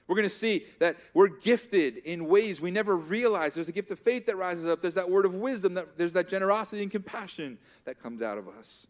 We're 0.07 0.17
going 0.17 0.29
to 0.29 0.35
see 0.35 0.65
that 0.79 0.97
we're 1.13 1.29
gifted 1.29 1.99
in 1.99 2.29
ways 2.29 2.63
we 2.63 2.71
never 2.71 2.97
realized. 2.97 3.57
There's 3.59 3.69
a 3.69 3.73
gift 3.73 3.91
of 3.91 3.99
faith 3.99 4.25
that 4.25 4.37
rises 4.37 4.67
up. 4.67 4.81
There's 4.81 4.95
that 4.95 5.11
word 5.11 5.27
of 5.27 5.35
wisdom. 5.35 5.75
That, 5.75 5.99
there's 5.99 6.15
that 6.15 6.31
generosity 6.31 6.83
and 6.83 6.91
compassion 6.91 7.59
that 7.85 8.03
comes 8.03 8.23
out 8.23 8.39
of 8.39 8.49
us. 8.49 8.87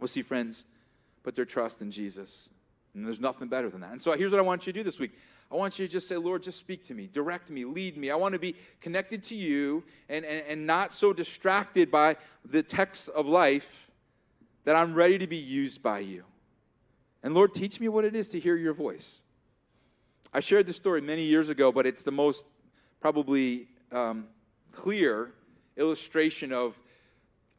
We'll 0.00 0.08
see 0.08 0.22
friends 0.22 0.64
put 1.22 1.34
their 1.34 1.44
trust 1.44 1.82
in 1.82 1.90
Jesus. 1.90 2.50
And 2.94 3.06
there's 3.06 3.20
nothing 3.20 3.48
better 3.48 3.68
than 3.68 3.82
that. 3.82 3.92
And 3.92 4.02
so 4.02 4.12
here's 4.12 4.32
what 4.32 4.38
I 4.38 4.42
want 4.42 4.66
you 4.66 4.72
to 4.72 4.78
do 4.80 4.84
this 4.84 4.98
week. 4.98 5.12
I 5.50 5.56
want 5.56 5.78
you 5.78 5.86
to 5.86 5.92
just 5.92 6.08
say, 6.08 6.16
Lord, 6.16 6.42
just 6.42 6.58
speak 6.58 6.84
to 6.84 6.94
me, 6.94 7.08
direct 7.12 7.50
me, 7.50 7.64
lead 7.64 7.96
me. 7.96 8.10
I 8.10 8.16
want 8.16 8.34
to 8.34 8.40
be 8.40 8.54
connected 8.80 9.22
to 9.24 9.34
you 9.34 9.84
and, 10.08 10.24
and, 10.24 10.44
and 10.46 10.66
not 10.66 10.92
so 10.92 11.12
distracted 11.12 11.90
by 11.90 12.16
the 12.44 12.62
texts 12.62 13.08
of 13.08 13.26
life 13.26 13.90
that 14.64 14.76
I'm 14.76 14.94
ready 14.94 15.18
to 15.18 15.26
be 15.26 15.36
used 15.36 15.82
by 15.82 16.00
you. 16.00 16.24
And 17.22 17.34
Lord, 17.34 17.52
teach 17.52 17.80
me 17.80 17.88
what 17.88 18.04
it 18.04 18.14
is 18.14 18.28
to 18.30 18.40
hear 18.40 18.56
your 18.56 18.74
voice. 18.74 19.22
I 20.32 20.40
shared 20.40 20.66
this 20.66 20.76
story 20.76 21.00
many 21.00 21.22
years 21.22 21.48
ago, 21.48 21.72
but 21.72 21.86
it's 21.86 22.02
the 22.02 22.12
most 22.12 22.46
probably 23.00 23.66
um, 23.90 24.26
clear 24.72 25.32
illustration 25.76 26.52
of 26.52 26.80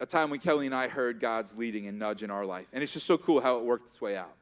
a 0.02 0.06
time 0.08 0.32
when 0.32 0.40
Kelly 0.40 0.66
and 0.66 0.74
I 0.74 0.88
heard 0.88 1.20
God's 1.20 1.56
leading 1.56 1.86
and 1.86 2.00
nudge 2.00 2.24
in 2.24 2.32
our 2.32 2.44
life. 2.44 2.66
And 2.74 2.82
it's 2.82 2.92
just 2.92 3.06
so 3.06 3.20
cool 3.20 3.40
how 3.40 3.58
it 3.58 3.64
worked 3.64 3.86
its 3.86 4.02
way 4.02 4.18
out. 4.18 4.34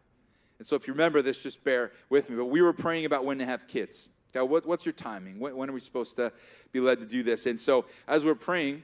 And 0.58 0.66
so 0.66 0.78
if 0.78 0.88
you 0.88 0.94
remember 0.94 1.22
this, 1.22 1.44
just 1.44 1.64
bear 1.66 1.92
with 2.10 2.30
me. 2.30 2.38
But 2.38 2.46
we 2.46 2.62
were 2.62 2.72
praying 2.72 3.04
about 3.04 3.26
when 3.26 3.38
to 3.40 3.46
have 3.46 3.68
kids. 3.68 4.08
God, 4.34 4.46
what, 4.46 4.66
what's 4.66 4.86
your 4.86 4.94
timing? 4.94 5.38
When, 5.38 5.58
when, 5.58 5.70
are 5.70 5.74
we 5.74 5.82
supposed 5.82 6.16
to 6.16 6.32
be 6.72 6.80
led 6.80 7.02
to 7.02 7.06
do 7.06 7.24
this? 7.24 7.46
And 7.46 7.60
so 7.60 7.86
as 8.08 8.24
we're 8.24 8.36
praying, 8.36 8.82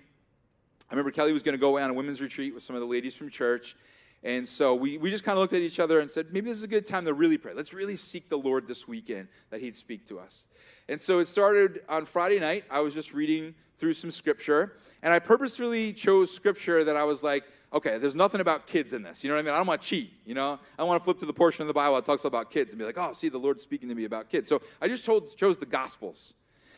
I 0.90 0.94
remember 0.94 1.12
Kelly 1.12 1.32
was 1.32 1.44
going 1.44 1.54
to 1.54 1.60
go 1.60 1.70
away 1.70 1.82
on 1.82 1.90
a 1.90 1.94
women's 1.94 2.22
retreat 2.22 2.54
with 2.54 2.62
some 2.62 2.76
of 2.76 2.82
the 2.82 2.88
ladies 2.88 3.16
from 3.16 3.30
church. 3.30 3.78
And 4.26 4.48
so 4.48 4.74
we, 4.74 4.98
we 4.98 5.12
just 5.12 5.24
kind 5.24 5.38
of 5.38 5.42
looked 5.42 5.54
at 5.54 5.62
each 5.62 5.80
other 5.80 6.00
and 6.00 6.10
said, 6.10 6.34
maybe 6.34 6.50
this 6.50 6.58
is 6.58 6.64
a 6.64 6.68
good 6.68 6.88
time 6.88 7.06
to 7.06 7.14
really 7.14 7.38
pray. 7.38 7.54
Let's 7.54 7.76
really 7.76 7.96
seek 7.96 8.28
the 8.28 8.38
Lord 8.38 8.68
this 8.68 8.88
weekend 8.88 9.28
that 9.52 9.62
He'd 9.62 9.76
speak 9.76 10.04
to 10.08 10.20
us. 10.20 10.48
And 10.90 11.00
so 11.00 11.20
it 11.20 11.28
started 11.28 11.82
on 11.88 12.06
Friday 12.06 12.40
night. 12.40 12.64
I 12.72 12.80
was 12.80 12.96
just 12.96 13.14
reading 13.14 13.54
through 13.78 13.94
some 13.94 14.10
scripture. 14.10 14.78
And 15.04 15.14
I 15.14 15.20
purposefully 15.20 15.94
chose 15.94 16.34
scripture 16.34 16.84
that 16.84 16.96
I 16.96 17.04
was 17.04 17.22
like, 17.22 17.44
okay, 17.72 18.00
there's 18.00 18.16
nothing 18.16 18.42
about 18.42 18.66
kids 18.66 18.94
in 18.94 19.04
this. 19.04 19.24
You 19.24 19.30
know 19.30 19.36
what 19.36 19.42
I 19.42 19.44
mean? 19.44 19.54
I 19.54 19.58
don't 19.58 19.68
want 19.68 19.84
to 19.84 19.88
cheat. 19.88 20.12
You 20.26 20.34
know, 20.34 20.60
I 20.80 20.84
want 20.84 21.00
to 21.00 21.04
flip 21.04 21.20
to 21.20 21.28
the 21.28 21.34
portion 21.34 21.62
of 21.62 21.68
the 21.68 21.74
Bible 21.74 21.96
that 21.96 22.06
talks 22.06 22.26
about 22.26 22.50
kids 22.50 22.74
and 22.74 22.80
be 22.80 22.86
like, 22.86 22.98
oh, 22.98 23.14
see, 23.14 23.30
the 23.30 23.38
Lord's 23.38 23.62
speaking 23.62 23.90
to 23.90 23.96
me 23.96 24.06
about 24.06 24.30
kids. 24.30 24.50
So 24.50 24.60
I 24.82 24.88
just 24.88 25.06
chose, 25.06 25.36
chose 25.36 25.58
the 25.58 25.68
Gospels. 25.68 26.34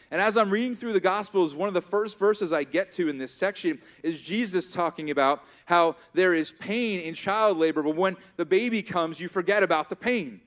And 0.10 0.22
as 0.22 0.38
I'm 0.38 0.50
reading 0.50 0.76
through 0.76 0.94
the 0.94 1.00
Gospels, 1.00 1.54
one 1.54 1.68
of 1.68 1.74
the 1.74 1.82
first 1.82 2.18
verses 2.18 2.54
I 2.54 2.64
get 2.64 2.92
to 2.94 3.10
in 3.10 3.18
this 3.18 3.34
section 3.34 3.80
is 4.04 4.22
Jesus 4.22 4.72
talking 4.72 5.10
about 5.10 5.44
how 5.66 5.96
there 6.14 6.34
is 6.34 6.54
pain 6.54 7.02
in 7.02 7.14
child 7.14 7.58
labor, 7.58 7.84
but 7.84 7.96
when 7.96 8.16
the 8.38 8.46
baby 8.46 8.82
comes, 8.82 9.20
you 9.20 9.28
forget 9.28 9.64
about 9.64 9.90
the 9.90 9.96
pain. 9.96 10.40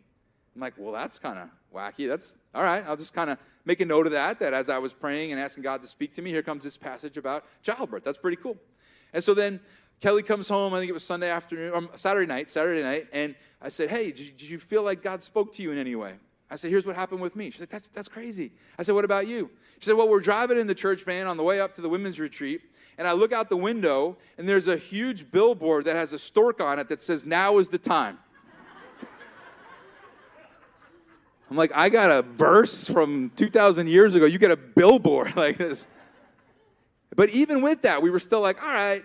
I'm 0.54 0.60
like, 0.60 0.74
well, 0.78 0.92
that's 0.92 1.18
kind 1.18 1.38
of 1.38 1.48
wacky. 1.74 2.08
That's 2.08 2.36
all 2.54 2.62
right. 2.62 2.84
I'll 2.86 2.96
just 2.96 3.14
kind 3.14 3.30
of 3.30 3.38
make 3.64 3.80
a 3.80 3.84
note 3.84 4.06
of 4.06 4.12
that, 4.12 4.38
that 4.40 4.54
as 4.54 4.68
I 4.68 4.78
was 4.78 4.94
praying 4.94 5.32
and 5.32 5.40
asking 5.40 5.62
God 5.62 5.82
to 5.82 5.86
speak 5.86 6.12
to 6.14 6.22
me, 6.22 6.30
here 6.30 6.42
comes 6.42 6.64
this 6.64 6.76
passage 6.76 7.16
about 7.16 7.44
childbirth. 7.62 8.02
That's 8.02 8.18
pretty 8.18 8.36
cool. 8.36 8.56
And 9.12 9.22
so 9.22 9.34
then 9.34 9.60
Kelly 10.00 10.22
comes 10.22 10.48
home, 10.48 10.72
I 10.72 10.78
think 10.78 10.88
it 10.88 10.94
was 10.94 11.04
Sunday 11.04 11.30
afternoon, 11.30 11.72
or 11.74 11.96
Saturday 11.96 12.26
night, 12.26 12.48
Saturday 12.48 12.82
night, 12.82 13.08
and 13.12 13.34
I 13.60 13.68
said, 13.68 13.90
hey, 13.90 14.06
did 14.06 14.20
you, 14.20 14.32
did 14.32 14.50
you 14.50 14.58
feel 14.58 14.82
like 14.82 15.02
God 15.02 15.22
spoke 15.22 15.52
to 15.54 15.62
you 15.62 15.72
in 15.72 15.78
any 15.78 15.94
way? 15.94 16.14
I 16.50 16.56
said, 16.56 16.70
here's 16.70 16.86
what 16.86 16.96
happened 16.96 17.20
with 17.20 17.36
me. 17.36 17.50
She 17.50 17.58
said, 17.58 17.70
that's, 17.70 17.86
that's 17.92 18.08
crazy. 18.08 18.50
I 18.78 18.82
said, 18.82 18.94
what 18.94 19.04
about 19.04 19.28
you? 19.28 19.50
She 19.78 19.86
said, 19.86 19.96
well, 19.96 20.08
we're 20.08 20.20
driving 20.20 20.58
in 20.58 20.66
the 20.66 20.74
church 20.74 21.04
van 21.04 21.28
on 21.28 21.36
the 21.36 21.44
way 21.44 21.60
up 21.60 21.74
to 21.74 21.80
the 21.80 21.88
women's 21.88 22.18
retreat, 22.18 22.62
and 22.98 23.06
I 23.06 23.12
look 23.12 23.32
out 23.32 23.48
the 23.48 23.56
window, 23.56 24.16
and 24.36 24.48
there's 24.48 24.66
a 24.66 24.76
huge 24.76 25.30
billboard 25.30 25.84
that 25.84 25.94
has 25.94 26.12
a 26.12 26.18
stork 26.18 26.60
on 26.60 26.80
it 26.80 26.88
that 26.88 27.00
says, 27.00 27.24
now 27.24 27.58
is 27.58 27.68
the 27.68 27.78
time. 27.78 28.18
I'm 31.50 31.56
like, 31.56 31.72
I 31.74 31.88
got 31.88 32.10
a 32.12 32.22
verse 32.22 32.86
from 32.86 33.32
2,000 33.36 33.88
years 33.88 34.14
ago. 34.14 34.24
You 34.24 34.38
get 34.38 34.52
a 34.52 34.56
billboard 34.56 35.34
like 35.36 35.58
this. 35.58 35.86
But 37.16 37.30
even 37.30 37.60
with 37.60 37.82
that, 37.82 38.02
we 38.02 38.10
were 38.10 38.20
still 38.20 38.40
like, 38.40 38.62
all 38.62 38.72
right, 38.72 39.04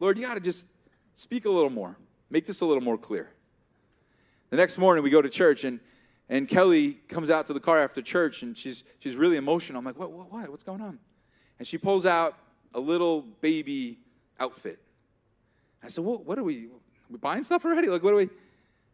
Lord, 0.00 0.16
you 0.16 0.24
got 0.24 0.34
to 0.34 0.40
just 0.40 0.66
speak 1.14 1.44
a 1.44 1.50
little 1.50 1.70
more, 1.70 1.96
make 2.30 2.46
this 2.46 2.62
a 2.62 2.66
little 2.66 2.82
more 2.82 2.96
clear. 2.96 3.30
The 4.48 4.56
next 4.56 4.78
morning, 4.78 5.04
we 5.04 5.10
go 5.10 5.20
to 5.20 5.28
church, 5.28 5.64
and 5.64 5.78
and 6.28 6.48
Kelly 6.48 6.92
comes 7.08 7.30
out 7.30 7.46
to 7.46 7.52
the 7.52 7.60
car 7.60 7.78
after 7.78 8.02
church 8.02 8.42
and 8.42 8.56
she's, 8.56 8.84
she's 8.98 9.16
really 9.16 9.36
emotional. 9.36 9.78
I'm 9.78 9.84
like, 9.84 9.98
what, 9.98 10.12
what, 10.12 10.30
what? 10.30 10.48
What's 10.50 10.64
going 10.64 10.82
on? 10.82 10.98
And 11.58 11.66
she 11.66 11.78
pulls 11.78 12.04
out 12.04 12.36
a 12.74 12.80
little 12.80 13.22
baby 13.22 13.98
outfit. 14.38 14.78
I 15.82 15.88
said, 15.88 16.04
well, 16.04 16.18
what 16.18 16.38
are 16.38 16.44
we, 16.44 16.66
are 16.66 17.10
we 17.10 17.18
buying 17.18 17.42
stuff 17.42 17.64
already? 17.64 17.88
Like, 17.88 18.02
what 18.02 18.12
are 18.12 18.16
we? 18.16 18.28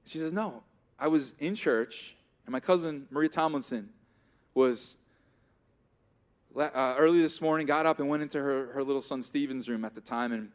She 0.06 0.18
says, 0.18 0.32
no. 0.32 0.62
I 0.98 1.08
was 1.08 1.34
in 1.40 1.54
church 1.54 2.16
and 2.46 2.52
my 2.52 2.60
cousin, 2.60 3.06
Maria 3.10 3.28
Tomlinson, 3.28 3.88
was 4.54 4.96
uh, 6.56 6.94
early 6.96 7.20
this 7.20 7.40
morning, 7.40 7.66
got 7.66 7.84
up 7.84 7.98
and 7.98 8.08
went 8.08 8.22
into 8.22 8.38
her, 8.38 8.66
her 8.72 8.84
little 8.84 9.02
son 9.02 9.22
Steven's 9.22 9.68
room 9.68 9.84
at 9.84 9.94
the 9.96 10.00
time. 10.00 10.32
And 10.32 10.50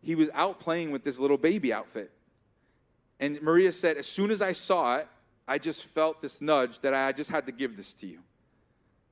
he 0.00 0.14
was 0.14 0.30
out 0.32 0.58
playing 0.58 0.90
with 0.90 1.04
this 1.04 1.18
little 1.18 1.36
baby 1.36 1.72
outfit. 1.72 2.10
And 3.20 3.40
Maria 3.42 3.72
said, 3.72 3.98
as 3.98 4.06
soon 4.06 4.30
as 4.30 4.40
I 4.40 4.52
saw 4.52 4.96
it, 4.96 5.08
I 5.48 5.58
just 5.58 5.84
felt 5.84 6.20
this 6.20 6.40
nudge 6.40 6.80
that 6.80 6.92
I 6.92 7.12
just 7.12 7.30
had 7.30 7.46
to 7.46 7.52
give 7.52 7.76
this 7.76 7.94
to 7.94 8.06
you. 8.06 8.18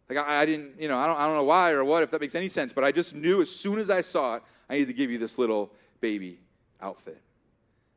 Like 0.08 0.18
I, 0.18 0.42
I, 0.42 0.46
didn't, 0.46 0.80
you 0.80 0.88
know, 0.88 0.98
I 0.98 1.06
don't, 1.06 1.18
I 1.18 1.26
don't 1.26 1.36
know 1.36 1.44
why 1.44 1.70
or 1.70 1.84
what, 1.84 2.02
if 2.02 2.10
that 2.10 2.20
makes 2.20 2.34
any 2.34 2.48
sense, 2.48 2.72
but 2.72 2.84
I 2.84 2.92
just 2.92 3.14
knew 3.14 3.40
as 3.40 3.50
soon 3.50 3.78
as 3.78 3.88
I 3.88 4.00
saw 4.00 4.36
it, 4.36 4.42
I 4.68 4.74
needed 4.74 4.88
to 4.88 4.92
give 4.92 5.10
you 5.10 5.18
this 5.18 5.38
little 5.38 5.72
baby 6.00 6.38
outfit. 6.80 7.20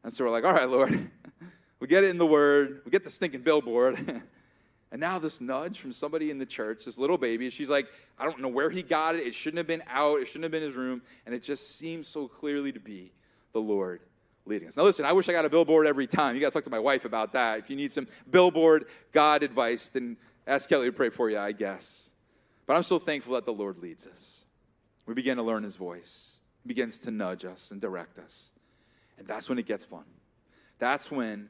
And 0.03 0.13
so 0.13 0.23
we're 0.23 0.31
like, 0.31 0.45
all 0.45 0.53
right, 0.53 0.69
Lord, 0.69 1.09
we 1.79 1.88
get 1.88 2.03
it 2.03 2.09
in 2.09 2.17
the 2.17 2.25
Word, 2.25 2.81
we 2.85 2.91
get 2.91 3.03
the 3.03 3.09
stinking 3.09 3.41
billboard. 3.41 3.97
and 4.91 5.01
now 5.01 5.19
this 5.19 5.41
nudge 5.41 5.79
from 5.79 5.91
somebody 5.91 6.31
in 6.31 6.38
the 6.38 6.45
church, 6.45 6.85
this 6.85 6.97
little 6.97 7.17
baby, 7.17 7.49
she's 7.49 7.69
like, 7.69 7.88
I 8.17 8.23
don't 8.23 8.39
know 8.39 8.47
where 8.47 8.69
he 8.69 8.83
got 8.83 9.15
it. 9.15 9.27
It 9.27 9.35
shouldn't 9.35 9.57
have 9.57 9.67
been 9.67 9.83
out. 9.88 10.21
It 10.21 10.27
shouldn't 10.27 10.43
have 10.43 10.51
been 10.51 10.63
his 10.63 10.75
room. 10.75 11.01
And 11.25 11.35
it 11.35 11.43
just 11.43 11.77
seems 11.77 12.07
so 12.07 12.27
clearly 12.27 12.71
to 12.71 12.79
be 12.79 13.11
the 13.51 13.59
Lord 13.59 13.99
leading 14.47 14.67
us. 14.67 14.77
Now, 14.77 14.83
listen, 14.83 15.05
I 15.05 15.13
wish 15.13 15.29
I 15.29 15.33
got 15.33 15.45
a 15.45 15.49
billboard 15.49 15.87
every 15.87 16.07
time. 16.07 16.35
You 16.35 16.41
got 16.41 16.51
to 16.51 16.53
talk 16.53 16.63
to 16.63 16.69
my 16.69 16.79
wife 16.79 17.05
about 17.05 17.33
that. 17.33 17.59
If 17.59 17.69
you 17.69 17.75
need 17.75 17.91
some 17.91 18.07
billboard 18.29 18.85
God 19.11 19.43
advice, 19.43 19.89
then 19.89 20.17
ask 20.45 20.69
Kelly 20.69 20.87
to 20.87 20.91
pray 20.91 21.09
for 21.09 21.29
you, 21.29 21.37
I 21.37 21.51
guess. 21.51 22.11
But 22.65 22.75
I'm 22.75 22.83
so 22.83 22.99
thankful 22.99 23.33
that 23.35 23.45
the 23.45 23.53
Lord 23.53 23.77
leads 23.77 24.07
us. 24.07 24.45
We 25.05 25.13
begin 25.13 25.37
to 25.37 25.43
learn 25.43 25.63
his 25.63 25.75
voice, 25.75 26.41
he 26.63 26.67
begins 26.67 26.99
to 26.99 27.11
nudge 27.11 27.45
us 27.45 27.71
and 27.71 27.79
direct 27.79 28.19
us. 28.19 28.51
And 29.17 29.27
that's 29.27 29.49
when 29.49 29.57
it 29.57 29.65
gets 29.65 29.85
fun. 29.85 30.03
That's 30.79 31.09
when 31.09 31.49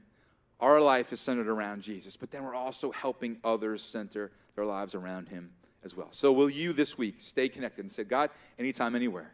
our 0.60 0.80
life 0.80 1.12
is 1.12 1.20
centered 1.20 1.48
around 1.48 1.82
Jesus, 1.82 2.16
but 2.16 2.32
then 2.32 2.44
we're 2.44 2.56
also 2.56 2.92
helping 2.92 3.38
others 3.44 3.84
center 3.84 4.32
their 4.56 4.66
lives 4.66 4.96
around 4.96 5.28
him 5.28 5.52
as 5.84 5.96
well. 5.96 6.08
So, 6.12 6.32
will 6.32 6.50
you 6.50 6.74
this 6.74 6.98
week 6.98 7.16
stay 7.20 7.50
connected 7.50 7.82
and 7.82 7.92
say, 7.92 8.04
God, 8.04 8.30
anytime, 8.58 8.96
anywhere? 8.96 9.34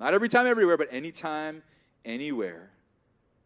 Not 0.00 0.14
every 0.14 0.28
time, 0.28 0.46
everywhere, 0.46 0.76
but 0.76 0.88
anytime, 0.90 1.62
anywhere 2.04 2.70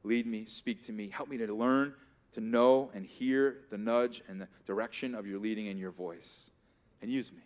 lead 0.03 0.27
me, 0.27 0.45
speak 0.45 0.83
to 0.83 0.93
me, 0.93 1.09
help 1.09 1.29
me 1.29 1.37
to 1.39 1.53
learn 1.53 1.95
to 2.33 2.41
know 2.41 2.91
and 2.95 3.05
hear 3.05 3.59
the 3.71 3.79
nudge 3.79 4.23
and 4.29 4.41
the 4.41 4.49
direction 4.65 5.15
of 5.15 5.27
your 5.27 5.39
leading 5.39 5.69
and 5.69 5.79
your 5.79 5.91
voice. 5.91 6.51
And 7.03 7.11
use 7.11 7.33
me. 7.33 7.43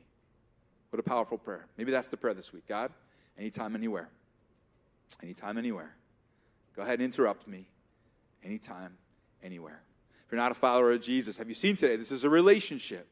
What 0.91 1.01
a 1.01 1.03
powerful 1.03 1.39
prayer. 1.39 1.67
Maybe 1.77 1.91
that's 1.91 2.09
the 2.09 2.17
prayer 2.17 2.35
this 2.35 2.53
week. 2.53 2.67
God, 2.69 2.93
anytime, 3.39 3.75
anywhere. 3.75 4.09
Anytime, 5.23 5.59
anywhere. 5.59 5.95
Go 6.77 6.83
ahead 6.83 6.95
and 6.95 7.03
interrupt 7.03 7.49
me. 7.49 7.67
Anytime, 8.45 8.97
anywhere. 9.43 9.81
If 10.27 10.33
you're 10.33 10.41
not 10.41 10.53
a 10.53 10.55
follower 10.55 10.93
of 10.93 11.01
Jesus, 11.01 11.39
have 11.39 11.49
you 11.49 11.55
seen 11.55 11.77
today? 11.77 11.97
This 11.97 12.13
is 12.13 12.25
a 12.25 12.31
relationship 12.31 13.09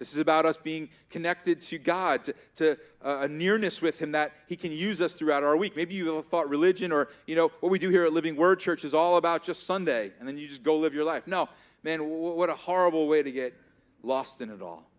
This 0.00 0.14
is 0.14 0.18
about 0.18 0.46
us 0.46 0.56
being 0.56 0.88
connected 1.10 1.60
to 1.60 1.78
God, 1.78 2.24
to, 2.24 2.34
to 2.54 2.78
uh, 3.04 3.18
a 3.20 3.28
nearness 3.28 3.82
with 3.82 4.00
Him 4.00 4.12
that 4.12 4.32
He 4.48 4.56
can 4.56 4.72
use 4.72 5.02
us 5.02 5.12
throughout 5.12 5.44
our 5.44 5.58
week. 5.58 5.76
Maybe 5.76 5.94
you 5.94 6.16
have 6.16 6.24
thought 6.24 6.48
religion 6.48 6.90
or, 6.90 7.08
you 7.26 7.36
know, 7.36 7.52
what 7.60 7.70
we 7.70 7.78
do 7.78 7.90
here 7.90 8.06
at 8.06 8.12
Living 8.14 8.34
Word 8.34 8.60
Church 8.60 8.82
is 8.82 8.94
all 8.94 9.18
about 9.18 9.42
just 9.42 9.66
Sunday 9.66 10.10
and 10.18 10.26
then 10.26 10.38
you 10.38 10.48
just 10.48 10.62
go 10.62 10.78
live 10.78 10.94
your 10.94 11.04
life. 11.04 11.26
No, 11.26 11.50
man, 11.82 12.08
what 12.08 12.48
a 12.48 12.54
horrible 12.54 13.08
way 13.08 13.22
to 13.22 13.30
get 13.30 13.54
lost 14.02 14.40
in 14.40 14.48
it 14.48 14.62
all. 14.62 14.90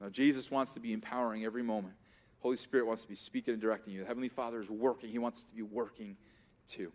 Now, 0.00 0.08
Jesus 0.08 0.50
wants 0.50 0.74
to 0.74 0.80
be 0.80 0.92
empowering 0.92 1.44
every 1.44 1.62
moment. 1.62 1.94
Holy 2.40 2.56
Spirit 2.56 2.88
wants 2.88 3.02
to 3.02 3.08
be 3.08 3.14
speaking 3.14 3.54
and 3.54 3.62
directing 3.62 3.94
you. 3.94 4.00
The 4.00 4.06
Heavenly 4.06 4.30
Father 4.30 4.60
is 4.60 4.68
working. 4.68 5.10
He 5.10 5.18
wants 5.18 5.44
to 5.44 5.54
be 5.54 5.62
working 5.62 6.16
too. 6.66 6.90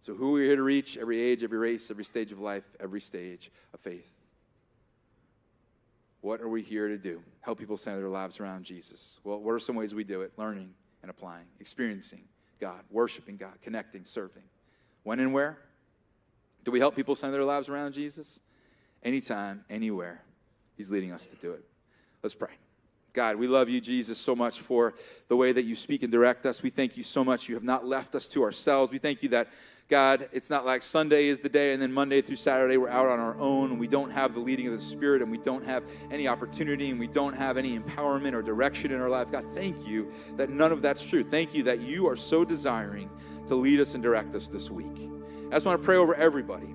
So, 0.00 0.12
who 0.14 0.30
are 0.30 0.40
we 0.40 0.46
here 0.46 0.56
to 0.56 0.62
reach? 0.62 0.98
Every 0.98 1.18
age, 1.18 1.42
every 1.42 1.58
race, 1.58 1.90
every 1.90 2.04
stage 2.04 2.30
of 2.30 2.40
life, 2.40 2.64
every 2.78 3.00
stage 3.00 3.50
of 3.72 3.80
faith. 3.80 4.25
What 6.26 6.40
are 6.40 6.48
we 6.48 6.60
here 6.60 6.88
to 6.88 6.98
do? 6.98 7.22
Help 7.40 7.60
people 7.60 7.76
center 7.76 8.00
their 8.00 8.08
lives 8.08 8.40
around 8.40 8.64
Jesus. 8.64 9.20
Well, 9.22 9.38
what 9.40 9.52
are 9.52 9.60
some 9.60 9.76
ways 9.76 9.94
we 9.94 10.02
do 10.02 10.22
it? 10.22 10.32
Learning 10.36 10.74
and 11.02 11.08
applying, 11.08 11.46
experiencing 11.60 12.24
God, 12.60 12.80
worshiping 12.90 13.36
God, 13.36 13.52
connecting, 13.62 14.04
serving. 14.04 14.42
When 15.04 15.20
and 15.20 15.32
where? 15.32 15.56
Do 16.64 16.72
we 16.72 16.80
help 16.80 16.96
people 16.96 17.14
center 17.14 17.34
their 17.34 17.44
lives 17.44 17.68
around 17.68 17.92
Jesus? 17.92 18.40
Anytime, 19.04 19.64
anywhere. 19.70 20.20
He's 20.76 20.90
leading 20.90 21.12
us 21.12 21.30
to 21.30 21.36
do 21.36 21.52
it. 21.52 21.64
Let's 22.24 22.34
pray. 22.34 22.54
God, 23.12 23.36
we 23.36 23.46
love 23.46 23.68
you, 23.68 23.80
Jesus, 23.80 24.18
so 24.18 24.34
much 24.34 24.60
for 24.60 24.94
the 25.28 25.36
way 25.36 25.52
that 25.52 25.62
you 25.62 25.76
speak 25.76 26.02
and 26.02 26.10
direct 26.10 26.44
us. 26.44 26.60
We 26.60 26.70
thank 26.70 26.96
you 26.96 27.04
so 27.04 27.22
much. 27.22 27.48
You 27.48 27.54
have 27.54 27.62
not 27.62 27.86
left 27.86 28.16
us 28.16 28.26
to 28.30 28.42
ourselves. 28.42 28.90
We 28.90 28.98
thank 28.98 29.22
you 29.22 29.28
that, 29.28 29.46
God, 29.88 30.28
it's 30.32 30.50
not 30.50 30.66
like 30.66 30.82
Sunday 30.82 31.28
is 31.28 31.38
the 31.38 31.48
day 31.48 31.72
and 31.72 31.80
then 31.80 31.92
Monday 31.92 32.20
through 32.20 32.36
Saturday 32.36 32.76
we're 32.76 32.88
out 32.88 33.06
on 33.06 33.20
our 33.20 33.38
own 33.38 33.70
and 33.70 33.78
we 33.78 33.86
don't 33.86 34.10
have 34.10 34.34
the 34.34 34.40
leading 34.40 34.66
of 34.66 34.72
the 34.72 34.80
Spirit 34.80 35.22
and 35.22 35.30
we 35.30 35.38
don't 35.38 35.64
have 35.64 35.84
any 36.10 36.26
opportunity 36.26 36.90
and 36.90 36.98
we 36.98 37.06
don't 37.06 37.34
have 37.34 37.56
any 37.56 37.78
empowerment 37.78 38.32
or 38.32 38.42
direction 38.42 38.90
in 38.90 39.00
our 39.00 39.08
life. 39.08 39.30
God, 39.30 39.44
thank 39.52 39.86
you 39.86 40.10
that 40.36 40.50
none 40.50 40.72
of 40.72 40.82
that's 40.82 41.04
true. 41.04 41.22
Thank 41.22 41.54
you 41.54 41.62
that 41.64 41.80
you 41.80 42.08
are 42.08 42.16
so 42.16 42.44
desiring 42.44 43.08
to 43.46 43.54
lead 43.54 43.78
us 43.78 43.94
and 43.94 44.02
direct 44.02 44.34
us 44.34 44.48
this 44.48 44.72
week. 44.72 45.08
I 45.48 45.50
just 45.50 45.66
want 45.66 45.80
to 45.80 45.84
pray 45.84 45.96
over 45.96 46.16
everybody. 46.16 46.74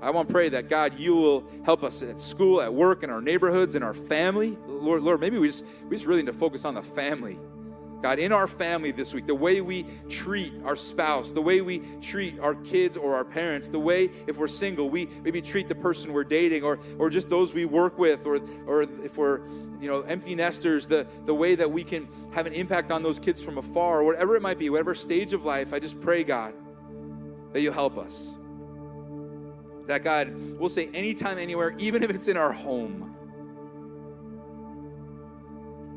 I 0.00 0.10
want 0.10 0.28
to 0.28 0.32
pray 0.32 0.48
that 0.50 0.68
God, 0.68 0.96
you 0.96 1.16
will 1.16 1.44
help 1.64 1.82
us 1.82 2.04
at 2.04 2.20
school, 2.20 2.62
at 2.62 2.72
work, 2.72 3.02
in 3.02 3.10
our 3.10 3.20
neighborhoods, 3.20 3.74
in 3.74 3.82
our 3.82 3.94
family. 3.94 4.56
Lord, 4.68 5.02
Lord, 5.02 5.20
maybe 5.20 5.38
we 5.38 5.48
just 5.48 5.64
we 5.88 5.96
just 5.96 6.06
really 6.06 6.22
need 6.22 6.30
to 6.30 6.38
focus 6.38 6.64
on 6.64 6.74
the 6.74 6.82
family. 6.82 7.40
God, 8.02 8.18
in 8.18 8.30
our 8.30 8.46
family 8.46 8.90
this 8.90 9.14
week, 9.14 9.26
the 9.26 9.34
way 9.34 9.60
we 9.60 9.86
treat 10.08 10.52
our 10.64 10.76
spouse, 10.76 11.32
the 11.32 11.40
way 11.40 11.60
we 11.62 11.80
treat 12.00 12.38
our 12.40 12.54
kids 12.54 12.96
or 12.96 13.14
our 13.16 13.24
parents, 13.24 13.68
the 13.70 13.78
way, 13.78 14.10
if 14.26 14.36
we're 14.36 14.48
single, 14.48 14.90
we 14.90 15.06
maybe 15.22 15.40
treat 15.40 15.66
the 15.66 15.74
person 15.74 16.12
we're 16.12 16.24
dating 16.24 16.62
or, 16.62 16.78
or 16.98 17.08
just 17.08 17.30
those 17.30 17.54
we 17.54 17.64
work 17.64 17.98
with, 17.98 18.26
or, 18.26 18.40
or 18.66 18.82
if 18.82 19.16
we're, 19.16 19.40
you 19.80 19.88
know, 19.88 20.02
empty 20.02 20.34
nesters, 20.34 20.86
the, 20.86 21.06
the 21.24 21.34
way 21.34 21.54
that 21.54 21.70
we 21.70 21.82
can 21.82 22.06
have 22.32 22.46
an 22.46 22.52
impact 22.52 22.90
on 22.90 23.02
those 23.02 23.18
kids 23.18 23.42
from 23.42 23.56
afar, 23.58 24.00
or 24.00 24.04
whatever 24.04 24.36
it 24.36 24.42
might 24.42 24.58
be, 24.58 24.68
whatever 24.68 24.94
stage 24.94 25.32
of 25.32 25.44
life, 25.44 25.72
I 25.72 25.78
just 25.78 26.00
pray, 26.00 26.22
God, 26.22 26.52
that 27.52 27.62
you'll 27.62 27.72
help 27.72 27.96
us. 27.96 28.36
That 29.86 30.04
God, 30.04 30.34
we'll 30.58 30.68
say 30.68 30.90
anytime, 30.92 31.38
anywhere, 31.38 31.74
even 31.78 32.02
if 32.02 32.10
it's 32.10 32.28
in 32.28 32.36
our 32.36 32.52
home. 32.52 33.14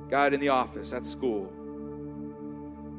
God, 0.09 0.33
in 0.33 0.39
the 0.39 0.49
office, 0.49 0.93
at 0.93 1.05
school, 1.05 1.53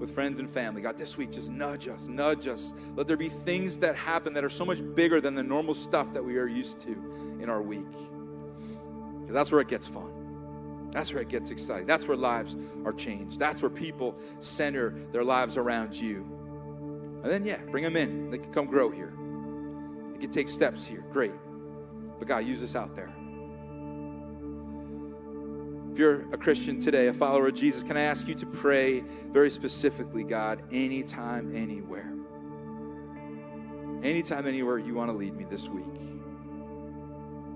with 0.01 0.11
friends 0.11 0.38
and 0.38 0.48
family. 0.48 0.80
God, 0.80 0.96
this 0.96 1.16
week, 1.16 1.30
just 1.30 1.51
nudge 1.51 1.86
us, 1.86 2.09
nudge 2.09 2.48
us. 2.48 2.72
Let 2.96 3.07
there 3.07 3.18
be 3.18 3.28
things 3.28 3.78
that 3.80 3.94
happen 3.94 4.32
that 4.32 4.42
are 4.42 4.51
so 4.51 4.64
much 4.64 4.80
bigger 4.94 5.20
than 5.20 5.34
the 5.34 5.42
normal 5.42 5.74
stuff 5.74 6.12
that 6.14 6.24
we 6.24 6.38
are 6.38 6.46
used 6.46 6.80
to 6.80 6.92
in 7.38 7.51
our 7.51 7.61
week. 7.61 7.86
Because 9.20 9.34
that's 9.34 9.53
where 9.53 9.61
it 9.61 9.68
gets 9.68 9.86
fun. 9.86 10.88
That's 10.90 11.12
where 11.12 11.22
it 11.22 11.28
gets 11.28 11.51
exciting. 11.51 11.86
That's 11.86 12.09
where 12.09 12.16
lives 12.16 12.57
are 12.84 12.92
changed. 12.92 13.38
That's 13.38 13.62
where 13.62 13.70
people 13.70 14.18
center 14.40 14.94
their 15.12 15.22
lives 15.22 15.57
around 15.57 15.94
you. 15.94 16.26
And 17.22 17.30
then, 17.30 17.44
yeah, 17.44 17.59
bring 17.70 17.84
them 17.84 17.96
in. 17.96 18.30
They 18.30 18.38
can 18.38 18.53
come 18.53 18.66
grow 18.66 18.90
here. 18.90 19.12
They 20.14 20.18
can 20.18 20.30
take 20.30 20.48
steps 20.48 20.86
here. 20.86 21.05
Great. 21.12 21.34
But 22.18 22.26
God, 22.26 22.46
use 22.46 22.62
us 22.62 22.74
out 22.74 22.96
there. 22.96 23.12
If 25.93 25.99
you're 25.99 26.20
a 26.32 26.36
Christian 26.36 26.78
today, 26.78 27.09
a 27.09 27.12
follower 27.12 27.49
of 27.49 27.55
Jesus, 27.55 27.82
can 27.82 27.97
I 27.97 28.03
ask 28.03 28.28
you 28.28 28.34
to 28.36 28.47
pray 28.47 29.01
very 29.32 29.51
specifically, 29.51 30.22
God, 30.22 30.62
anytime, 30.70 31.55
anywhere? 31.55 32.12
Anytime, 34.03 34.47
anywhere 34.47 34.78
you 34.78 34.95
want 34.95 35.11
to 35.11 35.16
lead 35.16 35.34
me 35.34 35.45
this 35.45 35.68
week, 35.68 35.84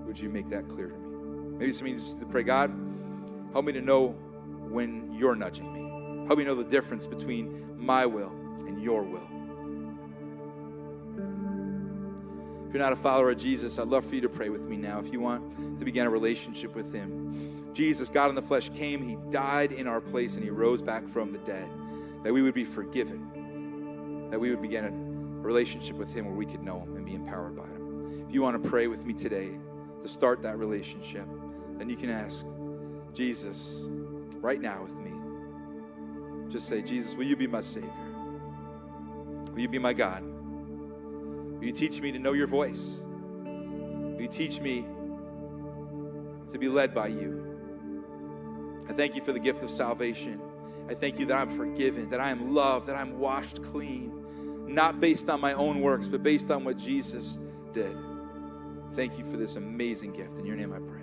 would 0.05 0.19
you 0.19 0.27
make 0.29 0.49
that 0.49 0.67
clear 0.67 0.89
to 0.89 0.97
me? 0.97 1.57
Maybe 1.57 1.71
some 1.71 1.87
of 1.87 1.93
you 1.93 2.19
to 2.19 2.25
pray, 2.25 2.43
God, 2.43 2.71
help 3.53 3.65
me 3.65 3.71
to 3.71 3.81
know 3.81 4.09
when 4.69 5.13
you're 5.13 5.35
nudging 5.35 5.71
me. 5.71 6.27
Help 6.27 6.37
me 6.37 6.43
know 6.43 6.55
the 6.55 6.65
difference 6.65 7.07
between 7.07 7.77
my 7.77 8.05
will 8.05 8.33
and 8.67 8.83
your 8.83 9.03
will. 9.03 9.29
If 12.67 12.73
you're 12.73 12.83
not 12.83 12.91
a 12.91 12.97
follower 12.97 13.31
of 13.31 13.37
Jesus, 13.37 13.79
I'd 13.79 13.87
love 13.87 14.05
for 14.05 14.15
you 14.15 14.21
to 14.21 14.29
pray 14.29 14.49
with 14.49 14.67
me 14.67 14.75
now. 14.75 14.99
If 14.99 15.13
you 15.13 15.21
want 15.21 15.79
to 15.79 15.85
begin 15.85 16.05
a 16.05 16.09
relationship 16.09 16.75
with 16.75 16.91
Him, 16.93 17.54
Jesus, 17.75 18.07
God 18.07 18.29
in 18.29 18.35
the 18.35 18.41
flesh, 18.41 18.69
came, 18.69 19.01
He 19.01 19.17
died 19.29 19.73
in 19.73 19.85
our 19.85 19.99
place, 19.99 20.35
and 20.35 20.43
He 20.43 20.49
rose 20.49 20.81
back 20.81 21.07
from 21.09 21.33
the 21.33 21.39
dead, 21.39 21.69
that 22.23 22.33
we 22.33 22.41
would 22.41 22.53
be 22.53 22.63
forgiven, 22.63 24.29
that 24.31 24.39
we 24.39 24.49
would 24.49 24.61
begin 24.61 24.85
a 24.85 24.91
relationship 25.41 25.97
with 25.97 26.13
Him 26.13 26.25
where 26.25 26.33
we 26.33 26.45
could 26.45 26.63
know 26.63 26.79
Him 26.79 26.95
and 26.95 27.05
be 27.05 27.13
empowered 27.13 27.55
by 27.55 27.67
Him. 27.67 28.25
If 28.25 28.33
you 28.33 28.41
want 28.41 28.63
to 28.63 28.69
pray 28.69 28.87
with 28.87 29.05
me 29.05 29.13
today 29.13 29.59
to 30.01 30.07
start 30.07 30.41
that 30.43 30.57
relationship, 30.57 31.27
then 31.77 31.89
you 31.89 31.97
can 31.97 32.09
ask 32.09 32.45
Jesus 33.13 33.83
right 34.39 34.61
now 34.61 34.81
with 34.81 34.95
me. 34.95 35.11
Just 36.49 36.67
say, 36.67 36.81
Jesus, 36.81 37.13
will 37.15 37.25
you 37.25 37.35
be 37.35 37.47
my 37.47 37.59
Savior? 37.59 37.91
Will 39.51 39.59
you 39.59 39.67
be 39.67 39.79
my 39.79 39.91
God? 39.91 40.23
Will 40.23 41.65
you 41.65 41.73
teach 41.73 41.99
me 41.99 42.13
to 42.13 42.19
know 42.19 42.31
your 42.31 42.47
voice? 42.47 43.05
Will 43.43 44.21
you 44.21 44.29
teach 44.29 44.61
me 44.61 44.85
to 46.47 46.57
be 46.57 46.69
led 46.69 46.93
by 46.93 47.07
you? 47.07 47.44
I 48.87 48.93
thank 48.93 49.15
you 49.15 49.21
for 49.21 49.31
the 49.31 49.39
gift 49.39 49.63
of 49.63 49.69
salvation. 49.69 50.41
I 50.89 50.93
thank 50.93 51.19
you 51.19 51.25
that 51.27 51.37
I'm 51.37 51.49
forgiven, 51.49 52.09
that 52.09 52.19
I 52.19 52.29
am 52.29 52.53
loved, 52.53 52.87
that 52.87 52.95
I'm 52.95 53.19
washed 53.19 53.63
clean, 53.63 54.11
not 54.67 54.99
based 54.99 55.29
on 55.29 55.41
my 55.41 55.53
own 55.53 55.81
works, 55.81 56.07
but 56.07 56.21
based 56.21 56.51
on 56.51 56.63
what 56.63 56.77
Jesus 56.77 57.39
did. 57.73 57.97
Thank 58.93 59.17
you 59.17 59.25
for 59.25 59.37
this 59.37 59.55
amazing 59.55 60.13
gift. 60.13 60.37
In 60.37 60.45
your 60.45 60.55
name 60.55 60.71
I 60.71 60.79
pray. 60.79 60.94